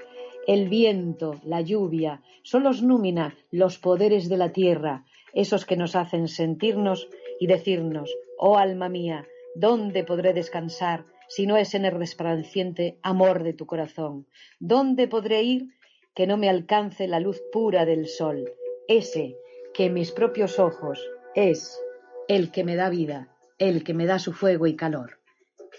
el 0.47 0.69
viento, 0.69 1.39
la 1.43 1.61
lluvia, 1.61 2.21
son 2.43 2.63
los 2.63 2.81
númina, 2.81 3.35
los 3.51 3.77
poderes 3.77 4.29
de 4.29 4.37
la 4.37 4.51
tierra, 4.51 5.05
esos 5.33 5.65
que 5.65 5.77
nos 5.77 5.95
hacen 5.95 6.27
sentirnos 6.27 7.07
y 7.39 7.47
decirnos, 7.47 8.15
oh 8.37 8.57
alma 8.57 8.89
mía, 8.89 9.27
¿dónde 9.55 10.03
podré 10.03 10.33
descansar 10.33 11.05
si 11.27 11.45
no 11.45 11.57
es 11.57 11.75
en 11.75 11.85
el 11.85 11.91
resplandeciente 11.91 12.97
amor 13.03 13.43
de 13.43 13.53
tu 13.53 13.65
corazón? 13.65 14.25
¿Dónde 14.59 15.07
podré 15.07 15.43
ir 15.43 15.67
que 16.15 16.25
no 16.25 16.37
me 16.37 16.49
alcance 16.49 17.07
la 17.07 17.19
luz 17.19 17.41
pura 17.51 17.85
del 17.85 18.07
sol, 18.07 18.51
ese 18.87 19.37
que 19.73 19.89
mis 19.89 20.11
propios 20.11 20.57
ojos 20.59 21.07
es 21.35 21.79
el 22.27 22.51
que 22.51 22.63
me 22.63 22.75
da 22.75 22.89
vida? 22.89 23.35
El 23.59 23.83
que 23.83 23.93
me 23.93 24.05
da 24.05 24.17
su 24.19 24.33
fuego 24.33 24.65
y 24.67 24.75
calor. 24.75 25.19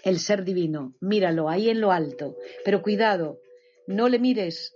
El 0.03 0.19
ser 0.19 0.43
divino, 0.43 0.93
míralo 1.01 1.49
ahí 1.49 1.69
en 1.69 1.81
lo 1.81 1.91
alto, 1.91 2.37
pero 2.63 2.81
cuidado, 2.81 3.39
no 3.87 4.07
le 4.07 4.19
mires 4.19 4.73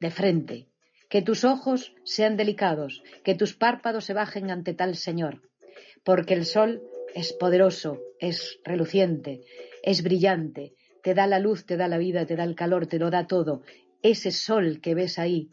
de 0.00 0.10
frente, 0.10 0.68
que 1.08 1.22
tus 1.22 1.44
ojos 1.44 1.94
sean 2.04 2.36
delicados, 2.36 3.02
que 3.24 3.34
tus 3.34 3.54
párpados 3.54 4.04
se 4.04 4.14
bajen 4.14 4.50
ante 4.50 4.74
tal 4.74 4.96
Señor, 4.96 5.42
porque 6.04 6.34
el 6.34 6.44
sol 6.44 6.82
es 7.14 7.32
poderoso, 7.32 8.00
es 8.18 8.58
reluciente, 8.64 9.40
es 9.82 10.02
brillante, 10.02 10.74
te 11.02 11.14
da 11.14 11.26
la 11.26 11.38
luz, 11.38 11.64
te 11.64 11.76
da 11.76 11.88
la 11.88 11.98
vida, 11.98 12.26
te 12.26 12.36
da 12.36 12.44
el 12.44 12.54
calor, 12.54 12.86
te 12.86 12.98
lo 12.98 13.10
da 13.10 13.26
todo. 13.26 13.62
Ese 14.02 14.32
sol 14.32 14.80
que 14.80 14.94
ves 14.94 15.18
ahí 15.18 15.48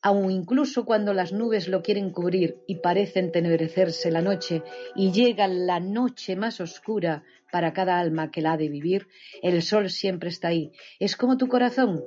aun 0.00 0.30
incluso 0.30 0.84
cuando 0.84 1.12
las 1.12 1.32
nubes 1.32 1.68
lo 1.68 1.82
quieren 1.82 2.10
cubrir 2.10 2.58
y 2.66 2.76
parecen 2.76 3.32
tenebrecerse 3.32 4.10
la 4.10 4.22
noche 4.22 4.62
y 4.94 5.12
llega 5.12 5.48
la 5.48 5.80
noche 5.80 6.36
más 6.36 6.60
oscura 6.60 7.24
para 7.50 7.72
cada 7.72 7.98
alma 7.98 8.30
que 8.30 8.42
la 8.42 8.52
ha 8.52 8.56
de 8.56 8.68
vivir, 8.68 9.08
el 9.42 9.62
sol 9.62 9.90
siempre 9.90 10.28
está 10.28 10.48
ahí. 10.48 10.72
Es 10.98 11.16
como 11.16 11.36
tu 11.36 11.48
corazón, 11.48 12.04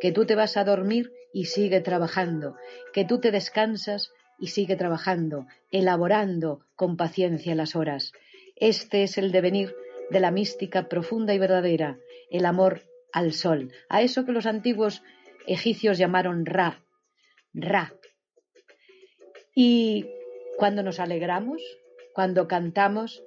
que 0.00 0.12
tú 0.12 0.24
te 0.24 0.34
vas 0.34 0.56
a 0.56 0.64
dormir 0.64 1.12
y 1.32 1.46
sigue 1.46 1.80
trabajando, 1.80 2.56
que 2.92 3.04
tú 3.04 3.20
te 3.20 3.30
descansas 3.30 4.10
y 4.38 4.48
sigue 4.48 4.76
trabajando, 4.76 5.46
elaborando 5.70 6.60
con 6.76 6.96
paciencia 6.96 7.54
las 7.54 7.76
horas. 7.76 8.12
Este 8.56 9.02
es 9.02 9.18
el 9.18 9.32
devenir 9.32 9.74
de 10.10 10.20
la 10.20 10.30
mística 10.30 10.88
profunda 10.88 11.34
y 11.34 11.38
verdadera, 11.38 11.98
el 12.30 12.46
amor 12.46 12.82
al 13.12 13.32
sol, 13.32 13.72
a 13.88 14.02
eso 14.02 14.24
que 14.24 14.32
los 14.32 14.46
antiguos 14.46 15.02
egipcios 15.46 15.98
llamaron 15.98 16.46
Ra, 16.46 16.84
Ra. 17.54 17.94
Y 19.54 20.06
cuando 20.58 20.82
nos 20.82 21.00
alegramos, 21.00 21.62
cuando 22.12 22.48
cantamos, 22.48 23.22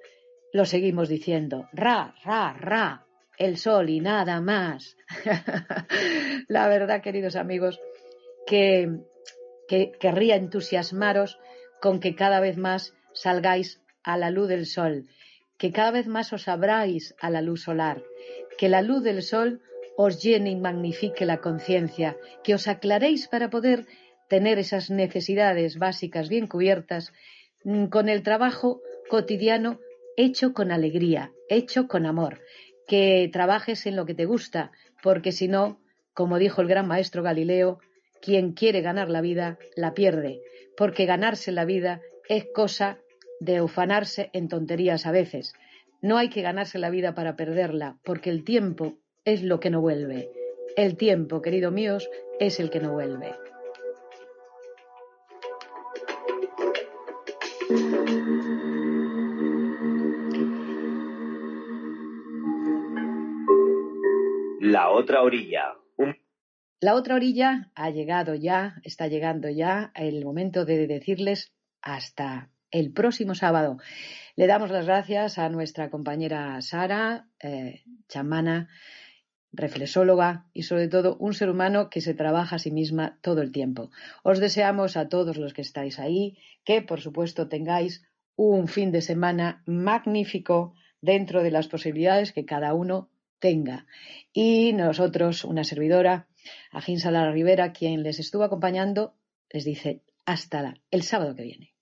lo 0.54 0.66
seguimos 0.66 1.10
diciendo, 1.10 1.68
Ra, 1.74 2.16
Ra, 2.24 2.54
Ra, 2.54 3.06
el 3.38 3.58
sol 3.58 3.90
y 3.90 4.00
nada 4.00 4.42
más. 4.42 4.96
La 6.48 6.68
verdad, 6.68 7.02
queridos 7.02 7.36
amigos, 7.36 7.80
que, 8.46 9.00
que 9.68 9.92
querría 10.00 10.36
entusiasmaros 10.36 11.40
con 11.82 12.00
que 12.00 12.16
cada 12.16 12.40
vez 12.40 12.58
más 12.58 12.94
salgáis 13.14 13.82
a 14.04 14.18
la 14.18 14.30
luz 14.30 14.48
del 14.48 14.66
sol, 14.66 15.08
que 15.58 15.72
cada 15.72 15.92
vez 15.92 16.08
más 16.08 16.32
os 16.34 16.48
abráis 16.48 17.16
a 17.20 17.30
la 17.30 17.42
luz 17.42 17.64
solar, 17.64 18.04
que 18.58 18.70
la 18.70 18.82
luz 18.82 19.04
del 19.04 19.22
sol 19.22 19.62
os 19.98 20.22
llene 20.22 20.52
y 20.52 20.56
magnifique 20.56 21.26
la 21.26 21.38
conciencia, 21.38 22.18
que 22.44 22.54
os 22.54 22.68
aclaréis 22.68 23.28
para 23.28 23.50
poder 23.50 23.88
tener 24.28 24.60
esas 24.60 24.90
necesidades 24.90 25.78
básicas 25.78 26.30
bien 26.30 26.48
cubiertas 26.48 27.14
mm, 27.64 27.86
con 27.86 28.10
el 28.10 28.24
trabajo 28.24 28.82
cotidiano 29.10 29.80
hecho 30.18 30.54
con 30.54 30.72
alegría, 30.72 31.32
hecho 31.48 31.88
con 31.88 32.06
amor, 32.06 32.42
que 32.88 33.30
trabajes 33.32 33.86
en 33.86 33.96
lo 33.96 34.06
que 34.06 34.16
te 34.16 34.26
gusta, 34.26 34.72
porque 35.04 35.32
si 35.32 35.48
no, 35.48 35.80
como 36.14 36.40
dijo 36.40 36.62
el 36.62 36.68
gran 36.68 36.88
maestro 36.88 37.22
Galileo, 37.22 37.80
quien 38.22 38.54
quiere 38.54 38.82
ganar 38.82 39.10
la 39.10 39.22
vida 39.22 39.60
la 39.76 39.94
pierde, 39.94 40.42
porque 40.76 41.06
ganarse 41.06 41.52
la 41.52 41.66
vida 41.66 42.02
es 42.28 42.46
cosa 42.54 42.98
de 43.40 43.62
ufanarse 43.62 44.30
en 44.34 44.48
tonterías 44.48 45.06
a 45.06 45.12
veces. 45.12 45.54
No 46.02 46.18
hay 46.18 46.30
que 46.30 46.42
ganarse 46.42 46.80
la 46.80 46.90
vida 46.90 47.14
para 47.14 47.36
perderla, 47.36 47.98
porque 48.04 48.30
el 48.30 48.44
tiempo 48.44 48.98
es 49.26 49.44
lo 49.44 49.60
que 49.60 49.70
no 49.70 49.82
vuelve. 49.82 50.32
El 50.76 50.98
tiempo, 50.98 51.42
querido 51.42 51.72
míos, 51.72 52.10
es 52.40 52.60
el 52.60 52.70
que 52.70 52.80
no 52.80 52.94
vuelve. 52.94 53.36
Otra 64.98 65.22
orilla. 65.22 65.76
La 66.80 66.96
otra 66.96 67.16
orilla 67.16 67.72
ha 67.76 67.90
llegado 67.90 68.36
ya, 68.36 68.76
está 68.84 69.08
llegando 69.08 69.50
ya 69.50 69.92
el 69.96 70.24
momento 70.26 70.66
de 70.66 70.88
decirles 70.88 71.54
hasta 71.82 72.50
el 72.72 72.92
próximo 72.94 73.34
sábado. 73.34 73.78
Le 74.36 74.48
damos 74.48 74.70
las 74.70 74.86
gracias 74.86 75.38
a 75.38 75.50
nuestra 75.50 75.90
compañera 75.90 76.62
Sara, 76.62 77.28
eh, 77.40 77.84
chamana, 78.08 78.70
reflexóloga 79.52 80.46
y 80.54 80.64
sobre 80.64 80.88
todo 80.88 81.16
un 81.18 81.34
ser 81.34 81.50
humano 81.50 81.90
que 81.90 82.02
se 82.02 82.14
trabaja 82.14 82.58
a 82.58 82.60
sí 82.60 82.72
misma 82.72 83.18
todo 83.22 83.42
el 83.42 83.52
tiempo. 83.52 83.90
Os 84.24 84.40
deseamos 84.40 84.98
a 84.98 85.10
todos 85.10 85.38
los 85.38 85.54
que 85.54 85.62
estáis 85.62 86.00
ahí 86.00 86.38
que, 86.64 86.82
por 86.82 87.02
supuesto, 87.02 87.48
tengáis 87.48 88.04
un 88.36 88.68
fin 88.68 88.92
de 88.92 89.02
semana 89.02 89.64
magnífico 89.66 90.74
dentro 91.02 91.42
de 91.42 91.52
las 91.52 91.68
posibilidades 91.68 92.34
que 92.34 92.46
cada 92.46 92.74
uno 92.74 93.10
tenga. 93.40 93.86
Y 94.34 94.74
nosotros, 94.74 95.44
una 95.44 95.64
servidora, 95.64 96.28
Agin 96.72 97.00
Lara 97.04 97.32
Rivera, 97.32 97.74
quien 97.74 98.04
les 98.04 98.20
estuvo 98.20 98.44
acompañando, 98.44 99.16
les 99.50 99.66
dice 99.66 100.02
hasta 100.26 100.76
el 100.92 101.04
sábado 101.04 101.36
que 101.36 101.44
viene. 101.44 101.74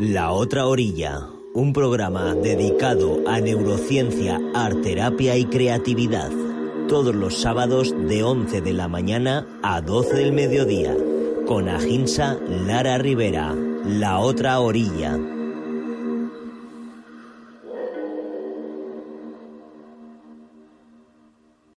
La 0.00 0.30
otra 0.30 0.66
orilla, 0.66 1.26
un 1.54 1.72
programa 1.72 2.34
dedicado 2.34 3.28
a 3.28 3.40
neurociencia, 3.40 4.40
arterapia 4.54 5.36
y 5.36 5.44
creatividad. 5.46 6.30
Todos 6.88 7.14
los 7.14 7.40
sábados 7.42 7.92
de 8.08 8.22
11 8.22 8.60
de 8.60 8.72
la 8.72 8.88
mañana 8.88 9.58
a 9.62 9.80
12 9.80 10.14
del 10.14 10.32
mediodía 10.32 10.94
con 11.48 11.68
Aginsa 11.68 12.38
Lara 12.46 12.98
Rivera, 12.98 13.54
La 13.84 14.18
Otra 14.18 14.60
Orilla. 14.60 15.18